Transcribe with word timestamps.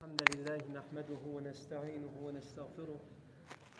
الحمد 0.00 0.22
لله 0.32 0.60
نحمده 0.80 1.22
ونستعينه 1.36 2.14
ونستغفره 2.24 3.00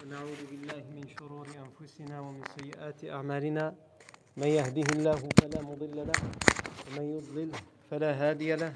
ونعوذ 0.00 0.40
بالله 0.50 0.82
من 0.96 1.08
شرور 1.08 1.46
أنفسنا 1.64 2.20
ومن 2.20 2.44
سيئات 2.60 3.04
أعمالنا. 3.04 3.74
من 4.36 4.46
يهده 4.46 4.88
الله 4.96 5.20
فلا 5.40 5.60
مضل 5.64 5.96
له 5.96 6.18
ومن 6.86 7.04
يضلل 7.16 7.50
فلا 7.90 8.12
هادي 8.12 8.54
له. 8.56 8.72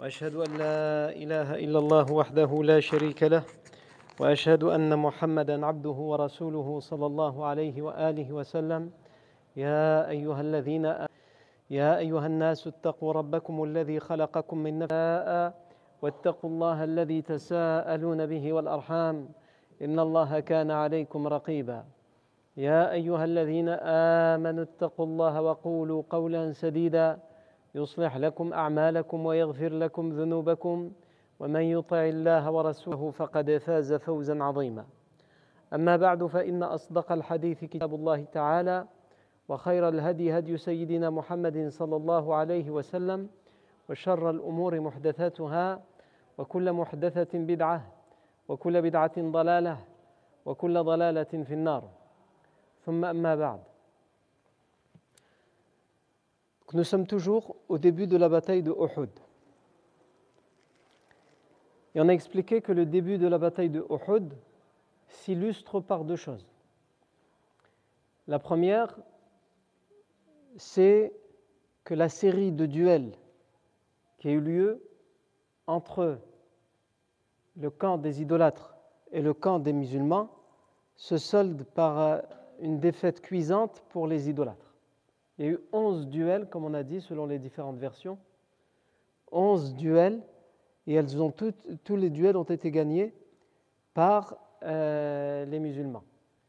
وأشهد 0.00 0.34
أن 0.34 0.50
لا 0.56 1.12
إله 1.12 1.48
إلا 1.54 1.78
الله 1.78 2.12
وحده 2.12 2.50
لا 2.64 2.80
شريك 2.80 3.22
له. 3.22 3.44
وأشهد 4.20 4.64
أن 4.64 4.98
محمدا 4.98 5.66
عبده 5.66 5.98
ورسوله 6.10 6.80
صلى 6.80 7.06
الله 7.06 7.34
عليه 7.44 7.82
وآله 7.82 8.32
وسلم. 8.32 8.90
يا 9.56 10.08
أيها 10.08 10.40
الذين 10.40 10.84
يا 11.70 11.98
أيها 11.98 12.26
الناس 12.26 12.66
اتقوا 12.66 13.12
ربكم 13.12 13.64
الذي 13.64 14.00
خلقكم 14.00 14.58
من 14.58 14.78
نفس 14.78 14.92
واتقوا 16.02 16.50
الله 16.50 16.84
الذي 16.84 17.22
تساءلون 17.22 18.26
به 18.26 18.52
والأرحام 18.52 19.28
إن 19.82 19.98
الله 19.98 20.40
كان 20.40 20.70
عليكم 20.70 21.26
رقيبا. 21.26 21.84
يا 22.56 22.92
أيها 22.92 23.24
الذين 23.24 23.68
آمنوا 24.34 24.64
اتقوا 24.64 25.06
الله 25.06 25.42
وقولوا 25.42 26.02
قولا 26.10 26.52
سديدا 26.52 27.18
يصلح 27.74 28.16
لكم 28.16 28.52
أعمالكم 28.52 29.26
ويغفر 29.26 29.72
لكم 29.72 30.12
ذنوبكم 30.12 30.92
ومن 31.40 31.60
يطع 31.60 32.04
الله 32.04 32.50
ورسوله 32.50 33.10
فقد 33.10 33.56
فاز 33.56 33.92
فوزا 33.94 34.42
عظيما. 34.42 34.84
أما 35.74 35.96
بعد 35.96 36.26
فإن 36.26 36.62
أصدق 36.62 37.12
الحديث 37.12 37.64
كتاب 37.64 37.94
الله 37.94 38.24
تعالى 38.24 38.84
وخير 39.48 39.88
الهدي 39.88 40.38
هدي 40.38 40.56
سيدنا 40.56 41.10
محمد 41.10 41.68
صلى 41.68 41.96
الله 41.96 42.34
عليه 42.34 42.70
وسلم 42.70 43.28
وشر 43.88 44.30
الأمور 44.30 44.80
محدثاتها 44.80 45.80
وكل 46.39 46.73
محدثة 46.73 47.39
بدعة 47.39 47.91
وكل 48.47 48.81
بدعة 48.81 49.13
ضلالة 49.17 49.85
وكل 50.45 50.83
ضلالة 50.83 51.23
في 51.23 51.53
النار 51.53 51.89
ثم 52.85 53.05
أما 53.05 53.35
بعد 53.35 53.59
Nous 56.73 56.83
sommes 56.83 57.07
toujours 57.07 57.55
au 57.69 57.77
début 57.77 58.05
de 58.05 58.17
la 58.17 58.27
bataille 58.27 58.61
de 58.61 58.71
Uhud. 58.71 59.09
Et 61.93 62.01
on 62.01 62.09
a 62.09 62.11
expliqué 62.11 62.61
que 62.61 62.73
le 62.73 62.85
début 62.85 63.17
de 63.17 63.27
la 63.27 63.37
bataille 63.37 63.69
de 63.69 63.85
Uhud 63.89 64.33
s'illustre 65.07 65.79
par 65.79 66.03
deux 66.03 66.17
choses. 66.17 66.45
La 68.27 68.39
première, 68.39 68.97
c'est 70.57 71.13
que 71.85 71.93
la 71.93 72.09
série 72.09 72.51
de 72.51 72.65
duels 72.65 73.13
qui 74.17 74.27
a 74.27 74.31
eu 74.31 74.41
lieu 74.41 74.83
entre 75.67 76.19
le 77.56 77.70
camp 77.70 77.98
des 77.98 78.22
idolâtres 78.22 78.76
et 79.12 79.22
le 79.22 79.34
camp 79.34 79.58
des 79.58 79.72
musulmans 79.72 80.30
se 80.96 81.16
solde 81.16 81.64
par 81.64 82.22
une 82.60 82.78
défaite 82.78 83.20
cuisante 83.20 83.82
pour 83.88 84.06
les 84.06 84.28
idolâtres. 84.28 84.74
Il 85.38 85.44
y 85.46 85.48
a 85.48 85.52
eu 85.52 85.58
11 85.72 86.08
duels, 86.08 86.46
comme 86.48 86.64
on 86.64 86.74
a 86.74 86.82
dit, 86.82 87.00
selon 87.00 87.26
les 87.26 87.38
différentes 87.38 87.78
versions. 87.78 88.18
11 89.32 89.74
duels, 89.74 90.20
et 90.86 91.00
tous 91.84 91.96
les 91.96 92.10
duels 92.10 92.36
ont 92.36 92.44
été 92.44 92.70
gagnés 92.70 93.14
par 93.94 94.36
euh, 94.62 95.44
les 95.44 95.58
musulmans. 95.58 96.02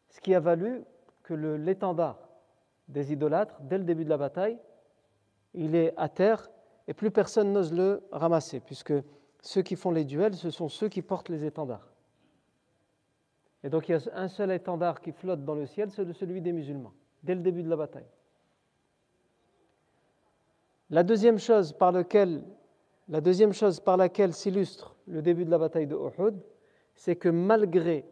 Ce 0.10 0.20
qui 0.20 0.34
a 0.34 0.40
valu 0.40 0.84
que 1.24 1.34
l'étendard 1.34 2.18
des 2.88 3.14
idolâtres, 3.14 3.62
dès 3.62 3.78
le 3.78 3.84
début 3.84 4.04
de 4.04 4.10
la 4.10 4.18
bataille, 4.18 4.58
il 5.54 5.76
est 5.76 5.94
à 5.96 6.10
terre 6.10 6.50
et 6.88 6.94
plus 6.94 7.12
personne 7.12 7.54
n'ose 7.54 7.72
le 7.72 8.04
ramasser, 8.12 8.60
puisque 8.60 8.94
ceux 9.42 9.62
qui 9.62 9.76
font 9.76 9.92
les 9.92 10.06
duels, 10.06 10.36
ce 10.36 10.50
sont 10.50 10.70
ceux 10.70 10.88
qui 10.88 11.02
portent 11.02 11.30
les 11.30 11.46
étendards. 11.46 11.88
Et 13.64 13.70
donc 13.70 13.90
il 13.90 13.94
y 13.94 13.96
a 13.96 14.00
un 14.14 14.28
seul 14.28 14.52
étendard 14.52 15.02
qui 15.02 15.12
flotte 15.12 15.44
dans 15.44 15.56
le 15.56 15.66
ciel, 15.66 15.92
c'est 15.92 16.12
celui 16.14 16.42
des 16.42 16.52
musulmans, 16.52 16.94
dès 17.24 17.36
le 17.36 17.42
début 17.42 17.64
de 17.64 17.70
la 17.70 17.76
bataille. 17.76 18.08
La 20.90 21.04
deuxième 21.04 21.40
chose 21.40 21.74
par, 21.74 21.92
laquelle 21.92 22.44
s'illustre 24.34 24.96
le 25.08 25.22
début 25.22 25.46
de 25.46 25.52
la 25.52 25.58
bataille 25.58 25.88
de 25.88 25.96
Uhud, 25.96 26.36
c'est 26.96 27.16
que 27.16 27.30
malgré 27.30 28.06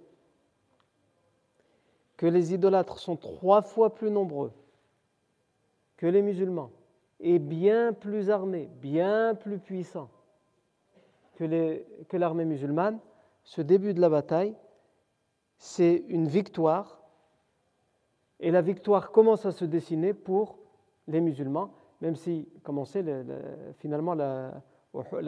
que 2.16 2.26
les 2.26 2.54
idolâtres 2.54 3.00
sont 3.00 3.18
trois 3.18 3.62
fois 3.62 3.94
plus 3.94 4.12
nombreux 4.12 4.52
que 5.98 6.08
les 6.08 6.22
musulmans, 6.22 6.72
et 7.20 7.38
bien 7.38 7.92
plus 7.92 8.30
armés, 8.30 8.70
bien 8.82 9.36
plus 9.36 9.60
puissants 9.60 10.10
que, 11.40 12.18
l'armée 12.18 12.46
musulmane, 12.46 13.00
ce 13.44 13.62
début 13.62 13.94
de 13.94 14.02
la 14.02 14.10
bataille, 14.10 14.56
c'est 15.58 16.04
une 16.08 16.28
victoire, 16.28 17.02
et 18.40 18.52
la 18.52 18.62
victoire 18.62 19.12
commence 19.12 19.46
à 19.46 19.52
se 19.52 19.66
dessiner 19.66 20.14
pour 20.14 20.58
les 21.08 21.22
musulmans, 21.22 21.74
même 22.02 22.16
si, 22.16 22.48
comme 22.64 22.78
on 22.78 22.86
sait, 22.86 23.02
le, 23.02 23.24
le, 23.24 23.38
finalement 23.78 24.14
la, 24.14 24.62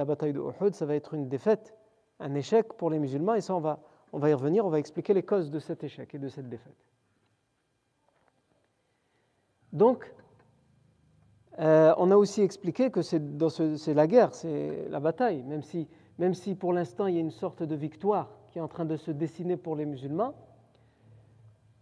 bataille 0.05 0.33
de 0.33 0.39
Uhud, 0.39 0.73
ça 0.73 0.85
va 0.85 0.95
être 0.95 1.13
une 1.13 1.27
défaite, 1.27 1.75
un 2.19 2.33
échec 2.35 2.73
pour 2.73 2.89
les 2.89 2.99
musulmans, 2.99 3.35
et 3.35 3.41
ça 3.41 3.55
on 3.55 3.59
va, 3.59 4.29
y 4.29 4.33
revenir, 4.33 4.65
on 4.65 4.69
va 4.69 4.79
expliquer 4.79 5.13
les 5.13 5.23
causes 5.23 5.49
de 5.49 5.59
cet 5.59 5.83
échec 5.83 6.13
et 6.13 6.19
de 6.19 6.27
cette 6.27 6.49
défaite. 6.49 6.75
Donc, 9.71 10.13
euh, 11.59 11.93
on 11.97 12.11
a 12.11 12.15
aussi 12.15 12.41
expliqué 12.41 12.91
que 12.91 13.01
c'est 13.01 13.21
ce, 13.49 13.91
la 13.91 14.07
guerre, 14.07 14.33
c'est 14.33 14.87
la 14.89 14.99
bataille, 14.99 15.43
même 15.43 15.63
si, 15.63 15.87
même 16.21 16.35
si 16.35 16.53
pour 16.53 16.71
l'instant 16.71 17.07
il 17.07 17.15
y 17.15 17.17
a 17.17 17.21
une 17.21 17.31
sorte 17.31 17.63
de 17.63 17.73
victoire 17.73 18.29
qui 18.51 18.59
est 18.59 18.61
en 18.61 18.67
train 18.67 18.85
de 18.85 18.95
se 18.95 19.09
dessiner 19.09 19.57
pour 19.57 19.75
les 19.75 19.87
musulmans, 19.87 20.35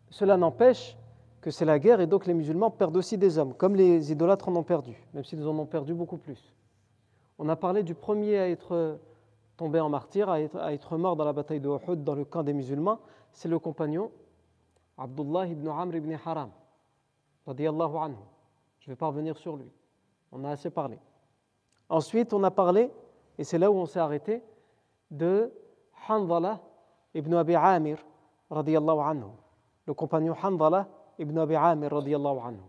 cela 0.10 0.38
n'empêche 0.38 0.98
que 1.42 1.52
c'est 1.52 1.66
la 1.66 1.78
guerre 1.78 2.00
et 2.00 2.08
donc 2.08 2.26
les 2.26 2.34
musulmans 2.34 2.72
perdent 2.72 2.96
aussi 2.96 3.18
des 3.18 3.38
hommes, 3.38 3.54
comme 3.54 3.76
les 3.76 4.14
idolâtres 4.14 4.48
en 4.48 4.56
ont 4.56 4.64
perdu, 4.64 4.96
même 5.14 5.26
s'ils 5.26 5.46
en 5.46 5.60
ont 5.60 5.66
perdu 5.66 5.94
beaucoup 5.94 6.16
plus. 6.16 6.56
On 7.38 7.50
a 7.50 7.58
parlé 7.58 7.84
du 7.84 7.96
premier 7.96 8.38
à 8.40 8.50
être 8.50 8.98
tombé 9.58 9.82
en 9.82 9.90
martyr, 9.90 10.30
à 10.30 10.40
être, 10.40 10.98
mort 10.98 11.18
dans 11.18 11.26
la 11.26 11.34
bataille 11.34 11.60
de 11.60 11.68
Uhud 11.68 12.06
dans 12.06 12.16
le 12.16 12.24
camp 12.24 12.44
des 12.44 12.54
musulmans, 12.54 13.00
c'est 13.34 13.50
le 13.50 13.60
compagnon 13.60 14.10
Abdullah 14.98 15.48
ibn 15.48 15.68
Amr 15.68 15.98
ibn 15.98 16.18
Haram, 16.26 16.52
radiyallahu 17.46 17.98
anhu. 17.98 18.16
Je 18.80 18.90
ne 18.90 18.94
vais 18.94 18.98
pas 18.98 19.08
revenir 19.08 19.38
sur 19.38 19.58
lui. 19.58 19.70
On 20.32 20.46
a 20.46 20.52
assez 20.52 20.70
parlé. 20.70 20.98
Ensuite, 21.90 22.32
on 22.32 22.42
a 22.44 22.52
parlé, 22.52 22.90
et 23.40 23.46
c'est 23.46 23.58
là 23.58 23.72
où 23.72 23.76
on 23.76 23.86
s'est 23.86 24.02
arrêté, 24.02 24.44
de 25.10 25.50
Hanzala 26.10 26.62
ibn 27.14 27.34
Abi 27.36 27.56
Amir, 27.56 27.98
radiyallahu 28.52 29.00
anhu. 29.00 29.32
Le 29.86 29.94
compagnon 29.94 30.36
Hanzala 30.44 30.90
ibn 31.18 31.38
Abi 31.40 31.56
Amir, 31.56 31.90
radiyallahu 31.90 32.40
anhu. 32.40 32.66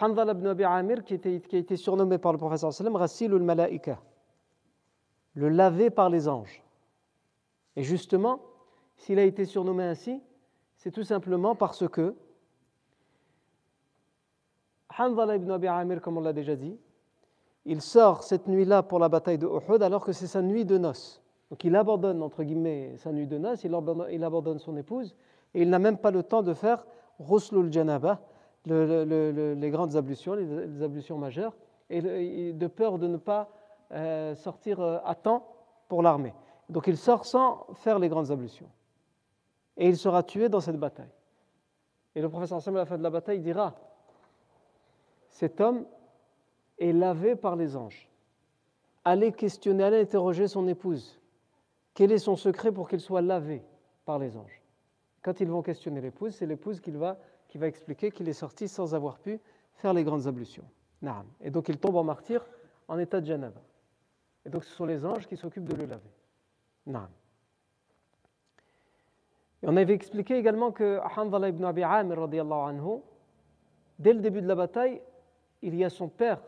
Hanzala 0.00 0.32
ibn 0.32 0.46
Abi 0.46 0.62
Amir, 0.62 1.02
qui 1.02 1.14
a 1.14 1.58
été 1.58 1.76
surnommé 1.76 2.18
par 2.18 2.30
le 2.30 2.38
professeur 2.38 2.72
sallam 2.72 2.94
Rassilul 2.94 3.42
Malaika, 3.42 3.98
le 5.34 5.48
lavé 5.48 5.90
par 5.90 6.08
les 6.08 6.28
anges. 6.28 6.62
Et 7.74 7.82
justement, 7.82 8.40
s'il 8.96 9.18
a 9.18 9.24
été 9.24 9.46
surnommé 9.46 9.82
ainsi, 9.82 10.22
c'est 10.76 10.92
tout 10.92 11.02
simplement 11.02 11.56
parce 11.56 11.88
que 11.88 12.14
Hanzala 14.96 15.34
ibn 15.34 15.50
Abi 15.50 15.66
Amir, 15.66 16.00
comme 16.00 16.18
on 16.18 16.20
l'a 16.20 16.32
déjà 16.32 16.54
dit, 16.54 16.78
il 17.66 17.82
sort 17.82 18.22
cette 18.22 18.46
nuit-là 18.46 18.82
pour 18.82 18.98
la 18.98 19.08
bataille 19.08 19.38
de 19.38 19.46
Uhud 19.46 19.82
alors 19.82 20.04
que 20.04 20.12
c'est 20.12 20.28
sa 20.28 20.40
nuit 20.40 20.64
de 20.64 20.78
noces. 20.78 21.20
Donc 21.50 21.64
il 21.64 21.74
abandonne, 21.76 22.22
entre 22.22 22.42
guillemets, 22.44 22.96
sa 22.96 23.12
nuit 23.12 23.26
de 23.26 23.38
noces, 23.38 23.64
il 23.64 23.74
abandonne, 24.24 24.58
son 24.58 24.76
épouse 24.76 25.14
et 25.52 25.62
il 25.62 25.70
n'a 25.70 25.78
même 25.78 25.98
pas 25.98 26.10
le 26.10 26.22
temps 26.22 26.42
de 26.42 26.54
faire 26.54 26.86
Ruslul 27.18 27.72
Janaba, 27.72 28.20
le, 28.66 29.04
le, 29.04 29.32
le, 29.32 29.54
les 29.54 29.70
grandes 29.70 29.96
ablutions, 29.96 30.34
les, 30.34 30.82
ablutions 30.82 31.18
majeures, 31.18 31.54
et, 31.90 32.52
de 32.52 32.66
peur 32.66 32.98
de 32.98 33.06
ne 33.06 33.16
pas 33.16 33.48
euh, 33.92 34.34
sortir 34.34 34.80
à 34.80 35.14
temps 35.14 35.46
pour 35.88 36.02
l'armée. 36.02 36.34
Donc 36.68 36.86
il 36.86 36.96
sort 36.96 37.24
sans 37.24 37.66
faire 37.74 37.98
les 37.98 38.08
grandes 38.08 38.30
ablutions. 38.30 38.68
Et 39.76 39.88
il 39.88 39.96
sera 39.96 40.22
tué 40.22 40.48
dans 40.48 40.60
cette 40.60 40.78
bataille. 40.78 41.12
Et 42.14 42.20
le 42.20 42.28
professeur 42.28 42.60
Sam, 42.62 42.76
à 42.76 42.80
la 42.80 42.86
fin 42.86 42.98
de 42.98 43.02
la 43.02 43.10
bataille, 43.10 43.40
dira 43.40 43.74
cet 45.28 45.60
homme 45.60 45.84
est 46.78 46.92
lavé 46.92 47.36
par 47.36 47.56
les 47.56 47.76
anges. 47.76 48.08
Allez 49.04 49.32
questionner, 49.32 49.84
allez 49.84 50.00
interroger 50.00 50.48
son 50.48 50.66
épouse. 50.68 51.18
Quel 51.94 52.12
est 52.12 52.18
son 52.18 52.36
secret 52.36 52.72
pour 52.72 52.88
qu'il 52.88 53.00
soit 53.00 53.22
lavé 53.22 53.62
par 54.04 54.18
les 54.18 54.36
anges? 54.36 54.62
Quand 55.22 55.40
ils 55.40 55.48
vont 55.48 55.62
questionner 55.62 56.00
l'épouse, 56.00 56.34
c'est 56.34 56.46
l'épouse 56.46 56.80
qui 56.80 56.90
va, 56.90 57.18
qui 57.48 57.58
va 57.58 57.66
expliquer 57.66 58.10
qu'il 58.10 58.28
est 58.28 58.34
sorti 58.34 58.68
sans 58.68 58.94
avoir 58.94 59.18
pu 59.18 59.40
faire 59.74 59.92
les 59.92 60.04
grandes 60.04 60.26
ablutions. 60.26 60.64
Et 61.40 61.50
donc 61.50 61.68
il 61.68 61.78
tombe 61.78 61.96
en 61.96 62.04
martyr 62.04 62.44
en 62.88 62.98
état 62.98 63.20
de 63.20 63.26
janaba. 63.26 63.60
Et 64.44 64.48
donc 64.48 64.64
ce 64.64 64.74
sont 64.74 64.86
les 64.86 65.04
anges 65.04 65.26
qui 65.26 65.36
s'occupent 65.36 65.68
de 65.68 65.74
le 65.74 65.86
laver. 65.86 66.10
Naam. 66.86 67.08
Et 69.62 69.68
on 69.68 69.76
avait 69.76 69.94
expliqué 69.94 70.36
également 70.36 70.72
que 70.72 71.00
Hanzala 71.16 71.48
ibn 71.48 71.64
Abi 71.64 71.82
Amir, 71.82 72.18
anhu, 72.20 73.00
dès 73.98 74.12
le 74.12 74.20
début 74.20 74.42
de 74.42 74.46
la 74.46 74.54
bataille, 74.54 75.00
il 75.62 75.74
y 75.74 75.84
a 75.84 75.90
son 75.90 76.08
père, 76.08 76.40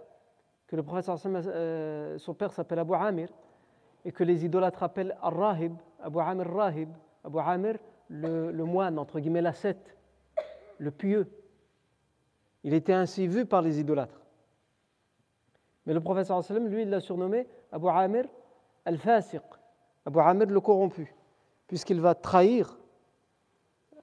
que 0.68 0.76
le 0.76 0.82
prophète 0.82 1.10
euh, 1.26 2.18
son 2.18 2.34
père 2.34 2.52
s'appelle 2.52 2.78
Abu 2.78 2.94
Amir, 2.94 3.28
et 4.04 4.12
que 4.12 4.22
les 4.22 4.44
idolâtres 4.44 4.82
appellent 4.82 5.16
Ar-Rahib, 5.22 5.74
Abu 6.00 6.20
Amir 6.20 6.46
Rahib, 6.46 6.90
Abu 7.24 7.38
Amir, 7.40 7.76
le, 8.10 8.64
moine, 8.64 8.98
entre 8.98 9.18
guillemets, 9.18 9.42
l'ascète, 9.42 9.96
le 10.78 10.90
pieux. 10.90 11.26
Il 12.64 12.74
était 12.74 12.92
ainsi 12.92 13.26
vu 13.26 13.44
par 13.44 13.62
les 13.62 13.80
idolâtres. 13.80 14.20
Mais 15.86 15.94
le 15.94 16.00
professeur 16.00 16.42
lui, 16.60 16.82
il 16.82 16.90
l'a 16.90 17.00
surnommé 17.00 17.46
Abu 17.72 17.88
Amir 17.88 18.26
al-Fasiq, 18.84 19.42
Abu 20.04 20.20
Amir 20.20 20.46
le 20.46 20.60
corrompu, 20.60 21.14
puisqu'il 21.66 22.00
va 22.00 22.14
trahir 22.14 22.78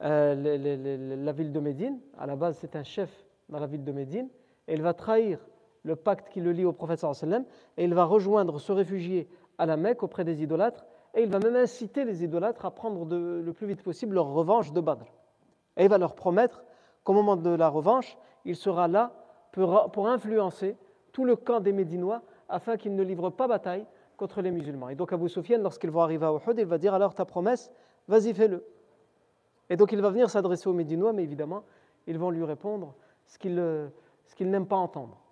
euh, 0.02 1.16
la 1.24 1.32
ville 1.32 1.52
de 1.52 1.60
Médine. 1.60 2.00
À 2.18 2.26
la 2.26 2.36
base, 2.36 2.58
c'est 2.58 2.76
un 2.76 2.84
chef 2.84 3.24
dans 3.50 3.60
la 3.60 3.68
ville 3.68 3.84
de 3.84 3.92
Médine, 3.92 4.30
et 4.68 4.74
il 4.74 4.82
va 4.82 4.94
trahir 4.94 5.40
le 5.86 5.96
pacte 5.96 6.30
qui 6.30 6.42
le 6.42 6.52
lie 6.52 6.66
au 6.66 6.74
professeur 6.74 7.14
et 7.78 7.84
il 7.84 7.94
va 7.94 8.04
rejoindre, 8.04 8.60
se 8.60 8.72
réfugier 8.72 9.30
à 9.58 9.66
la 9.66 9.78
Mecque 9.78 10.04
auprès 10.04 10.24
des 10.24 10.42
idolâtres, 10.42 10.86
et 11.14 11.22
il 11.22 11.30
va 11.30 11.40
même 11.40 11.56
inciter 11.56 12.04
les 12.04 12.24
idolâtres 12.24 12.66
à 12.66 12.72
prendre 12.72 13.06
le 13.06 13.54
plus 13.54 13.68
vite 13.68 13.84
possible 13.84 14.16
leur 14.16 14.28
revanche 14.28 14.74
de 14.74 14.82
Badr. 14.82 15.06
Et 15.78 15.84
il 15.84 15.90
va 15.90 15.98
leur 15.98 16.16
promettre 16.16 16.64
qu'au 17.04 17.14
moment 17.14 17.38
de 17.38 17.52
la 17.52 17.70
revanche, 17.70 18.18
il 18.44 18.56
sera 18.56 18.88
là 18.88 19.14
pour, 19.52 20.08
influencer 20.08 20.76
tout 21.14 21.24
le 21.24 21.36
camp 21.36 21.62
des 21.62 21.72
Médinois 21.72 22.22
afin 22.50 22.76
qu'ils 22.76 22.96
ne 22.96 23.04
livrent 23.04 23.30
pas 23.30 23.48
bataille 23.48 23.86
contre 24.18 24.42
les 24.42 24.52
musulmans. 24.52 24.90
Et 24.90 24.96
donc 24.96 25.14
Abu 25.14 25.30
Sufyan, 25.30 25.60
lorsqu'ils 25.60 25.92
vont 25.92 26.02
arriver 26.02 26.26
à 26.26 26.34
Uhud, 26.34 26.58
il 26.58 26.66
va 26.66 26.78
dire 26.78 26.94
alors 26.94 27.14
ta 27.14 27.26
promesse, 27.26 27.72
vas-y 28.08 28.34
fais-le. 28.34 28.66
Et 29.70 29.78
donc 29.78 29.92
il 29.92 30.02
va 30.02 30.10
venir 30.10 30.30
s'adresser 30.30 30.68
aux 30.68 30.74
Médinois, 30.74 31.14
mais 31.14 31.24
évidemment, 31.24 31.64
ils 32.08 32.18
vont 32.18 32.32
lui 32.32 32.44
répondre 32.44 32.94
ce 33.28 33.38
qu'ils 33.38 34.50
n'aiment 34.50 34.68
pas 34.68 34.76
entendre. 34.76 35.25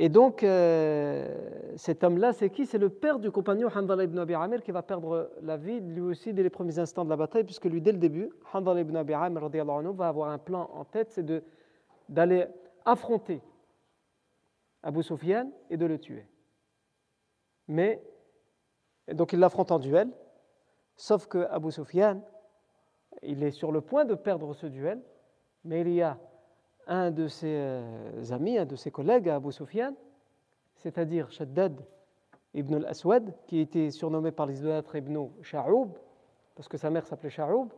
Et 0.00 0.08
donc, 0.08 0.44
euh, 0.44 1.74
cet 1.74 2.04
homme-là, 2.04 2.32
c'est 2.32 2.50
qui? 2.50 2.66
C'est 2.66 2.78
le 2.78 2.88
père 2.88 3.18
du 3.18 3.32
compagnon 3.32 3.68
Handala 3.74 4.04
ibn 4.04 4.16
Abi 4.20 4.32
Amir 4.32 4.62
qui 4.62 4.70
va 4.70 4.80
perdre 4.80 5.32
la 5.42 5.56
vie, 5.56 5.80
lui 5.80 6.02
aussi, 6.02 6.32
dès 6.32 6.44
les 6.44 6.50
premiers 6.50 6.78
instants 6.78 7.04
de 7.04 7.10
la 7.10 7.16
bataille, 7.16 7.42
puisque 7.42 7.64
lui, 7.64 7.80
dès 7.80 7.90
le 7.90 7.98
début, 7.98 8.30
Handala 8.52 8.82
ibn 8.82 8.94
Abi 8.94 9.12
Amir 9.12 9.42
anhu, 9.42 9.92
va 9.94 10.06
avoir 10.06 10.30
un 10.30 10.38
plan 10.38 10.70
en 10.72 10.84
tête, 10.84 11.10
c'est 11.10 11.26
d'aller 12.08 12.46
affronter 12.84 13.42
Abu 14.84 15.02
Sufyan 15.02 15.50
et 15.68 15.76
de 15.76 15.86
le 15.86 15.98
tuer. 15.98 16.28
Mais, 17.66 18.00
donc 19.12 19.32
il 19.32 19.40
l'affronte 19.40 19.72
en 19.72 19.80
duel, 19.80 20.10
sauf 20.94 21.26
que 21.26 21.38
Abu 21.50 21.72
Sufyan, 21.72 22.20
il 23.22 23.42
est 23.42 23.50
sur 23.50 23.72
le 23.72 23.80
point 23.80 24.04
de 24.04 24.14
perdre 24.14 24.54
ce 24.54 24.68
duel, 24.68 25.02
mais 25.64 25.80
il 25.80 25.92
y 25.92 26.02
a 26.02 26.20
un 26.88 27.10
de 27.10 27.28
ses 27.28 27.54
euh, 27.54 28.22
amis, 28.30 28.58
un 28.58 28.64
de 28.64 28.74
ses 28.74 28.90
collègues 28.90 29.28
à 29.28 29.36
Abu 29.36 29.52
Sufyan, 29.52 29.94
c'est-à-dire 30.74 31.30
Shaddad 31.30 31.84
ibn 32.54 32.74
al-Aswad, 32.74 33.34
qui 33.46 33.60
était 33.60 33.90
surnommé 33.90 34.32
par 34.32 34.46
les 34.46 34.58
idolâtres 34.58 34.96
ibn 34.96 35.28
Sha'oub, 35.42 35.90
parce 36.56 36.68
que 36.68 36.78
sa 36.78 36.90
mère 36.90 37.06
s'appelait 37.06 37.30
Sha'oub, 37.30 37.68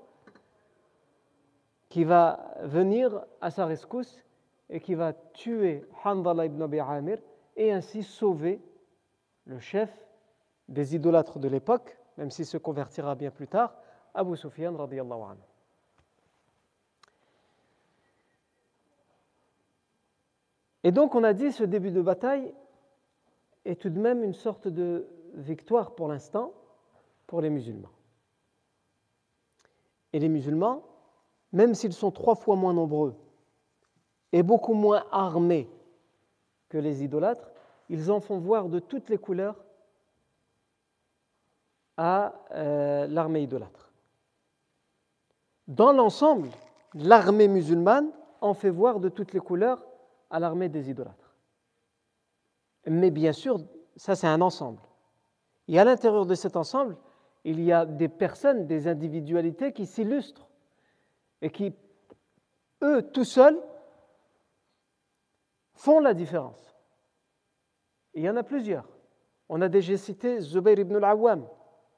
qui 1.89 2.05
va 2.05 2.55
venir 2.63 3.25
à 3.41 3.51
sa 3.51 3.67
rescousse 3.67 4.25
et 4.71 4.81
qui 4.81 4.95
va 4.95 5.13
tuer 5.13 5.85
Handala 6.05 6.47
ibn 6.47 6.63
Abi 6.63 6.79
Amir 6.79 7.19
et 7.57 7.73
ainsi 7.73 8.05
sauver 8.05 8.61
le 9.45 9.59
chef 9.59 9.91
des 10.69 10.95
idolâtres 10.95 11.41
de 11.41 11.49
l'époque, 11.49 11.99
même 12.17 12.31
s'il 12.31 12.47
se 12.47 12.57
convertira 12.57 13.17
bien 13.17 13.33
plus 13.33 13.49
tard, 13.49 13.75
Abu 14.15 14.37
Sufyan 14.37 14.77
radiallahu 14.77 15.23
anhu. 15.23 15.50
Et 20.85 20.93
donc 20.93 21.15
on 21.15 21.25
a 21.25 21.33
dit 21.33 21.53
ce 21.53 21.65
début 21.65 21.91
de 21.91 22.01
bataille 22.01 22.55
est 23.65 23.81
tout 23.81 23.91
de 23.91 23.99
même 23.99 24.25
une 24.25 24.35
sorte 24.35 24.69
de 24.69 25.07
victoire 25.35 25.95
pour 25.95 26.09
l'instant 26.09 26.53
pour 27.27 27.41
les 27.41 27.51
musulmans. 27.51 27.91
Et 30.13 30.19
les 30.19 30.29
musulmans, 30.29 30.83
même 31.53 31.75
s'ils 31.75 31.93
sont 31.93 32.11
trois 32.11 32.35
fois 32.35 32.57
moins 32.57 32.73
nombreux 32.73 33.15
et 34.33 34.43
beaucoup 34.43 34.75
moins 34.75 35.05
armés 35.13 35.69
que 36.69 36.79
les 36.79 37.05
idolâtres, 37.05 37.51
ils 37.89 38.11
en 38.11 38.21
font 38.21 38.39
voir 38.39 38.69
de 38.69 38.79
toutes 38.79 39.11
les 39.11 39.19
couleurs 39.19 39.65
à 41.97 42.33
euh, 42.53 43.07
l'armée 43.09 43.43
idolâtre. 43.43 43.91
Dans 45.69 45.93
l'ensemble, 45.93 46.49
l'armée 46.95 47.49
musulmane 47.49 48.11
en 48.41 48.55
fait 48.55 48.71
voir 48.71 49.01
de 49.01 49.09
toutes 49.09 49.33
les 49.33 49.41
couleurs 49.41 49.85
à 50.31 50.39
l'armée 50.41 50.69
des 50.69 50.91
idolâtres. 50.91 51.35
Mais 52.87 53.11
bien 53.11 53.33
sûr, 53.33 53.61
ça 53.97 54.15
c'est 54.15 54.27
un 54.27 54.41
ensemble. 54.41 54.81
Et 55.69 55.79
à 55.79 55.85
l'intérieur 55.85 56.27
de 56.27 56.35
cet 56.35 56.57
ensemble, 56.57 56.97
il 57.45 57.61
y 57.61 57.73
a 57.73 57.87
des 57.87 58.09
personnes, 58.09 58.67
des 58.67 58.89
individualités 58.89 59.73
qui 59.73 59.87
s'illustrent 59.87 60.49
et 61.43 61.51
qui, 61.51 61.75
eux, 62.83 63.03
tout 63.03 63.25
seuls, 63.25 63.59
font 65.75 66.01
la 66.01 66.13
différence. 66.13 66.75
il 68.15 68.23
y 68.23 68.29
en 68.29 68.37
a 68.37 68.43
plusieurs. 68.43 68.87
On 69.49 69.63
a 69.63 69.69
déjà 69.69 69.97
cité 69.97 70.41
Zubayr 70.41 70.79
ibn 70.79 70.97
al-Awwam, 70.97 71.47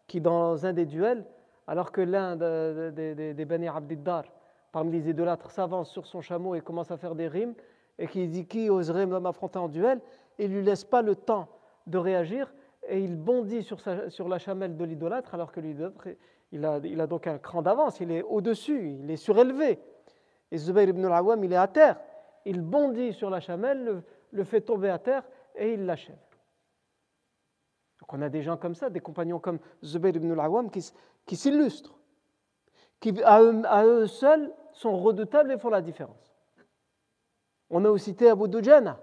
qui 0.06 0.20
dans 0.20 0.64
un 0.64 0.72
des 0.72 0.86
duels, 0.86 1.24
alors 1.66 1.92
que 1.92 2.00
l'un 2.00 2.36
des, 2.36 3.34
des 3.34 3.44
Bani 3.44 3.68
Abdiddar, 3.68 4.24
parmi 4.70 4.92
les 4.92 5.10
idolâtres, 5.10 5.50
s'avance 5.50 5.90
sur 5.90 6.06
son 6.06 6.20
chameau 6.20 6.54
et 6.54 6.60
commence 6.60 6.90
à 6.90 6.96
faire 6.96 7.14
des 7.14 7.28
rimes, 7.28 7.54
et 8.02 8.08
qui 8.08 8.26
dit 8.26 8.46
qui 8.46 8.68
oserait 8.68 9.06
m'affronter 9.06 9.60
en 9.60 9.68
duel, 9.68 10.00
il 10.36 10.50
ne 10.50 10.56
lui 10.56 10.64
laisse 10.64 10.82
pas 10.82 11.02
le 11.02 11.14
temps 11.14 11.46
de 11.86 11.98
réagir 11.98 12.52
et 12.88 12.98
il 12.98 13.14
bondit 13.14 13.62
sur, 13.62 14.28
la 14.28 14.38
chamelle 14.40 14.76
de 14.76 14.84
l'idolâtre 14.84 15.34
alors 15.34 15.52
que 15.52 15.60
l'idolâtre, 15.60 16.08
il 16.50 16.64
a, 16.64 17.06
donc 17.06 17.28
un 17.28 17.38
cran 17.38 17.62
d'avance, 17.62 18.00
il 18.00 18.10
est 18.10 18.22
au-dessus, 18.22 18.90
il 18.90 19.08
est 19.08 19.16
surélevé. 19.16 19.78
Et 20.50 20.58
Zubayr 20.58 20.88
ibn 20.88 21.04
al-Awwam, 21.04 21.44
il 21.44 21.52
est 21.52 21.56
à 21.56 21.68
terre. 21.68 22.00
Il 22.44 22.60
bondit 22.60 23.12
sur 23.12 23.30
la 23.30 23.38
chamelle, 23.38 24.02
le, 24.32 24.44
fait 24.44 24.62
tomber 24.62 24.90
à 24.90 24.98
terre 24.98 25.22
et 25.54 25.74
il 25.74 25.86
l'achève. 25.86 26.18
Donc 28.00 28.12
on 28.14 28.20
a 28.20 28.28
des 28.28 28.42
gens 28.42 28.56
comme 28.56 28.74
ça, 28.74 28.90
des 28.90 28.98
compagnons 28.98 29.38
comme 29.38 29.60
Zubayr 29.84 30.16
ibn 30.16 30.32
al-Awwam 30.32 30.70
qui, 30.72 31.36
s'illustrent, 31.36 31.96
qui 32.98 33.14
à 33.22 33.84
eux 33.84 34.08
seuls 34.08 34.52
sont 34.72 34.98
redoutables 34.98 35.52
et 35.52 35.58
font 35.58 35.70
la 35.70 35.80
différence. 35.80 36.31
On 37.72 37.84
a 37.86 37.90
aussi 37.90 38.10
cité 38.10 38.28
Abu 38.28 38.48
Dujana. 38.48 39.00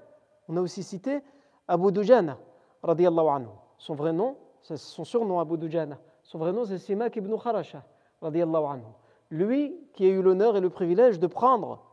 On 0.47 0.55
a 0.55 0.61
aussi 0.61 0.83
cité 0.83 1.21
Abu 1.67 1.91
Dujana, 1.91 2.37
radiallahu 2.83 3.27
anhu. 3.27 3.47
Son 3.79 3.95
vrai 3.95 4.13
nom, 4.13 4.37
c'est 4.61 4.77
son 4.77 5.03
surnom 5.03 5.39
Abu 5.39 5.57
Dujana. 5.57 5.97
Son 6.21 6.37
vrai 6.37 6.53
nom, 6.53 6.65
c'est 6.65 6.77
Simak 6.77 7.15
ibn 7.15 7.35
Kharasha, 7.35 7.83
radiallahu 8.21 8.65
anhu. 8.65 8.85
Lui 9.31 9.75
qui 9.93 10.05
a 10.05 10.09
eu 10.09 10.21
l'honneur 10.21 10.55
et 10.55 10.61
le 10.61 10.69
privilège 10.69 11.19
de 11.19 11.25
prendre 11.25 11.83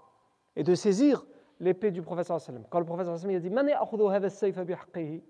et 0.54 0.64
de 0.64 0.74
saisir 0.74 1.24
l'épée 1.60 1.90
du 1.90 2.02
prophète 2.02 2.26
sallam. 2.26 2.64
Quand 2.68 2.78
le 2.78 2.84
prophète 2.84 3.06
sallam 3.06 3.36
a 3.36 3.40
dit 5.00 5.22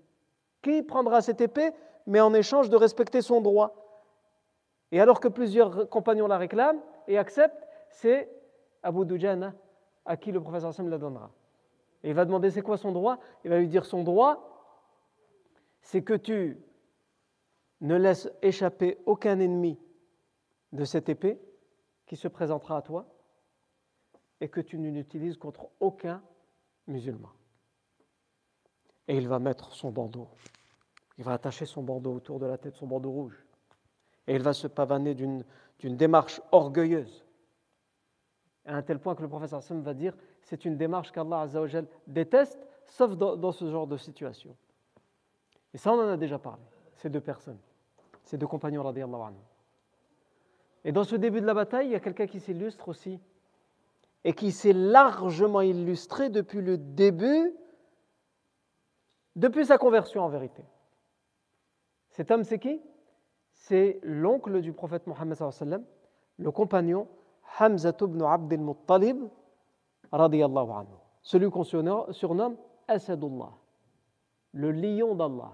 Qui 0.61 0.83
prendra 0.83 1.21
cette 1.21 1.39
épée, 1.39 1.71
mais 2.05 2.19
en 2.19 2.33
échange 2.33 2.69
de 2.69 2.75
respecter 2.75 3.21
son 3.21 3.39
droit? 3.39 3.73
Et 4.91 4.99
alors 4.99 5.21
que 5.21 5.29
plusieurs 5.29 5.87
compagnons 5.89 6.27
la 6.27 6.37
réclament 6.37 6.81
et 7.07 7.17
acceptent, 7.17 7.67
c'est 7.89 8.29
Abu 8.83 9.05
Dujana 9.05 9.53
à 10.07 10.17
qui 10.17 10.31
le 10.31 10.41
prophète 10.41 10.61
sallam 10.61 10.89
la 10.89 10.97
donnera. 10.97 11.31
Et 12.03 12.09
il 12.09 12.15
va 12.15 12.25
demander 12.25 12.49
c'est 12.49 12.61
quoi 12.61 12.77
son 12.77 12.91
droit? 12.91 13.19
Il 13.43 13.49
va 13.49 13.59
lui 13.59 13.67
dire 13.67 13.85
son 13.85 14.03
droit, 14.03 14.65
c'est 15.81 16.01
que 16.01 16.13
tu 16.13 16.57
ne 17.81 17.95
laisses 17.95 18.29
échapper 18.41 18.97
aucun 19.05 19.39
ennemi 19.39 19.79
de 20.71 20.85
cette 20.85 21.09
épée 21.09 21.39
qui 22.05 22.15
se 22.15 22.27
présentera 22.27 22.77
à 22.77 22.81
toi 22.81 23.05
et 24.39 24.49
que 24.49 24.61
tu 24.61 24.77
ne 24.77 25.35
contre 25.35 25.69
aucun 25.79 26.21
musulman. 26.87 27.29
Et 29.07 29.17
il 29.17 29.27
va 29.27 29.39
mettre 29.39 29.73
son 29.73 29.91
bandeau. 29.91 30.27
Il 31.17 31.23
va 31.23 31.33
attacher 31.33 31.65
son 31.65 31.81
bandeau 31.83 32.13
autour 32.13 32.39
de 32.39 32.45
la 32.45 32.57
tête, 32.57 32.75
son 32.75 32.87
bandeau 32.87 33.11
rouge. 33.11 33.45
Et 34.27 34.35
il 34.35 34.41
va 34.41 34.53
se 34.53 34.67
pavaner 34.67 35.15
d'une 35.15 35.43
démarche 35.79 36.41
orgueilleuse 36.51 37.26
à 38.67 38.75
un 38.75 38.81
tel 38.81 38.99
point 38.99 39.15
que 39.15 39.21
le 39.21 39.29
professeur 39.29 39.63
Sam 39.63 39.81
va 39.81 39.93
dire 39.93 40.13
c'est 40.41 40.65
une 40.65 40.77
démarche 40.77 41.11
qu'Allah 41.11 41.47
déteste, 42.05 42.59
sauf 42.85 43.15
dans, 43.15 43.51
ce 43.51 43.69
genre 43.69 43.87
de 43.87 43.97
situation. 43.97 44.55
Et 45.73 45.77
ça, 45.77 45.91
on 45.91 45.99
en 45.99 46.07
a 46.07 46.17
déjà 46.17 46.37
parlé, 46.37 46.63
ces 46.95 47.09
deux 47.09 47.21
personnes, 47.21 47.59
ces 48.23 48.37
deux 48.37 48.47
compagnons, 48.47 48.83
radiallahu 48.83 49.21
anhu. 49.21 49.39
Et 50.83 50.91
dans 50.91 51.03
ce 51.03 51.15
début 51.15 51.41
de 51.41 51.45
la 51.45 51.53
bataille, 51.53 51.87
il 51.87 51.91
y 51.91 51.95
a 51.95 51.99
quelqu'un 51.99 52.27
qui 52.27 52.39
s'illustre 52.39 52.87
aussi, 52.87 53.19
et 54.23 54.33
qui 54.33 54.51
s'est 54.51 54.73
largement 54.73 55.61
illustré 55.61 56.29
depuis 56.29 56.61
le 56.61 56.77
début, 56.77 57.53
depuis 59.35 59.65
sa 59.65 59.77
conversion 59.77 60.23
en 60.23 60.29
vérité. 60.29 60.63
Cet 62.09 62.31
homme, 62.31 62.43
c'est 62.43 62.59
qui? 62.59 62.81
C'est 63.53 63.99
l'oncle 64.03 64.61
du 64.61 64.73
prophète 64.73 65.07
Mohammed, 65.07 65.37
le 66.37 66.51
compagnon 66.51 67.07
Hamza 67.59 67.93
ibn 68.01 68.21
Abd 68.21 68.53
al-Muttalib, 68.53 69.17
radiyallahu 70.11 70.71
anhu, 70.71 70.95
celui 71.21 71.49
qu'on 71.49 71.63
surnomme 71.63 72.57
Asadullah. 72.87 73.51
le 74.53 74.71
lion 74.71 75.15
d'Allah. 75.15 75.53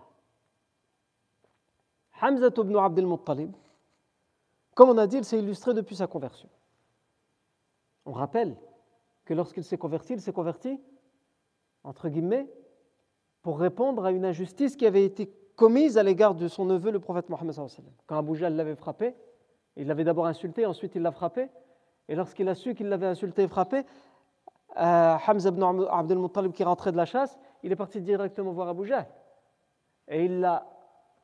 Hamza 2.22 2.48
ibn 2.48 2.76
Abd 2.78 3.00
al-Muttalib, 3.00 3.52
comme 4.76 4.90
on 4.90 4.98
a 4.98 5.08
dit, 5.08 5.18
il 5.18 5.26
s'est 5.26 5.40
illustré 5.40 5.74
depuis 5.74 5.96
sa 5.96 6.08
conversion. 6.08 6.50
On 8.06 8.12
rappelle 8.12 8.56
que 9.26 9.34
lorsqu'il 9.34 9.64
s'est 9.64 9.78
converti, 9.78 10.14
il 10.14 10.22
s'est 10.22 10.34
converti, 10.34 10.80
entre 11.84 12.10
guillemets, 12.10 12.52
pour 13.42 13.60
répondre 13.60 14.06
à 14.06 14.12
une 14.12 14.26
injustice 14.26 14.76
qui 14.76 14.86
avait 14.86 15.06
été 15.06 15.32
commise 15.56 15.98
à 15.98 16.04
l'égard 16.04 16.34
de 16.36 16.48
son 16.48 16.66
neveu, 16.66 16.92
le 16.92 17.00
prophète 17.00 17.30
Mohammed. 17.30 17.56
Quand 18.08 18.18
Abu 18.18 18.38
l'avait 18.40 18.76
frappé, 18.76 19.16
il 19.76 19.88
l'avait 19.88 20.04
d'abord 20.04 20.26
insulté, 20.26 20.66
ensuite 20.66 20.96
il 20.96 21.02
l'a 21.02 21.12
frappé. 21.12 21.50
Et 22.08 22.16
lorsqu'il 22.16 22.48
a 22.50 22.56
su 22.56 22.76
qu'il 22.76 22.90
l'avait 22.90 23.08
insulté 23.08 23.44
et 23.44 23.48
frappé, 23.48 23.86
euh, 24.78 25.18
Hamza 25.28 25.50
ibn 25.50 26.16
Muttalib 26.16 26.52
qui 26.52 26.64
rentrait 26.64 26.92
de 26.92 26.98
la 26.98 27.06
chasse, 27.06 27.38
il 27.62 27.72
est 27.72 27.76
parti 27.76 28.02
directement 28.02 28.52
voir 28.52 28.70
Abu 28.70 28.86
Jahl. 28.86 29.08
Et 30.08 30.26
il 30.26 30.40
l'a 30.40 30.66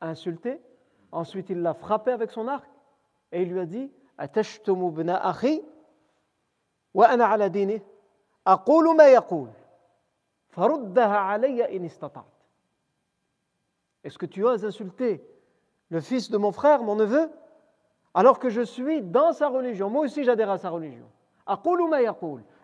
insulté, 0.00 0.60
ensuite 1.12 1.50
il 1.50 1.60
l'a 1.60 1.74
frappé 1.74 2.12
avec 2.12 2.30
son 2.30 2.48
arc, 2.48 2.70
et 3.32 3.42
il 3.42 3.50
lui 3.50 3.60
a 3.60 3.66
dit 3.66 3.92
alayya 11.32 11.68
in 11.70 11.84
istata'at. 11.84 12.24
Est-ce 14.02 14.18
que 14.18 14.26
tu 14.26 14.44
oses 14.44 14.64
insulter 14.64 15.22
le 15.90 16.00
fils 16.00 16.30
de 16.30 16.38
mon 16.38 16.52
frère, 16.52 16.82
mon 16.82 16.94
neveu, 16.94 17.30
alors 18.14 18.38
que 18.38 18.48
je 18.48 18.62
suis 18.62 19.02
dans 19.02 19.32
sa 19.32 19.48
religion 19.48 19.90
Moi 19.90 20.04
aussi 20.04 20.24
j'adhère 20.24 20.50
à 20.50 20.58
sa 20.58 20.70
religion. 20.70 21.06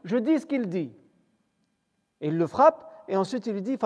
Je 0.04 0.16
dis 0.16 0.38
ce 0.38 0.46
qu'il 0.46 0.68
dit. 0.68 0.92
Et 2.20 2.28
il 2.28 2.38
le 2.38 2.46
frappe, 2.46 3.04
et 3.08 3.16
ensuite 3.16 3.46
il 3.46 3.54
lui 3.54 3.62
dit 3.62 3.76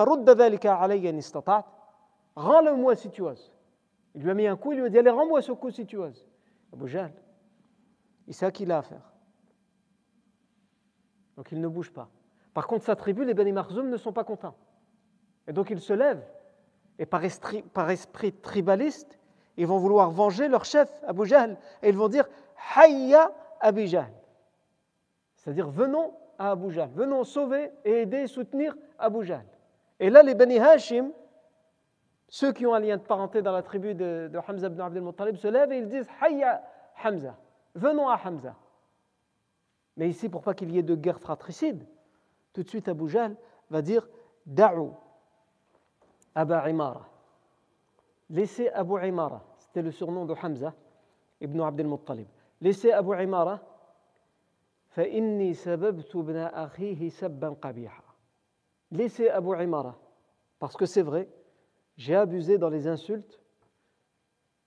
Rends-le-moi 2.35 2.95
si 2.95 3.09
tu 3.09 3.21
oses. 3.21 3.51
Il 4.15 4.23
lui 4.23 4.31
a 4.31 4.33
mis 4.33 4.47
un 4.47 4.55
coup, 4.55 4.71
il 4.71 4.79
lui 4.79 4.85
a 4.85 4.89
dit 4.89 4.99
Allez, 4.99 5.09
rends-moi 5.09 5.41
ce 5.41 5.51
coup 5.51 5.71
si 5.71 5.85
tu 5.85 5.97
oses. 5.97 6.25
Abu 6.73 6.87
Jahl, 6.87 7.11
il 8.27 8.33
sait 8.33 8.45
à 8.45 8.51
qui 8.51 8.63
il 8.63 8.71
a 8.71 8.77
affaire. 8.77 9.11
Donc 11.35 11.51
il 11.51 11.59
ne 11.59 11.67
bouge 11.67 11.91
pas. 11.91 12.09
Par 12.53 12.67
contre, 12.67 12.85
sa 12.85 12.95
tribu, 12.95 13.25
les 13.25 13.33
Beni 13.33 13.51
Marzoum, 13.51 13.89
ne 13.89 13.97
sont 13.97 14.13
pas 14.13 14.23
contents. 14.23 14.55
Et 15.47 15.53
donc 15.53 15.69
ils 15.69 15.81
se 15.81 15.93
lèvent, 15.93 16.25
et 16.99 17.05
par 17.05 17.23
esprit 17.23 18.33
tribaliste, 18.33 19.17
ils 19.57 19.67
vont 19.67 19.77
vouloir 19.77 20.11
venger 20.11 20.47
leur 20.47 20.65
chef, 20.65 20.89
Abu 21.05 21.25
Jahl, 21.25 21.57
et 21.81 21.89
ils 21.89 21.97
vont 21.97 22.07
dire 22.07 22.27
Hayya 22.75 23.31
Abu 23.59 23.87
Jahl. 23.87 24.11
C'est-à-dire, 25.35 25.69
venons 25.69 26.13
à 26.37 26.51
Abu 26.51 26.71
Jahl, 26.71 26.89
venons 26.93 27.23
sauver 27.23 27.71
et 27.83 28.01
aider 28.01 28.17
et 28.17 28.27
soutenir 28.27 28.75
Abu 28.97 29.25
Jahl. 29.25 29.45
Et 29.99 30.09
là, 30.09 30.23
les 30.23 30.35
Bani 30.35 30.59
Hashim, 30.59 31.11
ceux 32.27 32.53
qui 32.53 32.65
ont 32.65 32.73
un 32.73 32.79
lien 32.79 32.97
de 32.97 33.01
parenté 33.01 33.41
dans 33.41 33.51
la 33.51 33.61
tribu 33.61 33.93
de, 33.93 34.31
Hamza 34.47 34.67
ibn 34.67 34.81
Abdel 34.81 35.03
Muttalib, 35.03 35.35
se 35.35 35.47
lèvent 35.47 35.71
et 35.71 35.79
ils 35.79 35.87
disent 35.87 36.07
Hayya 36.21 36.63
Hamza, 37.03 37.35
venons 37.75 38.07
à 38.07 38.19
Hamza. 38.23 38.55
Mais 39.97 40.09
ici, 40.09 40.29
pour 40.29 40.41
pas 40.41 40.53
qu'il 40.53 40.71
y 40.71 40.79
ait 40.79 40.83
de 40.83 40.95
guerre 40.95 41.19
fratricide, 41.19 41.85
tout 42.53 42.63
de 42.63 42.69
suite 42.69 42.87
Abu 42.87 43.09
Jahl 43.09 43.35
va 43.69 43.81
dire 43.81 44.07
Da'u 44.45 44.89
Aba 46.33 46.69
Imara. 46.69 47.10
Laissez 48.31 48.69
Abu 48.69 48.93
Imara, 49.05 49.43
c'était 49.57 49.81
le 49.81 49.91
surnom 49.91 50.25
de 50.25 50.33
Hamza 50.33 50.73
ibn 51.41 51.59
Abdel 51.59 51.85
Muttalib. 51.85 52.27
Laissez 52.61 52.89
Abu 52.93 53.13
Imara 53.21 53.59
Laissez 58.91 59.29
Abu 59.29 59.63
Imara, 59.63 59.99
parce 60.59 60.77
que 60.77 60.85
c'est 60.85 61.01
vrai, 61.01 61.27
j'ai 61.97 62.15
abusé 62.15 62.57
dans 62.57 62.69
les 62.69 62.87
insultes 62.87 63.41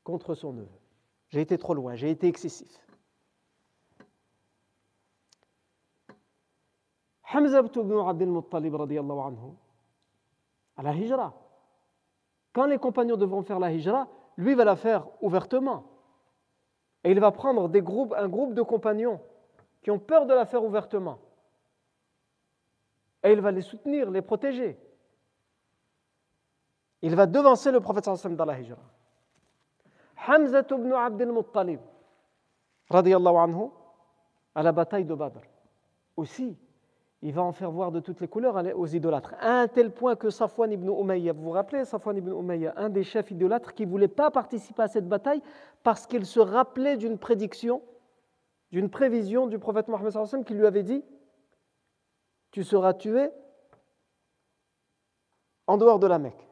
contre 0.02 0.34
son 0.34 0.52
neveu. 0.52 0.68
J'ai 1.30 1.40
été 1.40 1.56
trop 1.56 1.72
loin, 1.72 1.94
j'ai 1.94 2.10
été 2.10 2.28
excessif. 2.28 2.86
Hamza 7.32 7.60
ibn 7.60 7.98
Abdel 8.06 8.28
Muttalib 8.28 8.74
anhu, 8.74 9.54
à 10.76 10.82
la 10.82 10.94
hijra. 10.94 11.32
Quand 12.54 12.66
les 12.66 12.78
compagnons 12.78 13.16
devront 13.16 13.42
faire 13.42 13.58
la 13.58 13.72
hijra, 13.72 14.08
lui 14.36 14.54
va 14.54 14.64
la 14.64 14.76
faire 14.76 15.06
ouvertement. 15.20 15.84
Et 17.02 17.10
il 17.10 17.20
va 17.20 17.32
prendre 17.32 17.64
un 17.64 18.28
groupe 18.28 18.54
de 18.54 18.62
compagnons 18.62 19.20
qui 19.82 19.90
ont 19.90 19.98
peur 19.98 20.24
de 20.24 20.32
la 20.32 20.46
faire 20.46 20.64
ouvertement. 20.64 21.18
Et 23.22 23.32
il 23.32 23.40
va 23.40 23.50
les 23.50 23.60
soutenir, 23.60 24.10
les 24.10 24.22
protéger. 24.22 24.78
Il 27.02 27.14
va 27.16 27.26
devancer 27.26 27.72
le 27.72 27.80
prophète 27.80 28.04
sallam 28.04 28.36
dans 28.36 28.44
la 28.44 28.58
hijra. 28.58 28.78
Hamza 30.26 30.60
ibn 30.60 30.92
Abdel 30.92 31.32
Muttalib, 31.32 31.80
radiallahu 32.88 33.36
anhu, 33.36 33.70
à 34.54 34.62
la 34.62 34.72
bataille 34.72 35.04
de 35.04 35.14
Badr. 35.14 35.40
Aussi, 36.16 36.56
il 37.24 37.32
va 37.32 37.42
en 37.42 37.52
faire 37.52 37.70
voir 37.70 37.90
de 37.90 38.00
toutes 38.00 38.20
les 38.20 38.28
couleurs 38.28 38.62
aux 38.76 38.86
idolâtres. 38.86 39.34
À 39.40 39.62
un 39.62 39.66
tel 39.66 39.90
point 39.90 40.14
que 40.14 40.28
Safwan 40.28 40.70
ibn 40.70 40.90
Umayya, 40.90 41.32
vous 41.32 41.42
vous 41.42 41.50
rappelez 41.52 41.86
Safwan 41.86 42.18
ibn 42.18 42.30
Umayya, 42.30 42.74
un 42.76 42.90
des 42.90 43.02
chefs 43.02 43.30
idolâtres 43.30 43.72
qui 43.72 43.86
ne 43.86 43.90
voulait 43.90 44.08
pas 44.08 44.30
participer 44.30 44.82
à 44.82 44.88
cette 44.88 45.08
bataille 45.08 45.40
parce 45.82 46.06
qu'il 46.06 46.26
se 46.26 46.38
rappelait 46.38 46.98
d'une 46.98 47.16
prédiction 47.16 47.82
d'une 48.72 48.90
prévision 48.90 49.46
du 49.46 49.58
prophète 49.58 49.86
Mohammed 49.86 50.44
qui 50.44 50.52
lui 50.52 50.66
avait 50.66 50.82
dit 50.82 51.02
Tu 52.50 52.62
seras 52.62 52.92
tué 52.92 53.30
en 55.66 55.78
dehors 55.78 56.00
de 56.00 56.08
la 56.08 56.18
Mecque. 56.18 56.46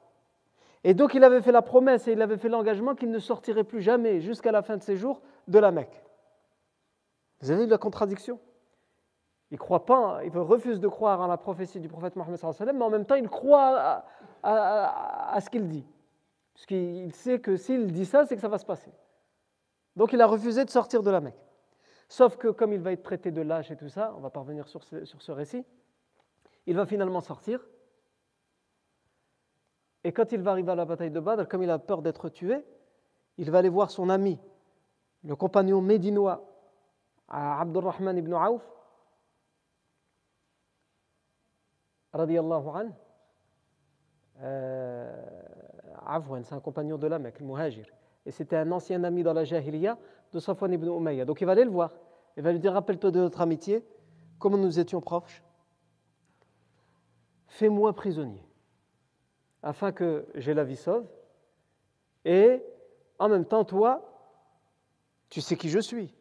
Et 0.84 0.94
donc 0.94 1.14
il 1.14 1.24
avait 1.24 1.42
fait 1.42 1.52
la 1.52 1.62
promesse 1.62 2.08
et 2.08 2.12
il 2.12 2.22
avait 2.22 2.38
fait 2.38 2.48
l'engagement 2.48 2.94
qu'il 2.94 3.10
ne 3.10 3.18
sortirait 3.18 3.64
plus 3.64 3.82
jamais 3.82 4.20
jusqu'à 4.20 4.52
la 4.52 4.62
fin 4.62 4.78
de 4.78 4.82
ses 4.82 4.96
jours 4.96 5.20
de 5.48 5.58
la 5.58 5.70
Mecque. 5.70 6.02
Vous 7.40 7.50
avez 7.50 7.64
vu 7.64 7.70
la 7.70 7.78
contradiction? 7.78 8.38
Il 9.52 9.58
croit 9.58 9.84
pas, 9.84 10.20
il 10.24 10.36
refuse 10.36 10.80
de 10.80 10.88
croire 10.88 11.20
en 11.20 11.26
la 11.26 11.36
prophétie 11.36 11.78
du 11.78 11.86
prophète 11.86 12.16
Mohammed 12.16 12.40
mais 12.74 12.82
en 12.82 12.90
même 12.90 13.04
temps 13.04 13.16
il 13.16 13.28
croit 13.28 14.02
à, 14.42 15.34
à 15.34 15.40
ce 15.42 15.50
qu'il 15.50 15.68
dit. 15.68 15.86
Puisqu'il 16.54 17.12
sait 17.14 17.38
que 17.38 17.56
s'il 17.56 17.92
dit 17.92 18.06
ça, 18.06 18.24
c'est 18.24 18.34
que 18.34 18.40
ça 18.40 18.48
va 18.48 18.56
se 18.56 18.64
passer. 18.64 18.90
Donc 19.94 20.14
il 20.14 20.20
a 20.22 20.26
refusé 20.26 20.64
de 20.64 20.70
sortir 20.70 21.02
de 21.02 21.10
la 21.10 21.20
Mecque. 21.20 21.36
Sauf 22.08 22.38
que 22.38 22.48
comme 22.48 22.72
il 22.72 22.80
va 22.80 22.92
être 22.92 23.02
traité 23.02 23.30
de 23.30 23.42
lâche 23.42 23.70
et 23.70 23.76
tout 23.76 23.90
ça, 23.90 24.14
on 24.16 24.20
va 24.20 24.30
parvenir 24.30 24.66
sur 24.68 24.82
ce, 24.84 25.04
sur 25.04 25.20
ce 25.20 25.32
récit, 25.32 25.66
il 26.66 26.74
va 26.74 26.86
finalement 26.86 27.20
sortir. 27.20 27.60
Et 30.02 30.12
quand 30.12 30.32
il 30.32 30.40
va 30.40 30.52
arriver 30.52 30.72
à 30.72 30.76
la 30.76 30.86
bataille 30.86 31.10
de 31.10 31.20
Badr, 31.20 31.46
comme 31.46 31.62
il 31.62 31.70
a 31.70 31.78
peur 31.78 32.00
d'être 32.00 32.30
tué, 32.30 32.64
il 33.36 33.50
va 33.50 33.58
aller 33.58 33.68
voir 33.68 33.90
son 33.90 34.08
ami, 34.08 34.38
le 35.24 35.36
compagnon 35.36 35.82
médinois, 35.82 36.42
Abdurrahman 37.28 38.16
ibn 38.16 38.32
Auf, 42.12 42.20
radiallahu 42.20 42.68
anhu. 42.68 42.92
Euh, 44.40 45.42
c'est 46.42 46.54
un 46.54 46.60
compagnon 46.60 46.98
de 46.98 47.06
la 47.06 47.18
le 47.18 47.32
Muhajir. 47.40 47.86
Et 48.24 48.30
c'était 48.30 48.56
un 48.56 48.70
ancien 48.72 49.02
ami 49.04 49.22
dans 49.22 49.32
la 49.32 49.44
Jahiliya 49.44 49.98
de 50.32 50.38
Safwan 50.38 50.72
ibn 50.72 50.86
Umayya. 50.86 51.24
Donc 51.24 51.40
il 51.40 51.44
va 51.44 51.52
aller 51.52 51.64
le 51.64 51.70
voir. 51.70 51.92
Il 52.36 52.42
va 52.42 52.52
lui 52.52 52.60
dire 52.60 52.72
Rappelle-toi 52.72 53.10
de 53.10 53.20
notre 53.20 53.40
amitié, 53.40 53.84
comment 54.38 54.56
nous 54.56 54.78
étions 54.78 55.00
proches? 55.00 55.42
Fais-moi 57.48 57.92
prisonnier, 57.92 58.42
afin 59.62 59.92
que 59.92 60.26
j'ai 60.34 60.54
la 60.54 60.64
vie 60.64 60.76
sauve. 60.76 61.06
Et 62.24 62.62
en 63.18 63.28
même 63.28 63.44
temps, 63.44 63.64
toi, 63.64 64.02
tu 65.28 65.40
sais 65.40 65.56
qui 65.56 65.68
je 65.68 65.78
suis. 65.78 66.14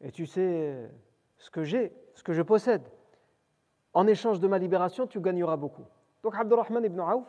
Et 0.00 0.10
tu 0.10 0.26
sais 0.26 0.90
ce 1.36 1.50
que 1.50 1.62
j'ai, 1.62 1.92
ce 2.14 2.22
que 2.22 2.32
je 2.32 2.42
possède. 2.42 2.82
En 3.94 4.06
échange 4.06 4.40
de 4.40 4.48
ma 4.48 4.58
libération, 4.58 5.06
tu 5.06 5.20
gagneras 5.20 5.56
beaucoup. 5.56 5.84
Donc 6.22 6.34
Abdurrahman 6.34 6.84
ibn 6.84 7.00
Auf, 7.00 7.26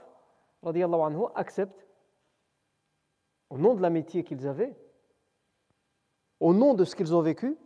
anhu, 0.63 1.25
accepte, 1.35 1.85
au 3.49 3.57
nom 3.57 3.73
de 3.73 3.81
l'amitié 3.81 4.23
qu'ils 4.23 4.47
avaient, 4.47 4.75
au 6.39 6.53
nom 6.53 6.73
de 6.73 6.83
ce 6.85 6.95
qu'ils 6.95 7.15
ont 7.15 7.21
vécu, 7.21 7.57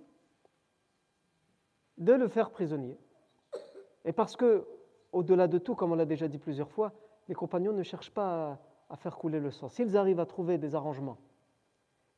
de 1.97 2.13
le 2.13 2.27
faire 2.27 2.49
prisonnier. 2.49 2.97
Et 4.05 4.11
parce 4.11 4.35
que, 4.35 4.65
au-delà 5.11 5.47
de 5.47 5.57
tout, 5.57 5.75
comme 5.75 5.91
on 5.91 5.95
l'a 5.95 6.05
déjà 6.05 6.27
dit 6.27 6.39
plusieurs 6.39 6.69
fois, 6.69 6.91
les 7.27 7.35
compagnons 7.35 7.73
ne 7.73 7.83
cherchent 7.83 8.11
pas 8.11 8.59
à, 8.89 8.95
faire 8.97 9.17
couler 9.17 9.39
le 9.39 9.51
sang. 9.51 9.69
S'ils 9.69 9.97
arrivent 9.97 10.19
à 10.19 10.25
trouver 10.25 10.57
des 10.57 10.75
arrangements 10.75 11.17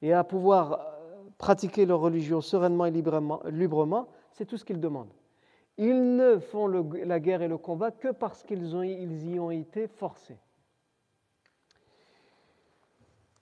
et 0.02 0.12
à 0.14 0.24
pouvoir 0.24 0.74
euh, 0.74 1.30
pratiquer 1.38 1.86
leur 1.86 2.00
religion 2.00 2.42
sereinement 2.42 2.86
et 2.86 2.92
librement, 2.92 4.08
c'est 4.34 4.46
tout 4.46 4.58
ce 4.58 4.66
qu'ils 4.66 4.82
demandent. 4.82 5.14
Ils 5.78 6.16
ne 6.16 6.40
font 6.40 6.68
la 6.68 7.20
guerre 7.20 7.42
et 7.42 7.48
le 7.48 7.58
combat 7.58 7.92
que 7.92 8.12
parce 8.12 8.44
qu'ils 8.44 8.74
ils 8.84 9.34
y 9.34 9.40
ont 9.40 9.52
été 9.52 9.88
forcés. 9.88 10.38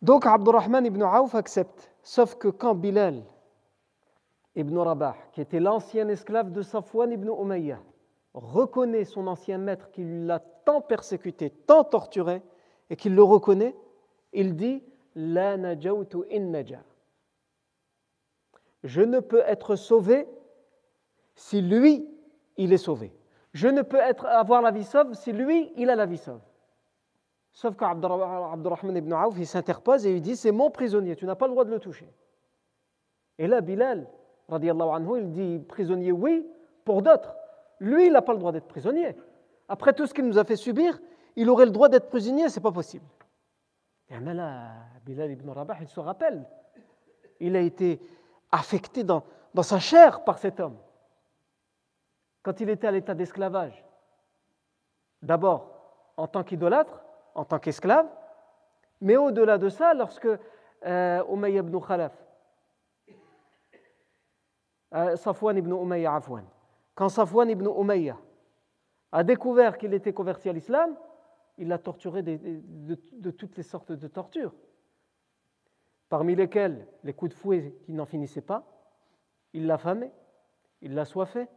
Donc 0.01 0.25
Abdurrahman 0.25 0.85
ibn 0.85 1.01
Auf 1.03 1.35
accepte. 1.35 1.89
Sauf 2.01 2.35
que 2.35 2.49
quand 2.49 2.75
Bilal 2.75 3.23
ibn 4.55 4.77
Rabah, 4.77 5.15
qui 5.31 5.41
était 5.41 5.59
l'ancien 5.59 6.09
esclave 6.09 6.51
de 6.51 6.61
Safwan 6.61 7.11
ibn 7.11 7.29
Umayyah, 7.29 7.79
reconnaît 8.33 9.05
son 9.05 9.27
ancien 9.27 9.57
maître 9.57 9.91
qui 9.91 10.03
l'a 10.03 10.39
tant 10.39 10.81
persécuté, 10.81 11.51
tant 11.51 11.83
torturé, 11.83 12.41
et 12.89 12.95
qu'il 12.95 13.15
le 13.15 13.23
reconnaît, 13.23 13.75
il 14.33 14.55
dit 14.55 14.83
La 15.15 15.53
in 15.53 15.75
Je 18.83 19.01
ne 19.01 19.19
peux 19.19 19.41
être 19.45 19.75
sauvé 19.75 20.27
si 21.35 21.61
lui, 21.61 22.07
il 22.57 22.73
est 22.73 22.77
sauvé. 22.77 23.13
Je 23.53 23.67
ne 23.67 23.81
peux 23.81 23.97
être, 23.97 24.25
avoir 24.25 24.61
la 24.61 24.71
vie 24.71 24.83
sauve 24.83 25.13
si 25.13 25.31
lui, 25.31 25.71
il 25.75 25.89
a 25.89 25.95
la 25.95 26.05
vie 26.05 26.17
sauve. 26.17 26.41
Sauf 27.51 27.75
qu'Abdurrahman 27.75 28.97
ibn 28.97 29.13
Auf, 29.13 29.35
il 29.37 29.45
s'interpose 29.45 30.07
et 30.07 30.15
il 30.15 30.21
dit 30.21 30.35
C'est 30.35 30.51
mon 30.51 30.71
prisonnier, 30.71 31.15
tu 31.15 31.25
n'as 31.25 31.35
pas 31.35 31.45
le 31.45 31.51
droit 31.51 31.65
de 31.65 31.69
le 31.69 31.79
toucher. 31.79 32.11
Et 33.37 33.45
là, 33.45 33.61
Bilal, 33.61 34.07
anhu, 34.49 35.19
il 35.19 35.31
dit 35.31 35.59
Prisonnier, 35.59 36.11
oui, 36.11 36.47
pour 36.83 37.03
d'autres. 37.03 37.35
Lui, 37.79 38.07
il 38.07 38.13
n'a 38.13 38.21
pas 38.21 38.33
le 38.33 38.39
droit 38.39 38.51
d'être 38.51 38.67
prisonnier. 38.67 39.15
Après 39.67 39.93
tout 39.93 40.07
ce 40.07 40.13
qu'il 40.13 40.25
nous 40.25 40.39
a 40.39 40.43
fait 40.43 40.55
subir, 40.55 40.99
il 41.35 41.49
aurait 41.49 41.65
le 41.65 41.71
droit 41.71 41.89
d'être 41.89 42.09
prisonnier, 42.09 42.49
c'est 42.49 42.59
pas 42.59 42.71
possible. 42.71 43.05
Et 44.09 44.19
là, 44.19 44.71
Bilal 45.05 45.31
ibn 45.31 45.49
Rabah, 45.49 45.77
il 45.81 45.87
se 45.87 45.99
rappelle. 45.99 46.43
Il 47.39 47.55
a 47.55 47.61
été 47.61 47.99
affecté 48.51 49.03
dans, 49.03 49.23
dans 49.53 49.63
sa 49.63 49.79
chair 49.79 50.23
par 50.23 50.39
cet 50.39 50.59
homme. 50.59 50.77
Quand 52.43 52.59
il 52.59 52.69
était 52.69 52.87
à 52.87 52.91
l'état 52.91 53.15
d'esclavage, 53.15 53.83
d'abord 55.21 55.71
en 56.17 56.27
tant 56.27 56.43
qu'idolâtre, 56.43 57.03
en 57.33 57.45
tant 57.45 57.57
qu'esclave, 57.57 58.07
mais 59.01 59.17
au-delà 59.17 59.57
de 59.57 59.69
ça, 59.69 59.93
lorsque 59.93 60.27
euh, 60.85 61.23
ibn 61.47 61.79
Khalaf, 61.79 62.13
euh, 64.93 65.15
Safwan 65.15 65.57
ibn 65.57 65.71
Umayya 65.71 66.21
quand 66.93 67.09
Safwan 67.09 67.49
ibn 67.49 67.65
Umayya 67.65 68.17
a 69.11 69.23
découvert 69.23 69.77
qu'il 69.77 69.93
était 69.93 70.13
converti 70.13 70.49
à 70.49 70.53
l'islam, 70.53 70.95
il 71.57 71.67
l'a 71.67 71.77
torturé 71.77 72.21
de, 72.23 73.31
toutes 73.31 73.57
les 73.57 73.63
sortes 73.63 73.91
de 73.91 74.07
tortures, 74.07 74.53
parmi 76.09 76.35
lesquelles 76.35 76.87
les 77.03 77.13
coups 77.13 77.31
de 77.31 77.35
fouet 77.35 77.75
qui 77.85 77.93
n'en 77.93 78.05
finissaient 78.05 78.41
pas, 78.41 78.63
il 79.53 79.67
l'a 79.67 79.77
famé, 79.77 80.11
il 80.81 80.93
l'a 80.93 81.05
soifé, 81.05 81.47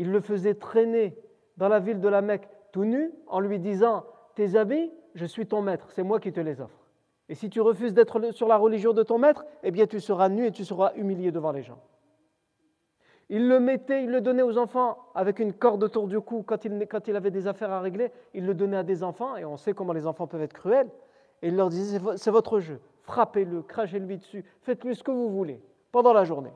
il 0.00 0.10
le 0.10 0.20
faisait 0.22 0.54
traîner 0.54 1.14
dans 1.58 1.68
la 1.68 1.78
ville 1.78 2.00
de 2.00 2.08
la 2.08 2.22
Mecque 2.22 2.48
tout 2.72 2.84
nu 2.84 3.12
en 3.26 3.38
lui 3.38 3.58
disant 3.58 4.06
Tes 4.34 4.56
habits, 4.56 4.90
je 5.14 5.26
suis 5.26 5.46
ton 5.46 5.60
maître, 5.60 5.90
c'est 5.90 6.02
moi 6.02 6.18
qui 6.18 6.32
te 6.32 6.40
les 6.40 6.62
offre. 6.62 6.78
Et 7.28 7.34
si 7.34 7.50
tu 7.50 7.60
refuses 7.60 7.92
d'être 7.92 8.18
sur 8.32 8.48
la 8.48 8.56
religion 8.56 8.94
de 8.94 9.02
ton 9.02 9.18
maître, 9.18 9.44
eh 9.62 9.70
bien 9.70 9.86
tu 9.86 10.00
seras 10.00 10.30
nu 10.30 10.46
et 10.46 10.52
tu 10.52 10.64
seras 10.64 10.92
humilié 10.94 11.32
devant 11.32 11.52
les 11.52 11.62
gens. 11.62 11.78
Il 13.28 13.46
le 13.46 13.60
mettait, 13.60 14.02
il 14.04 14.10
le 14.10 14.22
donnait 14.22 14.42
aux 14.42 14.56
enfants 14.56 14.96
avec 15.14 15.38
une 15.38 15.52
corde 15.52 15.84
autour 15.84 16.08
du 16.08 16.18
cou 16.18 16.42
quand 16.46 16.64
il, 16.64 17.14
avait 17.14 17.30
des 17.30 17.46
affaires 17.46 17.70
à 17.70 17.82
régler. 17.82 18.10
Il 18.32 18.46
le 18.46 18.54
donnait 18.54 18.78
à 18.78 18.82
des 18.82 19.02
enfants, 19.04 19.36
et 19.36 19.44
on 19.44 19.58
sait 19.58 19.74
comment 19.74 19.92
les 19.92 20.06
enfants 20.06 20.26
peuvent 20.26 20.42
être 20.42 20.54
cruels. 20.54 20.88
Et 21.42 21.48
il 21.48 21.56
leur 21.56 21.68
disait 21.68 22.00
C'est 22.16 22.30
votre 22.30 22.58
jeu, 22.58 22.80
frappez-le, 23.02 23.60
crachez-lui 23.60 24.16
dessus, 24.16 24.46
faites-lui 24.62 24.96
ce 24.96 25.04
que 25.04 25.10
vous 25.10 25.28
voulez 25.28 25.60
pendant 25.92 26.14
la 26.14 26.24
journée. 26.24 26.52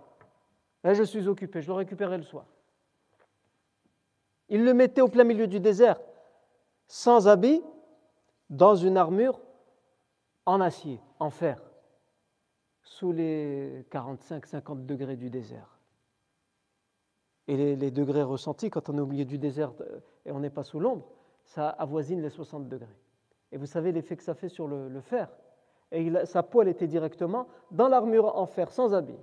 Là, 0.82 0.94
je 0.94 1.02
suis 1.02 1.28
occupé, 1.28 1.60
je 1.60 1.68
le 1.68 1.74
récupérerai 1.74 2.16
le 2.16 2.22
soir. 2.22 2.46
Il 4.48 4.64
le 4.64 4.74
mettait 4.74 5.00
au 5.00 5.08
plein 5.08 5.24
milieu 5.24 5.46
du 5.46 5.60
désert, 5.60 6.00
sans 6.86 7.28
habit, 7.28 7.62
dans 8.50 8.74
une 8.76 8.96
armure 8.96 9.40
en 10.46 10.60
acier, 10.60 11.00
en 11.18 11.30
fer, 11.30 11.62
sous 12.82 13.12
les 13.12 13.86
45-50 13.90 14.84
degrés 14.84 15.16
du 15.16 15.30
désert. 15.30 15.78
Et 17.46 17.76
les, 17.76 17.90
degrés 17.90 18.22
ressentis 18.22 18.70
quand 18.70 18.88
on 18.88 18.96
est 18.96 19.00
au 19.00 19.06
milieu 19.06 19.26
du 19.26 19.36
désert 19.36 19.72
euh, 19.80 20.00
et 20.24 20.32
on 20.32 20.40
n'est 20.40 20.50
pas 20.50 20.64
sous 20.64 20.80
l'ombre, 20.80 21.06
ça 21.44 21.68
avoisine 21.68 22.22
les 22.22 22.30
60 22.30 22.68
degrés. 22.68 22.98
Et 23.52 23.58
vous 23.58 23.66
savez 23.66 23.92
l'effet 23.92 24.16
que 24.16 24.22
ça 24.22 24.34
fait 24.34 24.48
sur 24.48 24.66
le, 24.66 25.00
fer. 25.00 25.28
Et 25.92 26.10
sa 26.24 26.42
poêle 26.42 26.68
était 26.68 26.86
directement 26.86 27.46
dans 27.70 27.88
l'armure 27.88 28.36
en 28.36 28.46
fer, 28.46 28.72
sans 28.72 28.94
habit. 28.94 29.18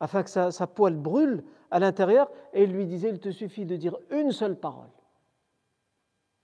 Afin 0.00 0.22
que 0.22 0.30
sa, 0.30 0.66
poêle 0.66 0.96
brûle 0.96 1.44
à 1.70 1.78
l'intérieur, 1.78 2.30
et 2.52 2.64
il 2.64 2.72
lui 2.72 2.86
disait, 2.86 3.10
il 3.10 3.20
te 3.20 3.30
suffit 3.30 3.66
de 3.66 3.76
dire 3.76 3.96
une 4.10 4.32
seule 4.32 4.58
parole, 4.58 4.88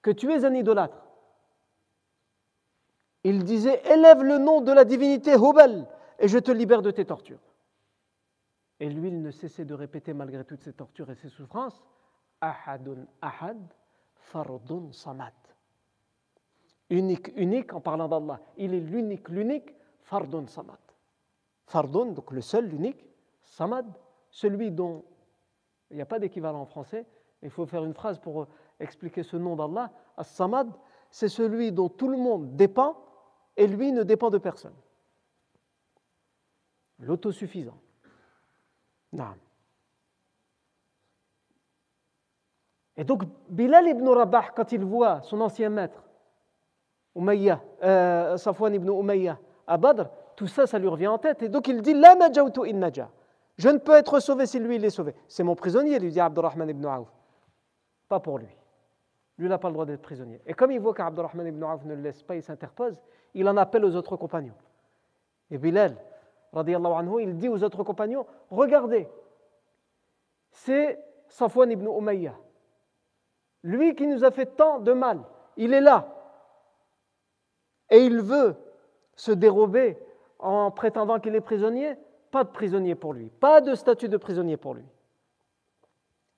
que 0.03 0.11
tu 0.11 0.31
es 0.31 0.45
un 0.45 0.55
idolâtre. 0.55 1.03
Il 3.25 3.43
disait, 3.45 3.83
élève 3.91 4.23
le 4.23 4.39
nom 4.39 4.61
de 4.61 4.71
la 4.73 4.85
divinité 4.85 5.35
Hubal, 5.35 5.89
et 6.19 6.29
je 6.29 6.39
te 6.39 6.53
libère 6.53 6.83
de 6.83 6.91
tes 6.91 7.07
tortures. 7.07 7.41
Et 8.79 8.91
lui, 8.91 9.09
il 9.09 9.23
ne 9.23 9.31
cessait 9.31 9.65
de 9.65 9.75
répéter 9.75 10.13
malgré 10.13 10.45
toutes 10.45 10.63
ces 10.63 10.75
tortures 10.75 11.11
et 11.11 11.15
ces 11.15 11.31
souffrances 11.31 11.83
Ahadun 12.41 13.07
Ahad, 13.23 13.59
Fardun 14.15 14.93
Samad. 14.93 15.33
Unique, 16.91 17.33
unique 17.37 17.73
en 17.73 17.81
parlant 17.81 18.07
d'Allah. 18.07 18.41
Il 18.59 18.75
est 18.75 18.81
l'unique, 18.81 19.29
l'unique, 19.31 19.75
Fardun 20.03 20.47
Samad. 20.47 20.79
Fardun, 21.67 22.07
donc 22.07 22.31
le 22.33 22.43
seul, 22.43 22.67
l'unique, 22.69 23.06
Samad, 23.47 23.87
celui 24.31 24.71
dont 24.71 25.05
il 25.91 25.97
n'y 25.97 26.03
a 26.03 26.07
pas 26.07 26.19
d'équivalent 26.19 26.61
en 26.61 26.67
français, 26.67 27.07
il 27.43 27.51
faut 27.51 27.67
faire 27.67 27.85
une 27.85 27.95
phrase 27.95 28.19
pour 28.19 28.49
expliquer 28.81 29.23
ce 29.23 29.37
nom 29.37 29.57
d'Allah. 29.57 29.91
As-Samad, 30.17 30.69
c'est 31.11 31.29
celui 31.29 31.73
dont 31.73 31.89
tout 31.89 32.09
le 32.09 32.17
monde 32.17 32.57
dépend 32.57 32.97
et 33.57 33.67
lui 33.67 33.93
ne 33.93 34.03
dépend 34.03 34.31
de 34.31 34.39
personne. 34.39 34.75
L'autosuffisant. 36.99 37.79
Et 42.97 43.05
donc, 43.05 43.23
Bilal 43.49 43.89
ibn 43.89 44.09
Rabah, 44.09 44.51
quand 44.55 44.73
il 44.73 44.85
voit 44.85 45.23
son 45.23 45.41
ancien 45.41 45.69
maître, 45.69 46.03
Umayya, 47.15 47.63
euh, 47.83 48.37
Safwan 48.37 48.75
ibn 48.75 48.89
Umayya, 48.89 49.39
à 49.67 49.79
tout 50.35 50.47
ça, 50.47 50.67
ça 50.67 50.79
lui 50.79 50.89
revient 50.89 51.07
en 51.07 51.19
tête. 51.19 51.43
Et 51.43 51.49
donc, 51.49 51.69
il 51.69 51.81
dit 51.81 51.95
La 51.95 52.15
najawtu 52.15 52.69
in 52.69 52.75
naja. 52.75 53.11
Je 53.59 53.69
ne 53.69 53.79
peux 53.79 53.95
être 53.95 54.21
sauvé 54.21 54.47
si 54.47 54.59
lui, 54.59 54.77
il 54.77 54.85
est 54.85 54.91
sauvé. 54.91 55.15
C'est 55.29 55.43
mon 55.43 55.55
prisonnier, 55.55 55.99
lui 55.99 56.11
dit 56.11 56.21
Abdurrahman 56.21 56.69
ibn 56.69 56.85
Auf. 56.87 57.09
Pas 58.09 58.21
pour 58.21 58.39
lui. 58.39 58.49
Lui, 59.39 59.49
n'a 59.49 59.59
pas 59.59 59.69
le 59.69 59.75
droit 59.75 59.85
d'être 59.85 60.03
prisonnier. 60.03 60.41
Et 60.47 60.55
comme 60.55 60.71
il 60.71 60.81
voit 60.81 60.95
qu'Abdurrahman 60.95 61.47
ibn 61.47 61.63
Auf 61.65 61.85
ne 61.85 61.95
le 61.95 62.03
laisse 62.03 62.23
pas, 62.23 62.37
il 62.37 62.43
s'interpose, 62.43 63.01
il 63.35 63.49
en 63.49 63.57
appelle 63.57 63.85
aux 63.85 63.95
autres 63.95 64.17
compagnons. 64.17 64.55
Et 65.51 65.59
Bilal, 65.59 65.97
anhu, 66.55 67.23
il 67.23 67.37
dit 67.37 67.49
aux 67.49 67.63
autres 67.63 67.83
compagnons 67.83 68.27
Regardez, 68.51 69.09
c'est 70.51 70.99
Safwan 71.29 71.71
ibn 71.71 71.87
Umayya. 71.87 72.35
Lui 73.63 73.95
qui 73.95 74.07
nous 74.07 74.25
a 74.25 74.31
fait 74.31 74.47
tant 74.47 74.79
de 74.79 74.93
mal, 74.93 75.21
il 75.57 75.75
est 75.75 75.81
là. 75.81 76.13
Et 77.91 77.99
il 77.99 78.21
veut 78.21 78.57
se 79.15 79.33
dérober 79.33 79.99
en 80.39 80.71
prétendant 80.71 81.21
qu'il 81.21 81.35
est 81.35 81.41
prisonnier. 81.41 81.97
Pas 82.31 82.45
de 82.45 82.51
prisonnier 82.51 82.95
pour 82.95 83.13
lui, 83.13 83.31
pas 83.31 83.61
de 83.61 83.75
statut 83.75 84.09
de 84.09 84.17
prisonnier 84.17 84.57
pour 84.57 84.75
lui. 84.75 84.85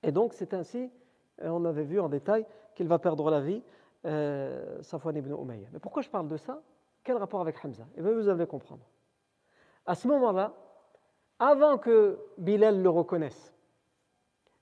Et 0.03 0.11
donc 0.11 0.33
c'est 0.33 0.53
ainsi, 0.53 0.89
euh, 1.41 1.49
on 1.49 1.65
avait 1.65 1.83
vu 1.83 1.99
en 1.99 2.09
détail, 2.09 2.45
qu'il 2.75 2.87
va 2.87 2.99
perdre 2.99 3.29
la 3.29 3.41
vie, 3.41 3.61
euh, 4.05 4.81
Safwan 4.81 5.15
ibn 5.15 5.33
Umayya. 5.33 5.67
Mais 5.73 5.79
pourquoi 5.79 6.01
je 6.01 6.09
parle 6.09 6.27
de 6.27 6.37
ça? 6.37 6.61
Quel 7.03 7.17
rapport 7.17 7.41
avec 7.41 7.63
Hamza? 7.63 7.83
Eh 7.97 8.01
bien 8.01 8.11
vous 8.11 8.29
allez 8.29 8.45
comprendre. 8.45 8.83
À 9.85 9.95
ce 9.95 10.07
moment-là, 10.07 10.53
avant 11.39 11.77
que 11.77 12.19
Bilal 12.37 12.81
le 12.81 12.89
reconnaisse 12.89 13.53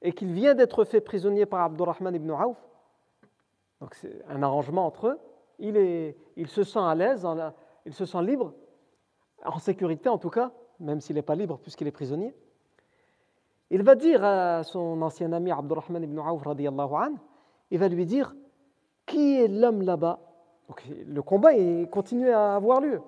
et 0.02 0.14
qu'il 0.14 0.32
vient 0.32 0.56
d'être 0.56 0.86
fait 0.86 1.02
prisonnier 1.02 1.46
par 1.46 1.62
Abdurrahman 1.62 2.16
ibn 2.16 2.32
Auf, 2.32 2.58
donc 3.82 3.94
c'est 3.96 4.24
un 4.28 4.42
arrangement 4.42 4.86
entre 4.86 5.08
eux, 5.08 5.20
il, 5.60 5.78
est, 5.78 6.18
il 6.36 6.48
se 6.48 6.64
sent 6.64 6.80
à 6.80 6.96
l'aise, 6.96 7.28
il 7.86 7.94
se 7.94 8.06
sent 8.06 8.22
libre, 8.22 8.54
en 9.44 9.60
sécurité 9.60 10.10
en 10.10 10.18
tout 10.18 10.30
cas, 10.30 10.52
même 10.80 11.02
s'il 11.02 11.16
n'est 11.16 11.22
pas 11.22 11.36
libre 11.36 11.60
puisqu'il 11.60 11.88
est 11.88 11.92
prisonnier. 11.92 12.34
Il 13.70 13.84
va 13.84 13.96
dire 13.96 14.24
à 14.24 14.64
son 14.64 15.02
ancien 15.02 15.32
ami 15.34 15.52
Abdurrahman 15.52 16.04
ibn 16.04 16.20
Auf, 16.20 16.44
il 17.70 17.80
va 17.80 17.88
lui 17.90 18.06
dire 18.06 18.34
Qui 19.06 19.42
est 19.42 19.48
l'homme 19.48 19.82
là-bas? 19.82 20.20
Le 21.06 21.22
combat 21.22 21.52
continue 21.92 22.30
à 22.30 22.56
avoir 22.56 22.82
lieu. 22.82 23.02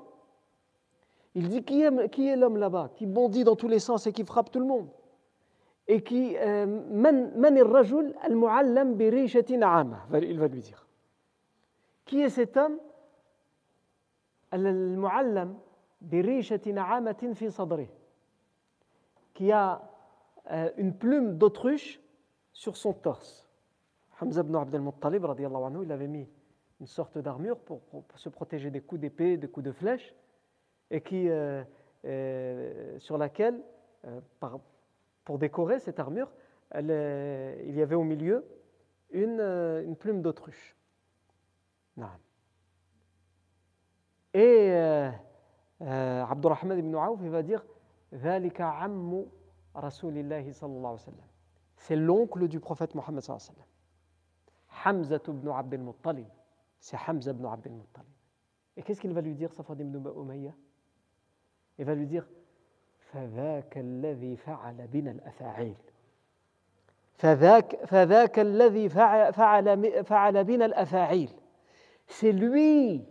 Il 1.35 1.49
dit 1.49 1.63
qui 1.63 1.81
est, 1.81 2.35
l'homme 2.35 2.57
là-bas, 2.57 2.89
qui 2.95 3.05
bondit 3.05 3.43
dans 3.43 3.55
tous 3.55 3.67
les 3.67 3.79
sens 3.79 4.07
et 4.07 4.13
qui 4.13 4.25
frappe 4.25 4.51
tout 4.51 4.59
le 4.59 4.65
monde? 4.65 4.89
Et 5.87 6.01
qui. 6.03 6.35
Euh, 6.37 6.65
il 10.13 10.39
va 10.39 10.47
lui 10.47 10.61
dire. 10.61 10.87
Qui 12.05 12.21
est 12.21 12.29
cet 12.29 12.57
homme 12.57 12.77
qui 19.33 19.51
a 19.51 19.81
euh, 20.51 20.71
une 20.77 20.93
plume 20.93 21.37
d'autruche 21.37 22.01
sur 22.53 22.77
son 22.77 22.93
torse. 22.93 23.49
Hamza 24.19 24.41
ibn 24.41 24.55
Abdel 24.55 24.81
Muttalib, 24.81 25.25
il 25.83 25.91
avait 25.91 26.07
mis 26.07 26.27
une 26.81 26.87
sorte 26.87 27.17
d'armure 27.17 27.57
pour, 27.59 27.81
se 28.15 28.29
protéger 28.29 28.71
des 28.71 28.81
coups 28.81 29.01
d'épée, 29.01 29.37
des 29.37 29.47
coups 29.47 29.65
de 29.65 29.71
flèche 29.71 30.13
et 30.91 31.01
qui, 31.01 31.29
euh, 31.29 31.63
euh, 32.05 32.99
sur 32.99 33.17
laquelle, 33.17 33.61
pour 35.25 35.39
décorer 35.39 35.79
cette 35.79 35.99
armure, 35.99 36.31
il 36.73 37.75
y 37.75 37.81
avait 37.81 37.95
au 37.95 38.03
milieu 38.03 38.45
une, 39.11 39.41
une 39.41 39.95
plume 39.95 40.21
d'autruche. 40.21 40.75
Et 44.33 44.69
آه، 45.81 46.23
عبد 46.23 46.45
الرحمن 46.45 46.81
بن 46.81 46.95
عوف 46.95 47.21
va 47.21 47.41
dire 47.41 47.61
ذلك 48.13 48.61
عم 48.61 49.25
رسول 49.77 50.17
الله 50.17 50.51
صلى 50.51 50.77
الله 50.77 50.89
عليه 50.89 50.99
وسلم. 50.99 51.27
سي 51.77 51.95
l'oncle 51.95 52.45
دو 52.45 52.59
prophète 52.59 52.95
محمد 52.95 53.21
صلى 53.21 53.35
الله 53.35 53.47
عليه 53.47 53.53
وسلم. 53.53 53.65
حمزة 54.69 55.23
بن 55.27 55.49
عبد 55.49 55.73
المطلب. 55.73 56.27
سي 56.79 56.97
حمزة 56.97 57.31
بن 57.31 57.45
عبد 57.45 57.67
المطلب. 57.67 58.05
Et 58.77 58.81
qu'est-ce 58.81 59.01
qu'il 59.01 59.13
va 59.13 59.21
lui 59.21 59.47
صفوان 59.47 59.91
بن 59.91 60.13
أمية 60.17 60.55
il 61.79 61.85
va 61.85 61.95
lui 61.95 62.21
فذاك 62.99 63.77
الذي 63.77 64.35
فعل 64.35 64.87
بنا 64.87 65.11
الأفاعيل. 65.11 65.75
فذاك 67.13 67.85
فذاك 67.85 68.39
الذي 68.39 68.89
فعل 68.89 69.33
فعل 70.03 70.43
بنا 70.43 70.65
الأفاعيل. 70.65 71.31
سي 72.07 72.31
لوي 72.31 73.01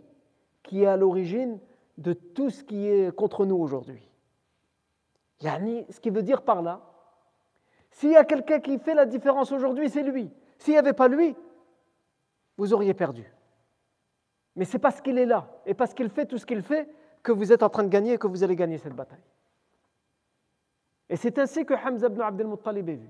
qui 0.63 0.83
est 0.83 0.87
à 0.87 0.97
de 1.99 2.13
tout 2.13 2.49
ce 2.49 2.63
qui 2.63 2.87
est 2.87 3.13
contre 3.13 3.45
nous 3.45 3.57
aujourd'hui. 3.57 4.01
Ce 5.41 5.99
qui 5.99 6.09
veut 6.09 6.23
dire 6.23 6.41
par 6.41 6.61
là, 6.61 6.81
s'il 7.91 8.11
y 8.11 8.15
a 8.15 8.23
quelqu'un 8.23 8.59
qui 8.59 8.79
fait 8.79 8.93
la 8.93 9.05
différence 9.05 9.51
aujourd'hui, 9.51 9.89
c'est 9.89 10.03
lui. 10.03 10.31
S'il 10.57 10.73
n'y 10.73 10.77
avait 10.77 10.93
pas 10.93 11.07
lui, 11.07 11.35
vous 12.57 12.73
auriez 12.73 12.93
perdu. 12.93 13.25
Mais 14.55 14.65
c'est 14.65 14.79
parce 14.79 15.01
qu'il 15.01 15.17
est 15.17 15.25
là 15.25 15.49
et 15.65 15.73
parce 15.73 15.93
qu'il 15.93 16.09
fait 16.09 16.25
tout 16.25 16.37
ce 16.37 16.45
qu'il 16.45 16.61
fait 16.61 16.89
que 17.21 17.31
vous 17.31 17.51
êtes 17.51 17.63
en 17.63 17.69
train 17.69 17.83
de 17.83 17.89
gagner 17.89 18.13
et 18.13 18.17
que 18.17 18.27
vous 18.27 18.43
allez 18.43 18.55
gagner 18.55 18.77
cette 18.77 18.95
bataille. 18.95 19.23
Et 21.09 21.15
c'est 21.15 21.37
ainsi 21.37 21.65
que 21.65 21.73
Hamza 21.73 22.07
ibn 22.07 22.21
Abdel 22.21 22.47
Muttalib 22.47 22.87
est 22.89 22.95
vu. 22.95 23.09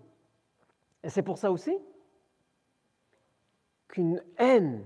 Et 1.04 1.10
c'est 1.10 1.24
pour 1.24 1.38
ça 1.38 1.52
aussi 1.52 1.78
qu'une 3.88 4.24
haine 4.38 4.84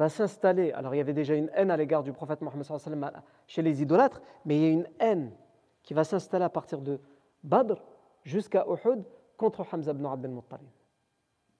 va 0.00 0.08
s'installer. 0.08 0.72
Alors 0.72 0.94
il 0.94 0.98
y 0.98 1.00
avait 1.00 1.12
déjà 1.12 1.34
une 1.34 1.50
haine 1.52 1.70
à 1.70 1.76
l'égard 1.76 2.02
du 2.02 2.12
prophète 2.12 2.40
Mohammed 2.40 2.64
chez 3.46 3.60
les 3.60 3.82
idolâtres, 3.82 4.22
mais 4.46 4.56
il 4.56 4.62
y 4.62 4.64
a 4.64 4.70
une 4.70 4.88
haine 4.98 5.30
qui 5.82 5.92
va 5.92 6.04
s'installer 6.04 6.46
à 6.46 6.48
partir 6.48 6.80
de 6.80 6.98
Badr 7.44 7.82
jusqu'à 8.24 8.64
Uhud 8.66 9.04
contre 9.36 9.62
Hamza 9.70 9.90
ibn 9.90 10.06
Abd 10.06 10.24
al-Muttalib. 10.24 10.70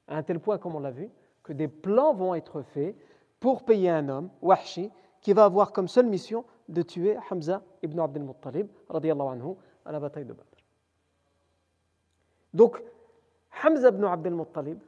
À 0.09 0.17
un 0.17 0.23
tel 0.23 0.41
point, 0.41 0.57
comme 0.57 0.75
on 0.75 0.81
l'a 0.81 0.91
vu, 0.91 1.11
que 1.43 1.53
des 1.53 1.69
plans 1.69 2.15
vont 2.15 2.35
être 2.35 2.63
faits 2.63 2.97
pour 3.41 3.63
payer 3.63 3.91
un 3.91 4.09
homme, 4.09 4.31
Wahshi, 4.41 4.91
qui 5.21 5.35
va 5.35 5.45
avoir 5.45 5.73
comme 5.73 5.87
seule 5.87 6.07
mission 6.07 6.47
de 6.69 6.81
tuer 6.81 7.19
Hamza 7.31 7.63
ibn 7.83 8.01
Abd 8.01 8.17
al-Muttalib 8.17 8.69
anhu, 8.89 9.55
à 9.85 9.93
la 9.93 10.01
bataille 10.01 10.25
de 10.25 10.33
Badr. 10.33 10.65
Donc, 12.55 12.83
Hamza 13.63 13.89
ibn 13.91 14.05
Abd 14.05 14.27
al-Muttalib, 14.29 14.79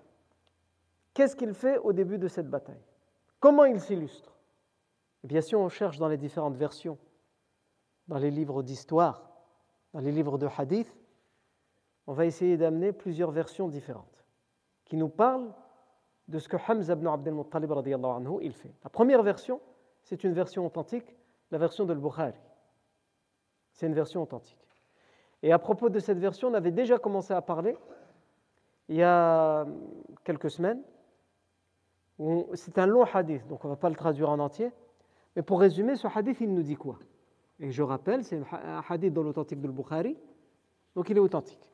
qu'est-ce 1.13 1.37
qu'il 1.37 1.53
fait 1.53 1.77
au 1.79 1.93
début 1.93 2.17
de 2.17 2.29
cette 2.29 2.49
bataille? 2.49 2.81
Comment 3.43 3.65
il 3.65 3.81
s'illustre 3.81 4.39
Bien 5.25 5.41
sûr, 5.41 5.59
on 5.59 5.69
cherche 5.69 5.99
dans 5.99 6.07
les 6.07 6.17
différentes 6.17 6.55
versions, 6.55 6.97
dans 8.07 8.19
les 8.19 8.31
livres 8.31 8.63
d'histoire, 8.63 9.33
dans 9.93 9.99
les 9.99 10.13
livres 10.13 10.39
de 10.39 10.47
hadith, 10.57 10.97
on 12.07 12.13
va 12.13 12.25
essayer 12.25 12.57
d'amener 12.57 12.93
plusieurs 12.93 13.33
versions 13.33 13.67
différentes 13.67 14.25
qui 14.85 14.97
nous 14.97 15.09
parlent 15.09 15.53
de 16.29 16.39
ce 16.39 16.49
que 16.49 16.57
Hamza 16.57 16.93
ibn 16.93 17.09
Abdel 17.09 17.35
Muttalib 17.35 17.73
anhu, 17.73 18.39
il 18.43 18.53
fait. 18.53 18.73
La 18.85 18.91
première 18.91 19.25
version, 19.25 19.61
c'est 20.05 20.23
une 20.23 20.35
version 20.35 20.65
authentique, 20.65 21.17
la 21.51 21.59
version 21.59 21.85
de 21.85 21.95
Bukhari. 21.95 22.39
C'est 23.73 23.89
une 23.89 23.95
version 23.95 24.23
authentique. 24.23 24.69
Et 25.43 25.51
à 25.53 25.59
propos 25.59 25.89
de 25.89 25.99
cette 25.99 26.19
version, 26.19 26.47
on 26.47 26.55
avait 26.55 26.71
déjà 26.71 26.97
commencé 26.97 27.35
à 27.35 27.43
parler 27.43 27.77
il 28.89 28.95
y 28.95 29.03
a 29.03 29.67
quelques 30.23 30.51
semaines 30.53 30.85
c'est 32.55 32.79
un 32.79 32.87
long 32.87 33.05
hadith, 33.05 33.47
donc 33.49 33.65
on 33.65 33.69
ne 33.69 33.73
va 33.73 33.77
pas 33.77 33.89
le 33.89 33.97
traduire 33.97 34.31
en 34.31 34.39
entier. 34.39 34.71
Mais 35.35 35.43
pour 35.43 35.61
résumer, 35.61 35.97
ce 35.97 36.07
hadith, 36.07 36.41
il 36.41 36.53
nous 36.53 36.63
dit 36.63 36.77
quoi? 36.77 36.99
Et 37.59 37.71
je 37.71 37.83
rappelle, 37.83 38.25
c'est 38.25 38.41
un 38.53 38.83
hadith 38.89 39.13
dans 39.13 39.23
l'authentique 39.23 39.61
de 39.61 39.69
Bukhari, 39.69 40.17
donc 40.95 41.09
il 41.09 41.17
est 41.17 41.21
authentique. 41.21 41.71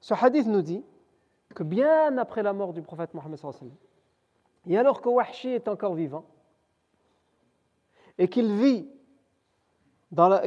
Ce 0.00 0.14
hadith 0.14 0.46
nous 0.46 0.62
dit 0.62 0.84
que 1.54 1.62
bien 1.62 2.16
après 2.18 2.42
la 2.42 2.52
mort 2.52 2.72
du 2.72 2.82
prophète 2.82 3.14
Mohammed, 3.14 3.38
et 4.66 4.76
alors 4.78 5.00
que 5.00 5.08
Wahshi 5.08 5.48
est 5.48 5.68
encore 5.68 5.94
vivant, 5.94 6.24
et 8.18 8.28
qu'il 8.28 8.52
vit, 8.52 8.88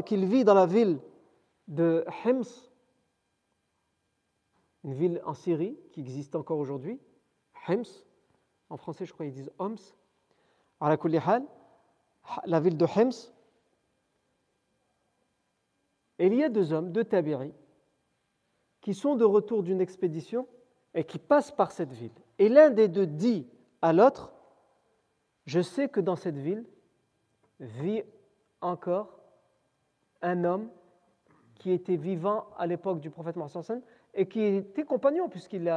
qu'il 0.06 0.26
vit 0.26 0.44
dans 0.44 0.54
la 0.54 0.66
ville 0.66 1.00
de 1.68 2.06
Hims, 2.24 2.44
une 4.84 4.94
ville 4.94 5.22
en 5.26 5.34
Syrie 5.34 5.78
qui 5.92 6.02
existe 6.02 6.36
encore 6.36 6.60
aujourd'hui, 6.60 7.00
Hims, 7.68 8.05
en 8.76 8.78
français 8.78 9.06
je 9.06 9.14
crois 9.14 9.26
qu'ils 9.26 9.36
disent 9.36 9.52
Homs, 9.58 9.78
la 10.82 12.60
ville 12.60 12.78
de 12.78 12.86
Hems. 12.86 13.32
Et 16.20 16.28
il 16.28 16.36
y 16.36 16.44
a 16.44 16.50
deux 16.50 16.74
hommes, 16.74 16.92
deux 16.92 17.06
tabiri, 17.06 17.54
qui 18.82 18.94
sont 18.94 19.16
de 19.16 19.24
retour 19.24 19.64
d'une 19.64 19.80
expédition 19.80 20.46
et 20.94 21.06
qui 21.06 21.20
passent 21.20 21.52
par 21.52 21.72
cette 21.72 21.94
ville. 21.94 22.12
Et 22.38 22.50
l'un 22.50 22.70
des 22.70 22.90
deux 22.90 23.08
dit 23.08 23.48
à 23.82 23.94
l'autre, 23.94 24.34
je 25.46 25.62
sais 25.62 25.88
que 25.88 26.02
dans 26.02 26.18
cette 26.18 26.38
ville 26.38 26.66
vit 27.62 28.04
encore 28.60 29.20
un 30.22 30.44
homme 30.44 30.70
qui 31.56 31.72
était 31.72 31.96
vivant 31.96 32.50
à 32.58 32.68
l'époque 32.68 33.00
du 33.00 33.10
prophète 33.10 33.38
Mohammed 33.38 33.82
et 34.16 34.28
qui 34.28 34.42
était 34.42 34.84
compagnon 34.84 35.28
puisqu'il 35.28 35.72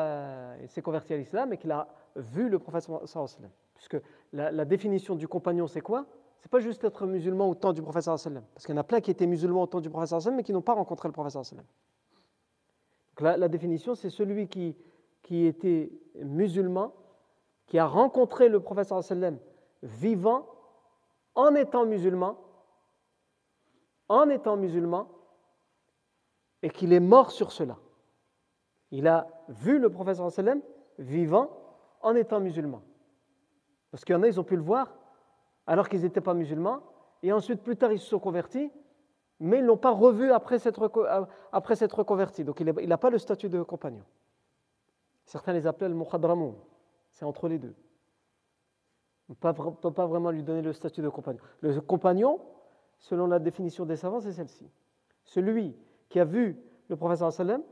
s'est 0.68 0.83
converti 0.83 1.12
à 1.12 1.16
l'islam 1.16 1.53
et 1.53 1.59
qu'il 1.59 1.72
a 1.72 1.88
vu 2.16 2.48
le 2.48 2.59
prophète 2.59 2.88
sallam. 3.05 3.51
Puisque 3.74 3.96
la, 4.33 4.64
définition 4.64 5.16
du 5.16 5.29
compagnon, 5.29 5.66
c'est 5.66 5.81
quoi? 5.81 6.07
C'est 6.38 6.51
pas 6.51 6.61
juste 6.61 6.85
être 6.85 7.07
musulman 7.07 7.48
au 7.48 7.55
temps 7.57 7.72
du 7.72 7.83
prophète 7.83 8.05
sallam. 8.05 8.44
Parce 8.55 8.64
qu'il 8.64 8.74
y 8.74 8.79
en 8.79 8.81
a 8.81 8.85
plein 8.85 9.01
qui 9.01 9.11
étaient 9.11 9.27
musulmans 9.27 9.62
au 9.62 9.66
temps 9.66 9.81
du 9.81 9.90
prophète 9.90 10.09
sallam, 10.20 10.37
mais 10.37 10.44
qui 10.44 10.53
n'ont 10.53 10.62
pas 10.62 10.74
rencontré 10.74 11.09
le 11.09 11.12
prophète 11.12 11.33
sallam. 11.33 11.64
Donc 13.11 13.20
la, 13.20 13.37
la 13.37 13.48
définition, 13.48 13.96
c'est 13.96 14.11
celui 14.11 14.48
qui, 14.48 14.77
était 15.31 15.90
musulman, 16.22 16.92
qui 17.66 17.79
a 17.79 17.87
rencontré 17.87 18.48
le 18.48 18.61
prophète 18.61 18.87
sallam 19.03 19.38
vivant, 19.83 20.46
en 21.35 21.55
étant 21.55 21.87
musulman, 21.87 22.38
en 24.09 24.29
étant 24.29 24.57
musulman, 24.57 25.09
et 26.62 26.70
qu'il 26.70 26.92
est 26.92 27.01
mort 27.01 27.31
sur 27.31 27.53
cela. 27.53 27.77
Il 28.90 29.07
a 29.07 29.27
vu 29.48 29.79
le 29.79 29.90
prophète 29.90 30.16
sallam 30.16 30.61
vivant 30.98 31.51
en 32.01 32.14
étant 32.14 32.40
musulmans. 32.40 32.83
Parce 33.90 34.05
qu'il 34.05 34.14
y 34.14 34.18
en 34.18 34.22
a, 34.22 34.29
ils 34.29 34.38
ont 34.38 34.44
pu 34.44 34.57
le 34.57 34.62
voir 34.62 34.94
alors 35.66 35.88
qu'ils 35.88 36.03
n'étaient 36.03 36.22
pas 36.22 36.35
musulmans, 36.35 36.81
et 37.22 37.33
ensuite 37.33 37.62
plus 37.62 37.77
tard 37.77 37.92
ils 37.92 37.98
se 37.98 38.07
sont 38.07 38.18
convertis, 38.18 38.70
mais 39.40 39.59
ils 39.59 39.62
ne 39.62 39.66
l'ont 39.66 39.77
pas 39.77 39.90
revu 39.90 40.33
après 40.33 40.59
s'être 40.59 40.90
après 41.53 41.74
reconvertis. 41.74 42.44
Donc 42.44 42.61
il 42.61 42.88
n'a 42.88 42.98
pas 42.98 43.11
le 43.11 43.18
statut 43.18 43.48
de 43.48 43.62
compagnon. 43.62 44.05
Certains 45.24 45.53
les 45.53 45.66
appellent 45.66 45.92
le 45.92 45.98
mukhadramoun, 45.98 46.55
c'est 47.11 47.27
entre 47.27 47.48
les 47.48 47.59
deux. 47.59 47.74
On 49.29 49.33
ne 49.33 49.70
peut 49.72 49.92
pas 49.92 50.07
vraiment 50.07 50.31
lui 50.31 50.42
donner 50.42 50.62
le 50.62 50.72
statut 50.72 51.03
de 51.03 51.09
compagnon. 51.11 51.40
Le 51.61 51.79
compagnon, 51.83 52.40
selon 52.96 53.27
la 53.27 53.38
définition 53.38 53.85
des 53.85 53.96
savants, 53.96 54.20
c'est 54.20 54.33
celle-ci. 54.33 54.70
Celui 55.24 55.77
qui 56.09 56.18
a 56.18 56.24
vu 56.24 56.59
le 56.88 56.96
professeur 56.96 57.31
sallam 57.31 57.62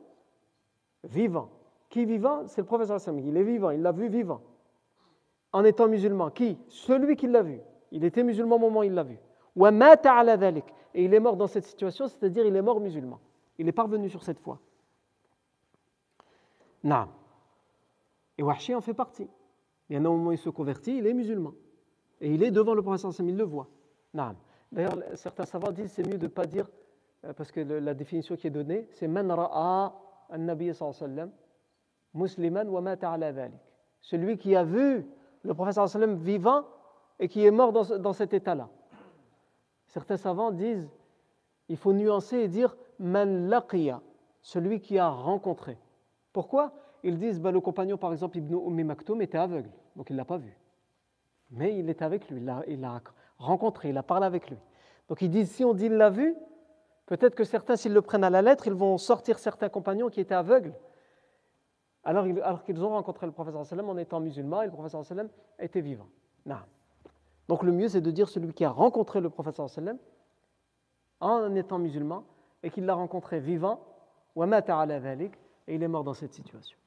vivant, 1.05 1.51
qui 1.89 2.05
vivant? 2.05 2.47
C'est 2.47 2.61
le 2.61 2.67
prophète 2.67 2.91
Il 3.25 3.37
est 3.37 3.43
vivant, 3.43 3.71
il 3.71 3.83
l'a 3.83 3.93
vu 3.93 4.09
vivant. 4.09 4.41
En 5.53 5.65
étant 5.65 5.89
musulman. 5.89 6.31
Qui? 6.31 6.59
Celui 6.69 7.17
qui 7.17 7.27
l'a 7.27 7.43
vu. 7.43 7.61
Il 7.91 8.05
était 8.05 8.23
musulman 8.23 8.57
au 8.57 8.59
moment 8.59 8.81
où 8.81 8.85
il 8.85 8.93
l'a 8.93 9.05
vu. 9.05 9.19
Et 10.95 11.05
il 11.05 11.15
est 11.15 11.21
mort 11.21 11.37
dans 11.37 11.47
cette 11.47 11.65
situation, 11.65 12.09
c'est-à-dire 12.09 12.45
il 12.45 12.55
est 12.55 12.63
mort 12.63 12.81
musulman. 12.81 13.21
Il 13.59 13.69
est 13.69 13.73
parvenu 13.73 14.11
sur 14.11 14.23
cette 14.23 14.39
foi. 14.39 14.59
Non. 16.85 17.09
Et 18.37 18.43
Wahshi 18.43 18.75
en 18.75 18.81
fait 18.81 18.95
partie. 18.95 19.29
Il 19.89 19.95
y 19.95 19.97
a 19.97 19.99
un 19.99 20.03
moment 20.03 20.29
où 20.29 20.33
il 20.33 20.39
se 20.39 20.51
convertit, 20.51 20.99
il 20.99 21.07
est 21.07 21.15
musulman. 21.15 21.55
Et 22.21 22.33
il 22.33 22.43
est 22.43 22.51
devant 22.51 22.75
le 22.75 22.83
prophète 22.83 23.19
il 23.21 23.37
le 23.37 23.45
voit. 23.45 23.69
Non. 24.13 24.35
D'ailleurs, 24.73 24.99
certains 25.15 25.47
savants 25.47 25.71
disent 25.71 25.93
c'est 25.93 26.07
mieux 26.07 26.19
de 26.19 26.25
ne 26.25 26.31
pas 26.31 26.47
dire, 26.47 26.69
euh, 27.25 27.33
parce 27.33 27.53
que 27.53 27.61
la 27.61 27.95
définition 27.95 28.37
qui 28.37 28.49
est 28.49 28.51
donnée, 28.51 28.89
c'est 28.91 29.09
Man 29.09 29.31
ra'a 29.31 29.95
Celui 34.01 34.39
qui 34.39 34.57
a 34.57 34.65
vu 34.65 35.07
le 35.43 35.55
prophète 35.55 35.79
vivant 36.21 36.65
et 37.19 37.29
qui 37.29 37.45
est 37.45 37.51
mort 37.51 37.73
dans, 37.73 38.13
cet 38.13 38.35
état-là. 38.35 38.69
Certains 39.87 40.17
savants 40.17 40.51
disent 40.51 40.89
il 41.69 41.77
faut 41.77 41.93
nuancer 41.93 42.39
et 42.39 42.49
dire 42.49 42.77
man 42.99 43.51
celui 44.43 44.81
qui 44.81 44.99
a 44.99 45.09
rencontré. 45.09 45.79
Pourquoi? 46.33 46.73
Ils 47.03 47.19
disent 47.19 47.41
bah, 47.41 47.51
le 47.51 47.61
compagnon, 47.61 47.97
par 47.97 48.13
exemple, 48.13 48.39
Ibn 48.39 48.55
Ummi 48.55 48.85
Maktoum, 48.85 49.23
était 49.23 49.39
aveugle, 49.39 49.71
donc 49.97 50.11
il 50.11 50.15
ne 50.15 50.19
l'a 50.19 50.25
pas 50.25 50.37
vu. 50.37 50.57
Mais 51.51 51.79
il 51.79 51.89
est 51.89 52.03
avec 52.03 52.29
lui, 52.29 52.45
il 52.69 52.81
l'a 52.81 53.01
rencontré, 53.39 53.91
il 53.91 53.99
a 53.99 54.03
parlé 54.03 54.27
avec 54.27 54.51
lui. 54.51 54.59
Donc 55.09 55.23
ils 55.23 55.31
disent 55.31 55.51
si 55.51 55.65
on 55.65 55.75
dit 55.75 55.87
il 55.87 55.93
l'a 55.93 56.11
vu, 56.11 56.35
peut-être 57.07 57.35
que 57.35 57.45
certains, 57.45 57.77
s'ils 57.77 57.93
le 57.93 58.03
prennent 58.03 58.25
à 58.25 58.31
la 58.31 58.43
lettre, 58.43 58.67
ils 58.67 58.75
vont 58.75 58.99
sortir 58.99 59.39
certains 59.39 59.69
compagnons 59.69 60.09
qui 60.09 60.21
étaient 60.21 60.35
aveugles 60.35 60.75
alors, 62.07 62.63
qu'ils 62.63 62.85
ont 62.85 62.91
rencontré 62.91 63.27
le 63.27 63.33
sallam 63.65 63.89
en 63.89 63.97
étant 63.97 64.21
musulmans 64.21 64.63
et 64.63 64.67
le 64.67 64.71
prophète 64.71 65.03
sallam 65.03 65.29
était 65.59 65.81
vivant. 65.81 66.07
Non. 66.47 66.61
Donc 67.49 67.65
le 67.65 67.73
mieux 67.73 67.89
c'est 67.89 68.01
de 68.01 68.13
dire 68.13 68.29
celui 68.29 68.53
qui 68.53 68.65
a 68.65 68.71
rencontré 68.71 69.21
le 69.21 69.29
prophète 69.29 69.61
sallam 69.67 69.99
en 71.19 71.53
étant 71.57 71.81
musulman 71.81 72.23
et 72.63 72.71
qu'il 72.71 72.87
l'a 72.87 72.95
rencontré 72.95 73.41
vivant, 73.41 73.81
et 74.37 75.75
il 75.75 75.83
est 75.83 75.89
mort 75.89 76.05
dans 76.05 76.15
cette 76.15 76.33
situation. 76.33 76.79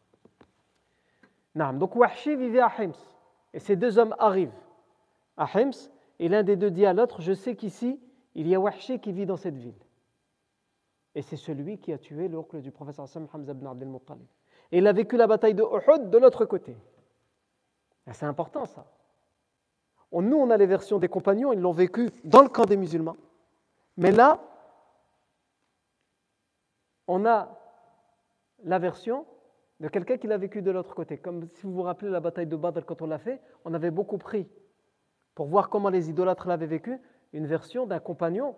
Non. 1.53 1.73
Donc 1.73 1.97
Wahshi 1.97 2.37
vivait 2.37 2.61
à 2.61 2.71
Hims 2.77 2.93
et 3.53 3.59
ces 3.59 3.75
deux 3.75 3.99
hommes 3.99 4.15
arrivent 4.19 4.55
à 5.35 5.49
Hims 5.53 5.91
et 6.19 6.29
l'un 6.29 6.43
des 6.43 6.55
deux 6.55 6.71
dit 6.71 6.85
à 6.85 6.93
l'autre, 6.93 7.21
je 7.21 7.33
sais 7.33 7.57
qu'ici 7.57 7.99
il 8.35 8.47
y 8.47 8.55
a 8.55 8.59
Wahshi 8.59 9.01
qui 9.01 9.11
vit 9.11 9.25
dans 9.25 9.35
cette 9.35 9.57
ville. 9.57 9.75
Et 11.19 11.21
c'est 11.21 11.35
celui 11.35 11.79
qui 11.79 11.91
a 11.91 11.97
tué 11.97 12.29
l'oncle 12.29 12.61
du 12.61 12.71
professeur 12.71 13.03
Hassan 13.03 13.27
Hamza 13.33 13.51
ibn 13.51 13.67
Abdel 13.67 13.89
Muttalib. 13.89 14.25
Et 14.71 14.77
il 14.77 14.87
a 14.87 14.93
vécu 14.93 15.17
la 15.17 15.27
bataille 15.27 15.53
de 15.53 15.63
Uhud 15.63 16.09
de 16.09 16.17
l'autre 16.17 16.45
côté. 16.45 16.77
C'est 18.13 18.25
important 18.25 18.65
ça. 18.65 18.85
Nous, 20.13 20.37
on 20.37 20.49
a 20.49 20.55
les 20.55 20.65
versions 20.65 20.97
des 20.97 21.09
compagnons, 21.09 21.51
ils 21.51 21.59
l'ont 21.59 21.73
vécu 21.73 22.09
dans 22.23 22.41
le 22.41 22.47
camp 22.47 22.63
des 22.63 22.77
musulmans. 22.77 23.17
Mais 23.97 24.11
là, 24.11 24.39
on 27.05 27.25
a 27.25 27.59
la 28.63 28.79
version 28.79 29.25
de 29.81 29.89
quelqu'un 29.89 30.17
qui 30.17 30.27
l'a 30.27 30.37
vécu 30.37 30.61
de 30.61 30.71
l'autre 30.71 30.95
côté. 30.95 31.17
Comme 31.17 31.49
si 31.55 31.63
vous 31.63 31.73
vous 31.73 31.81
rappelez 31.81 32.09
la 32.09 32.21
bataille 32.21 32.47
de 32.47 32.55
Badr 32.55 32.85
quand 32.85 33.01
on 33.01 33.07
l'a 33.07 33.19
fait, 33.19 33.41
on 33.65 33.73
avait 33.73 33.91
beaucoup 33.91 34.17
pris 34.17 34.47
pour 35.35 35.47
voir 35.47 35.69
comment 35.69 35.89
les 35.89 36.09
idolâtres 36.09 36.47
l'avaient 36.47 36.65
vécu, 36.65 36.97
une 37.33 37.45
version 37.45 37.85
d'un 37.85 37.99
compagnon 37.99 38.55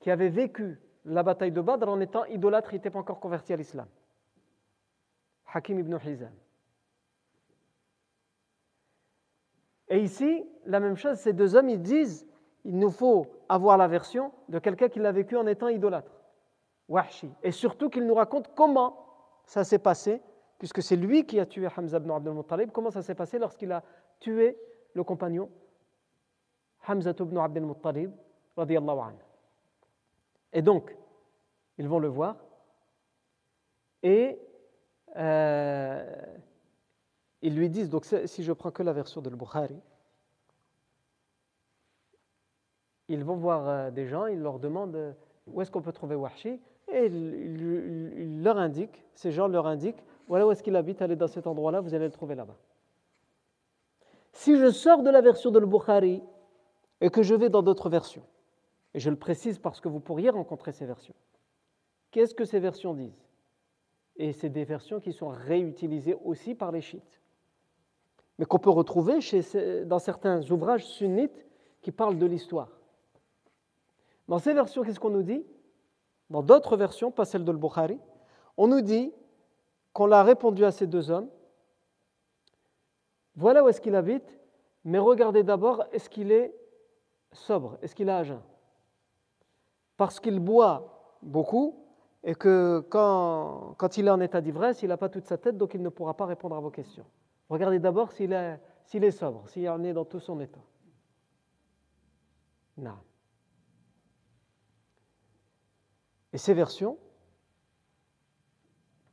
qui 0.00 0.10
avait 0.10 0.30
vécu 0.30 0.80
la 1.04 1.22
bataille 1.22 1.52
de 1.52 1.60
Badr 1.60 1.88
en 1.88 2.00
étant 2.00 2.24
idolâtre, 2.26 2.72
il 2.72 2.76
n'était 2.76 2.90
pas 2.90 2.98
encore 2.98 3.20
converti 3.20 3.52
à 3.52 3.56
l'islam. 3.56 3.86
Hakim 5.52 5.78
ibn 5.78 5.96
Hizam. 5.96 6.32
Et 9.88 10.00
ici, 10.00 10.46
la 10.66 10.78
même 10.78 10.96
chose, 10.96 11.18
ces 11.18 11.32
deux 11.32 11.56
hommes, 11.56 11.68
ils 11.68 11.82
disent, 11.82 12.26
il 12.64 12.78
nous 12.78 12.90
faut 12.90 13.26
avoir 13.48 13.76
la 13.76 13.88
version 13.88 14.32
de 14.48 14.58
quelqu'un 14.58 14.88
qui 14.88 15.00
l'a 15.00 15.10
vécu 15.10 15.36
en 15.36 15.46
étant 15.46 15.68
idolâtre, 15.68 16.12
Wahshi. 16.88 17.32
Et 17.42 17.50
surtout 17.50 17.90
qu'il 17.90 18.06
nous 18.06 18.14
raconte 18.14 18.54
comment 18.54 19.04
ça 19.44 19.64
s'est 19.64 19.78
passé, 19.78 20.22
puisque 20.58 20.82
c'est 20.82 20.96
lui 20.96 21.26
qui 21.26 21.40
a 21.40 21.46
tué 21.46 21.66
Hamza 21.76 21.96
ibn 21.96 22.10
Abdul 22.10 22.34
Muttalib, 22.34 22.70
comment 22.70 22.90
ça 22.90 23.02
s'est 23.02 23.14
passé 23.16 23.38
lorsqu'il 23.38 23.72
a 23.72 23.82
tué 24.20 24.56
le 24.94 25.02
compagnon 25.02 25.50
Hamza 26.86 27.10
ibn 27.18 27.38
Abdul 27.38 27.64
Muttalib, 27.64 28.12
radiallahu 28.56 28.98
anhu. 28.98 29.29
Et 30.52 30.62
donc, 30.62 30.96
ils 31.78 31.88
vont 31.88 31.98
le 31.98 32.08
voir. 32.08 32.36
Et 34.02 34.38
euh, 35.16 36.04
ils 37.42 37.54
lui 37.54 37.68
disent, 37.68 37.90
donc 37.90 38.04
si 38.04 38.42
je 38.42 38.52
prends 38.52 38.70
que 38.70 38.82
la 38.82 38.92
version 38.92 39.20
de 39.20 39.30
Bukhari, 39.30 39.80
ils 43.08 43.24
vont 43.24 43.36
voir 43.36 43.68
euh, 43.68 43.90
des 43.90 44.06
gens, 44.06 44.26
ils 44.26 44.40
leur 44.40 44.58
demandent 44.58 44.94
euh, 44.94 45.12
où 45.46 45.60
est-ce 45.60 45.70
qu'on 45.70 45.82
peut 45.82 45.92
trouver 45.92 46.14
Wahshi, 46.14 46.60
et 46.92 47.06
ils, 47.06 48.42
leur 48.42 48.56
indiquent, 48.56 49.04
ces 49.14 49.32
gens 49.32 49.48
leur 49.48 49.66
indiquent, 49.66 50.02
voilà 50.28 50.46
où 50.46 50.52
est-ce 50.52 50.62
qu'il 50.62 50.76
habite, 50.76 51.02
allez 51.02 51.16
dans 51.16 51.26
cet 51.26 51.46
endroit-là, 51.46 51.80
vous 51.80 51.94
allez 51.94 52.06
le 52.06 52.12
trouver 52.12 52.34
là-bas. 52.34 52.56
Si 54.32 54.56
je 54.56 54.70
sors 54.70 55.02
de 55.02 55.10
la 55.10 55.20
version 55.20 55.50
de 55.50 55.58
Bukhari 55.60 56.22
et 57.00 57.10
que 57.10 57.22
je 57.22 57.34
vais 57.34 57.48
dans 57.48 57.62
d'autres 57.62 57.90
versions, 57.90 58.22
et 58.94 59.00
je 59.00 59.10
le 59.10 59.16
précise 59.16 59.58
parce 59.58 59.80
que 59.80 59.88
vous 59.88 60.00
pourriez 60.00 60.30
rencontrer 60.30 60.72
ces 60.72 60.86
versions. 60.86 61.14
Qu'est-ce 62.10 62.34
que 62.34 62.44
ces 62.44 62.58
versions 62.58 62.94
disent? 62.94 63.24
Et 64.16 64.32
c'est 64.32 64.48
des 64.48 64.64
versions 64.64 65.00
qui 65.00 65.12
sont 65.12 65.28
réutilisées 65.28 66.16
aussi 66.24 66.54
par 66.54 66.72
les 66.72 66.80
chiites, 66.80 67.20
mais 68.38 68.44
qu'on 68.44 68.58
peut 68.58 68.70
retrouver 68.70 69.20
dans 69.86 69.98
certains 69.98 70.50
ouvrages 70.50 70.86
sunnites 70.86 71.46
qui 71.80 71.92
parlent 71.92 72.18
de 72.18 72.26
l'histoire. 72.26 72.68
Dans 74.28 74.38
ces 74.38 74.52
versions, 74.52 74.82
qu'est-ce 74.82 75.00
qu'on 75.00 75.10
nous 75.10 75.22
dit? 75.22 75.44
Dans 76.28 76.42
d'autres 76.42 76.76
versions, 76.76 77.10
pas 77.10 77.24
celle 77.24 77.44
de 77.44 77.52
Bukhari, 77.52 77.98
on 78.56 78.68
nous 78.68 78.80
dit 78.80 79.12
qu'on 79.92 80.06
l'a 80.06 80.22
répondu 80.22 80.64
à 80.64 80.70
ces 80.70 80.86
deux 80.86 81.10
hommes. 81.10 81.28
Voilà 83.36 83.64
où 83.64 83.68
est-ce 83.68 83.80
qu'il 83.80 83.94
habite, 83.94 84.38
mais 84.84 84.98
regardez 84.98 85.42
d'abord, 85.42 85.84
est-ce 85.92 86.10
qu'il 86.10 86.30
est 86.30 86.54
sobre? 87.32 87.78
Est-ce 87.82 87.94
qu'il 87.94 88.08
a 88.10 88.18
à 88.18 88.22
jeun 88.24 88.42
parce 90.00 90.18
qu'il 90.18 90.40
boit 90.40 91.18
beaucoup 91.20 91.84
et 92.24 92.34
que 92.34 92.82
quand, 92.88 93.74
quand 93.76 93.98
il 93.98 94.06
est 94.06 94.10
en 94.10 94.22
état 94.22 94.40
d'ivresse, 94.40 94.82
il 94.82 94.88
n'a 94.88 94.96
pas 94.96 95.10
toute 95.10 95.26
sa 95.26 95.36
tête, 95.36 95.58
donc 95.58 95.74
il 95.74 95.82
ne 95.82 95.90
pourra 95.90 96.16
pas 96.16 96.24
répondre 96.24 96.56
à 96.56 96.60
vos 96.60 96.70
questions. 96.70 97.04
Regardez 97.50 97.78
d'abord 97.78 98.10
s'il 98.10 98.32
est, 98.32 98.58
s'il 98.86 99.04
est 99.04 99.10
sobre, 99.10 99.46
s'il 99.50 99.68
en 99.68 99.84
est 99.84 99.92
dans 99.92 100.06
tout 100.06 100.18
son 100.18 100.40
état. 100.40 100.62
Non. 102.78 102.96
Et 106.32 106.38
ces 106.38 106.54
versions 106.54 106.96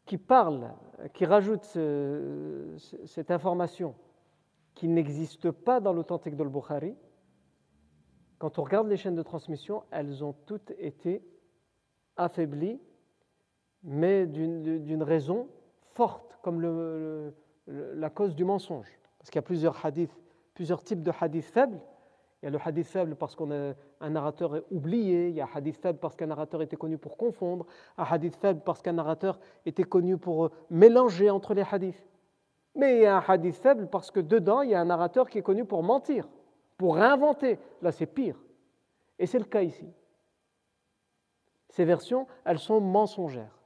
qui 0.06 0.18
parlent, 0.18 0.74
qui 1.14 1.26
rajoutent 1.26 1.78
cette 3.08 3.30
information 3.30 3.94
qui 4.74 4.88
n'existe 4.88 5.52
pas 5.52 5.82
dans 5.82 5.92
l'authentique 5.92 6.38
de 6.38 6.46
Bukhari, 6.46 6.96
quand 8.40 8.60
on 8.60 8.64
regarde 8.64 8.88
les 8.88 8.98
chaînes 8.98 9.16
de 9.16 9.24
transmission, 9.24 9.84
elles 9.92 10.24
ont 10.24 10.34
toutes 10.46 10.72
été 10.78 11.24
affaiblies, 12.18 12.80
mais 13.84 14.26
d'une 14.28 15.04
raison 15.04 15.48
forte, 15.94 16.38
comme 16.42 17.32
la 17.68 18.10
cause 18.10 18.36
du 18.36 18.46
mensonge. 18.46 18.88
Parce 19.18 19.30
qu'il 19.30 19.38
y 19.38 19.44
a 19.44 19.44
plusieurs 19.44 19.86
hadiths, 19.86 20.16
plusieurs 20.54 20.84
types 20.84 21.02
de 21.02 21.12
hadiths 21.20 21.46
faibles. 21.46 21.80
Il 22.42 22.46
y 22.46 22.48
a 22.50 22.52
le 22.52 22.60
hadith 22.64 22.86
faible 22.86 23.16
parce 23.16 23.36
qu'un 23.36 23.74
narrateur 24.10 24.58
est 24.58 24.64
oublié, 24.70 25.30
il 25.30 25.36
y 25.36 25.42
a 25.42 25.46
un 25.46 25.50
hadith 25.56 25.78
faible 25.78 25.98
parce 25.98 26.16
qu'un 26.16 26.28
narrateur 26.28 26.62
était 26.62 26.76
connu 26.76 27.00
pour 27.00 27.18
confondre, 27.18 27.66
un 27.98 28.04
hadith 28.04 28.36
faible 28.36 28.62
parce 28.64 28.84
qu'un 28.84 28.94
narrateur 28.94 29.40
était 29.66 29.84
connu 29.84 30.18
pour 30.18 30.46
euh, 30.46 30.52
mélanger 30.70 31.32
entre 31.32 31.56
les 31.56 31.64
hadiths. 31.64 32.08
Mais 32.76 32.98
il 32.98 33.02
y 33.02 33.06
a 33.08 33.18
un 33.18 33.24
hadith 33.28 33.56
faible 33.56 33.88
parce 33.88 34.12
que 34.12 34.20
dedans, 34.20 34.62
il 34.62 34.70
y 34.70 34.76
a 34.76 34.80
un 34.80 34.86
narrateur 34.86 35.28
qui 35.28 35.40
est 35.40 35.42
connu 35.42 35.66
pour 35.66 35.82
mentir 35.82 36.28
pour 36.78 36.98
inventer. 36.98 37.60
Là, 37.82 37.92
c'est 37.92 38.06
pire. 38.06 38.38
Et 39.20 39.26
c'est 39.26 39.40
le 39.40 39.46
cas 39.46 39.62
ici. 39.62 39.88
Ces 41.70 41.86
versions, 41.86 42.28
elles 42.46 42.60
sont 42.60 42.80
mensongères. 42.80 43.58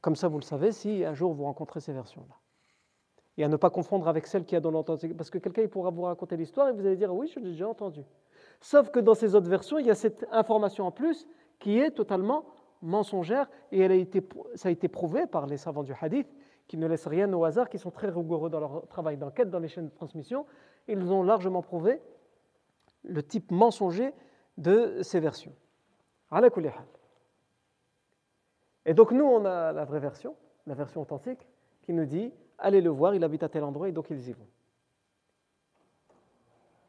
Comme 0.00 0.16
ça, 0.16 0.28
vous 0.28 0.38
le 0.38 0.44
savez, 0.44 0.72
si 0.72 1.04
un 1.04 1.14
jour 1.14 1.34
vous 1.34 1.44
rencontrez 1.44 1.80
ces 1.80 1.92
versions-là. 1.92 2.34
Et 3.36 3.44
à 3.44 3.48
ne 3.48 3.56
pas 3.56 3.70
confondre 3.70 4.08
avec 4.08 4.26
celles 4.26 4.44
qui 4.44 4.56
a 4.56 4.60
dans 4.60 4.70
l'entendement. 4.70 5.14
Parce 5.16 5.30
que 5.30 5.38
quelqu'un 5.38 5.66
pourra 5.68 5.90
vous 5.90 6.02
raconter 6.02 6.36
l'histoire 6.36 6.68
et 6.68 6.72
vous 6.72 6.86
allez 6.86 6.96
dire 6.96 7.14
oui, 7.14 7.28
je 7.28 7.38
l'ai 7.40 7.50
déjà 7.50 7.68
entendu. 7.68 8.04
Sauf 8.60 8.90
que 8.90 9.00
dans 9.00 9.14
ces 9.14 9.34
autres 9.34 9.48
versions, 9.48 9.78
il 9.78 9.86
y 9.86 9.90
a 9.90 9.94
cette 9.94 10.26
information 10.30 10.86
en 10.86 10.90
plus 10.90 11.26
qui 11.58 11.78
est 11.78 11.90
totalement 11.90 12.44
mensongère 12.82 13.48
et 13.72 13.80
elle 13.80 13.92
a 13.92 13.96
été, 13.96 14.22
ça 14.54 14.68
a 14.68 14.72
été 14.72 14.88
prouvé 14.88 15.26
par 15.26 15.46
les 15.46 15.56
savants 15.56 15.82
du 15.82 15.92
hadith 16.00 16.28
qui 16.68 16.76
ne 16.76 16.86
laissent 16.86 17.06
rien 17.06 17.32
au 17.32 17.44
hasard, 17.44 17.68
qui 17.68 17.78
sont 17.78 17.90
très 17.90 18.08
rigoureux 18.08 18.50
dans 18.50 18.60
leur 18.60 18.86
travail 18.88 19.16
d'enquête 19.16 19.50
dans 19.50 19.58
les 19.58 19.68
chaînes 19.68 19.88
de 19.88 19.94
transmission 19.94 20.46
ils 20.88 21.12
ont 21.12 21.22
largement 21.22 21.62
prouvé 21.62 22.00
le 23.04 23.22
type 23.22 23.50
mensonger 23.50 24.12
de 24.56 25.02
ces 25.02 25.20
versions. 25.20 25.54
Et 28.86 28.94
donc 28.94 29.12
nous, 29.12 29.24
on 29.24 29.44
a 29.44 29.72
la 29.72 29.84
vraie 29.84 30.00
version, 30.00 30.34
la 30.66 30.74
version 30.74 31.02
authentique, 31.02 31.46
qui 31.82 31.92
nous 31.92 32.06
dit, 32.06 32.32
allez 32.58 32.80
le 32.80 32.90
voir, 32.90 33.14
il 33.14 33.22
habite 33.22 33.42
à 33.42 33.48
tel 33.48 33.64
endroit, 33.64 33.88
et 33.88 33.92
donc 33.92 34.10
ils 34.10 34.28
y 34.28 34.32
vont. 34.32 34.46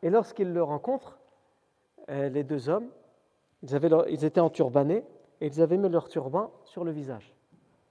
Et 0.01 0.09
lorsqu'ils 0.09 0.51
le 0.51 0.63
rencontrent, 0.63 1.19
euh, 2.09 2.29
les 2.29 2.43
deux 2.43 2.69
hommes, 2.69 2.89
ils, 3.61 3.75
avaient 3.75 3.89
ils 4.09 4.23
étaient 4.25 4.39
en 4.39 4.49
turbané, 4.49 5.03
et 5.41 5.47
ils 5.47 5.61
avaient 5.61 5.77
mis 5.77 5.89
leur 5.89 6.07
turban 6.07 6.51
sur 6.63 6.83
le 6.83 6.91
visage. 6.91 7.35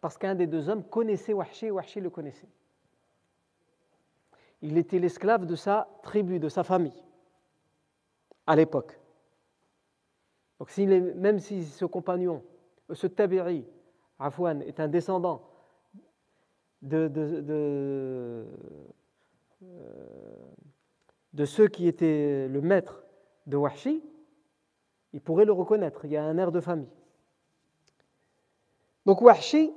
Parce 0.01 0.17
qu'un 0.17 0.35
des 0.35 0.47
deux 0.47 0.69
hommes 0.69 0.85
connaissait 0.85 1.33
Wahshi, 1.33 1.67
et 1.67 2.01
le 2.01 2.11
connaissait 2.11 2.49
il 4.63 4.77
était 4.77 4.99
l'esclave 4.99 5.47
de 5.47 5.55
sa 5.55 5.89
tribu, 6.03 6.39
de 6.41 6.49
sa 6.49 6.65
famille, 6.65 7.05
à 8.47 8.57
l'époque. 8.57 8.99
Donc 10.59 10.77
même 10.77 11.39
si 11.39 11.65
ce 11.65 11.85
compagnon, 11.85 12.43
ce 12.93 13.07
tabiri, 13.07 13.65
Afwan, 14.19 14.63
est 14.63 14.81
un 14.81 14.89
descendant 14.89 15.49
de, 16.83 17.07
de, 17.09 18.45
de, 21.33 21.45
ceux 21.45 21.69
qui 21.69 21.87
étaient 21.87 22.49
le 22.49 22.61
maître 22.61 23.05
de 23.47 23.57
Wahshi, 23.57 24.03
il 25.13 25.21
pourrait 25.21 25.45
le 25.45 25.53
reconnaître, 25.53 26.05
il 26.05 26.11
y 26.11 26.17
a 26.17 26.25
un 26.25 26.37
air 26.37 26.51
de 26.51 26.61
famille. 26.61 26.91
Donc 29.07 29.23
Wahshi, 29.23 29.73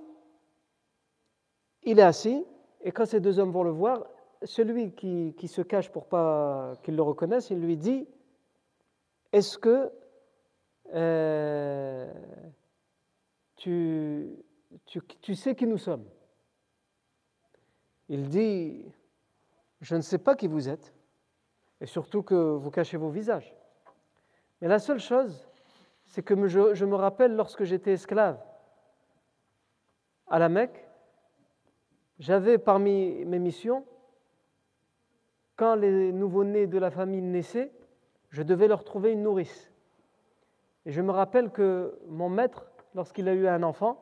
il 1.83 1.99
est 1.99 2.03
assis, 2.03 2.45
et 2.81 2.91
quand 2.91 3.05
ces 3.05 3.19
deux 3.19 3.39
hommes 3.39 3.51
vont 3.51 3.63
le 3.63 3.71
voir, 3.71 4.05
celui 4.43 4.93
qui, 4.93 5.47
se 5.47 5.61
cache 5.61 5.91
pour 5.91 6.07
pas 6.07 6.73
qu'il 6.83 6.95
le 6.95 7.01
reconnaisse, 7.01 7.49
il 7.49 7.59
lui 7.59 7.77
dit 7.77 8.07
Est-ce 9.31 9.57
que 9.57 9.91
euh, 10.93 12.11
tu, 13.55 14.35
sais 15.35 15.55
qui 15.55 15.67
nous 15.67 15.77
sommes? 15.77 16.05
Il 18.09 18.29
dit 18.29 18.85
Je 19.81 19.95
ne 19.95 20.01
sais 20.01 20.17
pas 20.17 20.35
qui 20.35 20.47
vous 20.47 20.69
êtes, 20.69 20.93
et 21.79 21.85
surtout 21.85 22.23
que 22.23 22.35
vous 22.35 22.71
cachez 22.71 22.97
vos 22.97 23.09
visages. 23.09 23.55
Mais 24.61 24.67
la 24.67 24.79
seule 24.79 24.99
chose, 24.99 25.47
c'est 26.05 26.23
que 26.23 26.47
je, 26.47 26.85
me 26.85 26.95
rappelle 26.95 27.35
lorsque 27.35 27.63
j'étais 27.63 27.93
esclave 27.93 28.39
à 30.27 30.39
la 30.39 30.49
Mecque, 30.49 30.87
j'avais 32.21 32.59
parmi 32.59 33.25
mes 33.25 33.39
missions, 33.39 33.83
quand 35.55 35.73
les 35.73 36.11
nouveau-nés 36.11 36.67
de 36.67 36.77
la 36.77 36.91
famille 36.91 37.21
naissaient, 37.21 37.71
je 38.29 38.43
devais 38.43 38.67
leur 38.67 38.83
trouver 38.83 39.11
une 39.11 39.23
nourrice. 39.23 39.71
Et 40.85 40.91
je 40.91 41.01
me 41.01 41.11
rappelle 41.11 41.49
que 41.49 41.99
mon 42.07 42.29
maître, 42.29 42.71
lorsqu'il 42.93 43.27
a 43.27 43.33
eu 43.33 43.47
un 43.47 43.63
enfant, 43.63 43.99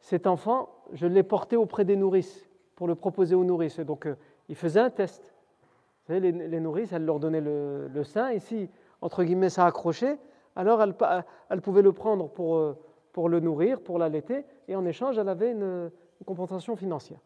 cet 0.00 0.26
enfant, 0.26 0.68
je 0.92 1.06
l'ai 1.06 1.22
porté 1.22 1.56
auprès 1.56 1.84
des 1.84 1.96
nourrices 1.96 2.50
pour 2.74 2.88
le 2.88 2.96
proposer 2.96 3.36
aux 3.36 3.44
nourrices. 3.44 3.78
donc, 3.78 4.06
euh, 4.06 4.16
il 4.48 4.56
faisait 4.56 4.80
un 4.80 4.90
test. 4.90 5.22
Vous 5.22 6.14
savez, 6.14 6.32
les, 6.32 6.60
nourrices, 6.60 6.92
elles 6.92 7.04
leur 7.04 7.20
donnaient 7.20 7.40
le, 7.40 8.02
sein, 8.02 8.30
et 8.30 8.40
si, 8.40 8.68
entre 9.00 9.22
guillemets, 9.22 9.48
ça 9.48 9.64
accrochait, 9.64 10.18
alors 10.56 10.82
elles, 10.82 10.94
elles 11.50 11.60
pouvaient 11.60 11.82
le 11.82 11.92
prendre 11.92 12.28
pour, 12.28 12.56
euh, 12.56 12.76
pour 13.12 13.28
le 13.28 13.40
nourrir, 13.40 13.80
pour 13.80 13.98
l'allaiter, 13.98 14.44
et 14.68 14.76
en 14.76 14.84
échange, 14.84 15.18
elle 15.18 15.28
avait 15.28 15.52
une, 15.52 15.90
compensation 16.24 16.76
financière. 16.76 17.18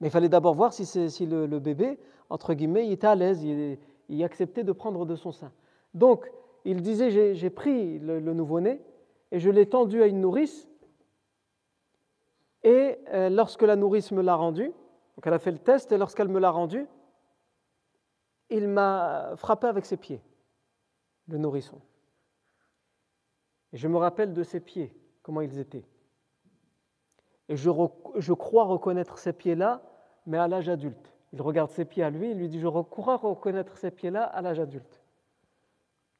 Mais 0.00 0.08
il 0.08 0.10
fallait 0.10 0.30
d'abord 0.30 0.54
voir 0.54 0.72
si, 0.72 1.26
le, 1.26 1.58
bébé, 1.58 1.98
entre 2.30 2.54
guillemets, 2.54 2.86
il 2.86 2.92
était 2.92 3.06
à 3.06 3.14
l'aise, 3.14 3.44
il, 3.44 4.24
acceptait 4.24 4.64
de 4.64 4.72
prendre 4.72 5.04
de 5.04 5.14
son 5.14 5.30
sein. 5.30 5.52
Donc, 5.92 6.30
il 6.64 6.80
disait, 6.80 7.34
j'ai 7.34 7.50
pris 7.50 7.98
le, 7.98 8.18
le 8.18 8.32
nouveau-né 8.32 8.80
et 9.30 9.38
je 9.38 9.50
l'ai 9.50 9.66
tendu 9.66 10.02
à 10.02 10.06
une 10.06 10.20
nourrice 10.20 10.68
et 12.66 12.98
euh, 13.12 13.28
lorsque 13.28 13.62
la 13.62 13.76
nourrice 13.76 14.10
me 14.10 14.22
l'a 14.22 14.34
rendu, 14.34 14.64
donc 14.64 15.24
elle 15.24 15.34
a 15.34 15.38
fait 15.38 15.52
le 15.52 15.58
test, 15.58 15.92
et 15.92 15.98
lorsqu'elle 15.98 16.26
me 16.26 16.40
l'a 16.40 16.50
rendu, 16.50 16.84
il 18.50 18.66
m'a 18.66 19.36
frappé 19.36 19.68
avec 19.68 19.86
ses 19.86 19.96
pieds, 19.96 20.20
le 21.28 21.38
nourrisson. 21.38 21.80
Et 23.76 23.78
je 23.78 23.88
me 23.88 23.98
rappelle 23.98 24.32
de 24.32 24.42
ses 24.42 24.60
pieds, 24.60 24.90
comment 25.22 25.42
ils 25.42 25.58
étaient. 25.58 25.84
Et 27.50 27.56
je, 27.56 28.32
crois 28.32 28.64
reconnaître 28.64 29.18
ces 29.18 29.34
pieds-là, 29.34 29.82
mais 30.24 30.38
à 30.38 30.48
l'âge 30.48 30.70
adulte. 30.70 31.12
Il 31.34 31.42
regarde 31.42 31.70
ses 31.70 31.84
pieds 31.84 32.02
à 32.02 32.08
lui, 32.08 32.30
il 32.30 32.38
lui 32.38 32.48
dit, 32.48 32.58
je 32.58 32.68
crois 32.68 33.18
reconnaître 33.18 33.76
ces 33.76 33.90
pieds-là 33.90 34.24
à 34.24 34.40
l'âge 34.40 34.60
adulte. 34.60 35.02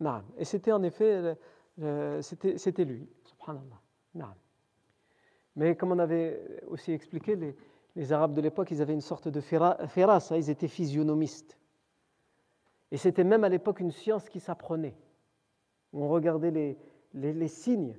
Non. 0.01 0.23
Et 0.37 0.45
c'était 0.45 0.71
en 0.71 0.83
effet, 0.83 1.35
euh, 1.81 2.21
c'était 2.21 2.85
lui, 2.85 3.09
subhanallah. 3.25 3.81
Non. 4.15 4.35
Mais 5.55 5.77
comme 5.77 5.93
on 5.93 5.99
avait 5.99 6.63
aussi 6.67 6.93
expliqué, 6.93 7.37
les, 7.97 8.13
Arabes 8.13 8.35
de 8.35 8.43
l'époque, 8.43 8.71
ils 8.71 8.83
avaient 8.83 8.93
une 8.93 9.01
sorte 9.01 9.29
de 9.29 9.41
féras, 9.41 9.79
ils 10.33 10.51
étaient 10.51 10.69
physionomistes. 10.69 11.59
Et 12.91 12.99
c'était 12.99 13.25
même 13.25 13.45
à 13.45 13.49
l'époque 13.49 13.81
une 13.81 13.93
science 13.93 14.29
qui 14.29 14.41
s'apprenait. 14.41 14.95
On 15.95 16.09
regardait 16.09 16.51
les, 16.51 16.79
les, 17.17 17.49
signes, 17.49 17.97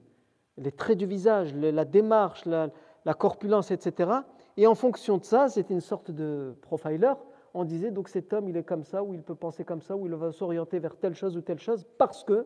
les 0.57 0.71
traits 0.71 0.97
du 0.97 1.05
visage, 1.05 1.53
la 1.53 1.85
démarche, 1.85 2.45
la, 2.45 3.13
corpulence, 3.13 3.71
etc. 3.71 4.11
Et 4.57 4.67
en 4.67 4.75
fonction 4.75 5.17
de 5.17 5.23
ça, 5.23 5.49
c'était 5.49 5.73
une 5.73 5.81
sorte 5.81 6.11
de 6.11 6.55
profiler. 6.61 7.13
On 7.53 7.65
disait 7.65 7.91
donc 7.91 8.09
cet 8.09 8.33
homme, 8.33 8.47
il 8.49 8.57
est 8.57 8.63
comme 8.63 8.83
ça, 8.83 9.03
ou 9.03 9.13
il 9.13 9.23
peut 9.23 9.35
penser 9.35 9.63
comme 9.63 9.81
ça, 9.81 9.95
ou 9.95 10.05
il 10.05 10.13
va 10.13 10.31
s'orienter 10.31 10.79
vers 10.79 10.95
telle 10.95 11.15
chose 11.15 11.35
ou 11.37 11.41
telle 11.41 11.59
chose, 11.59 11.85
parce 11.97 12.23
que 12.23 12.45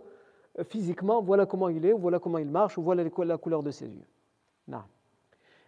euh, 0.60 0.64
physiquement, 0.64 1.22
voilà 1.22 1.46
comment 1.46 1.70
il 1.70 1.86
est, 1.86 1.94
ou 1.94 1.98
voilà 1.98 2.20
comment 2.20 2.38
il 2.38 2.50
marche, 2.50 2.78
ou 2.78 2.82
voilà 2.82 3.04
la 3.04 3.38
couleur 3.38 3.64
de 3.64 3.72
ses 3.72 3.88
yeux. 3.88 4.06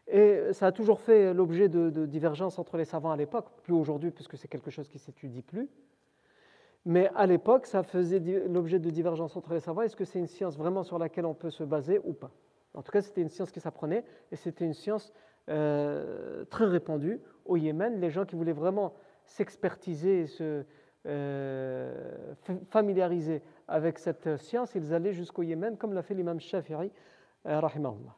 Et 0.08 0.52
ça 0.52 0.68
a 0.68 0.72
toujours 0.72 1.00
fait 1.00 1.34
l'objet 1.34 1.70
de, 1.70 2.06
divergences 2.06 2.60
entre 2.60 2.78
les 2.78 2.86
savants 2.86 3.12
à 3.12 3.18
l'époque, 3.18 3.48
plus 3.63 3.74
aujourd'hui 3.74 4.12
puisque 4.12 4.38
c'est 4.38 4.48
quelque 4.48 4.70
chose 4.70 4.88
qui 4.88 5.00
s'étudie 5.00 5.42
plus. 5.42 5.70
Mais 6.86 7.10
à 7.15 7.26
l'époque, 7.26 7.65
ça 7.65 7.84
faisait 7.84 8.19
l'objet 8.48 8.80
de 8.80 8.89
divergences 8.89 9.36
entre 9.38 9.54
les 9.54 9.62
savants. 9.62 9.82
Est-ce 9.82 9.96
que 9.96 10.06
c'est 10.06 10.19
une 10.19 10.28
science 10.28 10.58
vraiment 10.58 10.84
sur 10.84 11.00
laquelle 11.00 11.26
on 11.26 11.34
peut 11.34 11.50
se 11.50 11.63
baser 11.63 12.00
ou 12.04 12.13
pas? 12.13 12.32
En 12.74 12.82
tout 12.82 12.91
cas, 12.91 13.02
c'était 13.02 13.22
une 13.22 13.30
science 13.30 13.52
qui 13.52 13.60
s'apprenait 13.60 14.04
et 14.32 14.36
c'était 14.36 14.65
une 14.65 14.74
science 14.74 15.13
euh, 15.50 16.43
très 16.46 16.65
répandue 16.65 17.22
au 17.46 17.56
Yémen. 17.56 18.00
Les 18.00 18.10
gens 18.10 18.26
qui 18.26 18.36
voulaient 18.36 18.52
vraiment 18.52 18.93
s'expertiser 19.26 20.22
et 20.22 20.28
se 20.28 20.65
euh, 21.06 22.34
familiariser 22.69 23.41
avec 23.67 24.00
cette 24.00 24.38
science, 24.38 24.76
ils 24.76 24.93
allaient 24.93 25.13
jusqu'au 25.13 25.43
Yémen, 25.43 25.78
comme 25.78 25.93
l'a 25.93 26.02
fait 26.02 26.13
l'imam 26.13 26.39
Shafi'i, 26.39 26.91
euh, 27.46 27.60
rahimahullah. 27.60 28.15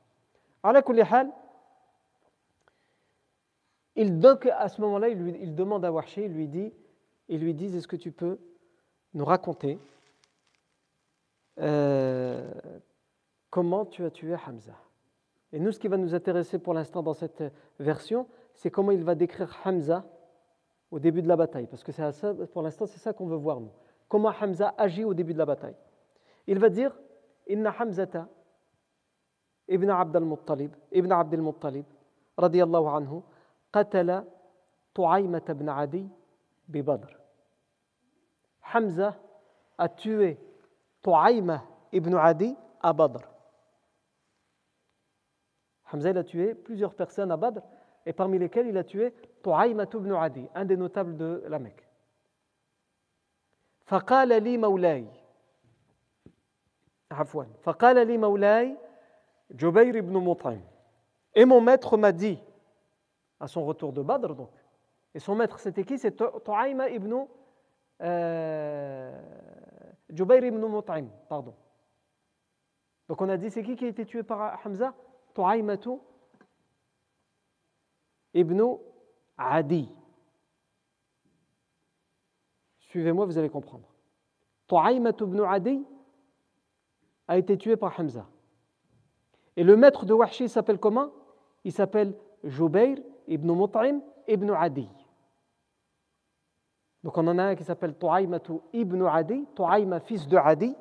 Il, 3.95 4.19
donc, 4.19 4.45
à 4.45 4.67
ce 4.67 4.81
moment-là, 4.81 5.09
il, 5.09 5.55
demande 5.55 5.85
à 5.85 5.91
Wahshi, 5.91 6.25
il 6.25 6.33
lui 6.33 6.47
dit, 6.47 6.73
il 7.29 7.39
lui 7.39 7.53
dit, 7.53 7.75
est-ce 7.75 7.87
que 7.87 7.95
tu 7.95 8.11
peux 8.11 8.37
nous 9.15 9.25
raconter 9.25 9.79
euh, 11.59 12.51
comment 13.49 13.85
tu 13.85 14.03
as 14.03 14.11
tué 14.11 14.35
Hamza. 14.35 14.75
Et 15.53 15.59
nous, 15.59 15.71
ce 15.71 15.79
qui 15.79 15.87
va 15.87 15.97
nous 15.97 16.13
intéresser 16.13 16.59
pour 16.59 16.73
l'instant 16.73 17.01
dans 17.01 17.13
cette 17.13 17.43
version, 17.79 18.27
c'est 18.53 18.69
comment 18.69 18.91
il 18.91 19.03
va 19.03 19.15
décrire 19.15 19.57
Hamza 19.63 20.03
au 20.91 20.99
début 20.99 21.21
de 21.21 21.27
la 21.27 21.37
bataille, 21.37 21.65
parce 21.67 21.83
que 21.83 21.91
ça, 21.91 22.11
pour 22.53 22.61
l'instant, 22.61 22.85
c'est 22.85 22.99
ça 22.99 23.13
qu'on 23.13 23.25
veut 23.25 23.37
voir, 23.37 23.59
nous. 23.59 23.71
Comment 24.07 24.33
Hamza 24.39 24.75
agit 24.77 25.03
au 25.03 25.13
début 25.13 25.33
de 25.33 25.39
la 25.39 25.45
bataille. 25.45 25.75
Il 26.45 26.59
va 26.59 26.69
dire 26.69 26.95
Inna 27.47 27.73
Hamzata 27.79 28.27
ibn 29.67 29.89
Abd 29.89 30.15
al-Muttalib, 30.15 30.71
ibn 30.91 31.11
Abd 31.11 31.33
al-Muttalib, 31.33 31.85
radiyallahu 32.37 32.87
anhu, 32.87 33.21
qatala 33.71 34.25
ibn 34.97 35.69
Adi 35.69 36.07
bi 36.67 36.81
Badr. 36.81 37.24
Hamza 38.72 39.16
a 39.78 39.88
tué 39.88 40.38
Tu'aïma 41.02 41.62
ibn 41.92 42.14
Adi 42.14 42.56
à 42.80 42.92
Badr. 42.92 43.20
Hamza 45.92 46.10
il 46.10 46.18
a 46.18 46.24
tué 46.24 46.54
plusieurs 46.54 46.94
personnes 46.94 47.32
à 47.32 47.36
Badr 47.36 47.60
et 48.06 48.12
parmi 48.12 48.38
lesquelles 48.38 48.68
il 48.68 48.76
a 48.76 48.84
tué 48.84 49.12
Tu'aïma 49.42 49.84
ibn 49.84 50.12
Adi, 50.12 50.46
un 50.54 50.64
des 50.64 50.76
notables 50.76 51.16
de 51.16 51.44
la 51.48 51.58
Mecque. 51.58 51.86
فقال 53.90 54.42
لي 54.42 54.56
مولاي 54.56 55.06
عفوا 57.10 57.44
فقال 57.62 58.06
لي 58.06 58.18
مولاي 58.18 58.76
جبير 59.50 60.00
بن 60.00 60.12
مطعم 60.12 60.60
et 61.34 61.44
mon 61.44 61.60
maître 61.60 61.96
m'a 61.96 62.12
dit 62.12 62.38
à 63.38 63.48
son 63.48 63.64
retour 63.64 63.92
de 63.92 64.02
Badr. 64.02 64.34
Donc. 64.34 64.50
Et 65.14 65.18
son 65.18 65.34
maître, 65.34 65.58
c'était 65.58 65.84
qui 65.84 65.98
C'est 65.98 66.16
Tu'aima 66.16 66.88
ibn 66.90 67.26
euh, 68.01 69.21
ibn 70.09 70.65
Mut'im, 70.67 71.07
pardon. 71.29 71.55
Donc 73.07 73.21
on 73.21 73.29
a 73.29 73.37
dit, 73.37 73.49
c'est 73.49 73.63
qui 73.63 73.75
qui 73.75 73.85
a 73.85 73.87
été 73.87 74.05
tué 74.05 74.23
par 74.23 74.59
Hamza? 74.65 74.93
Tu'aimatu 75.33 75.99
ibn 78.33 78.77
Adi. 79.37 79.91
Suivez-moi, 82.79 83.25
vous 83.25 83.37
allez 83.37 83.49
comprendre. 83.49 83.87
Tu'aimatu 84.67 85.25
ibn 85.25 85.41
Adi 85.41 85.85
a 87.27 87.37
été 87.37 87.57
tué 87.57 87.75
par 87.75 87.99
Hamza. 87.99 88.27
Et 89.55 89.63
le 89.63 89.77
maître 89.77 90.05
de 90.05 90.13
Wahshi 90.13 90.49
s'appelle 90.49 90.79
comment? 90.79 91.11
Il 91.63 91.71
s'appelle 91.71 92.15
Jubair 92.43 92.97
ibn 93.27 93.51
Mut'im 93.51 94.01
ibn 94.27 94.49
Adi. 94.51 94.89
Donc 97.05 97.19
on 97.19 97.27
en 97.27 97.37
a 97.37 97.43
un 97.43 97.55
qui 97.55 97.63
s'appelle 97.63 97.95
Tu'aymatu 97.95 98.53
ibn 98.73 99.05
Adi, 99.05 99.45
Tu'ayma 99.55 99.99
fils 99.99 100.27
de 100.27 100.37
Adi, 100.37 100.75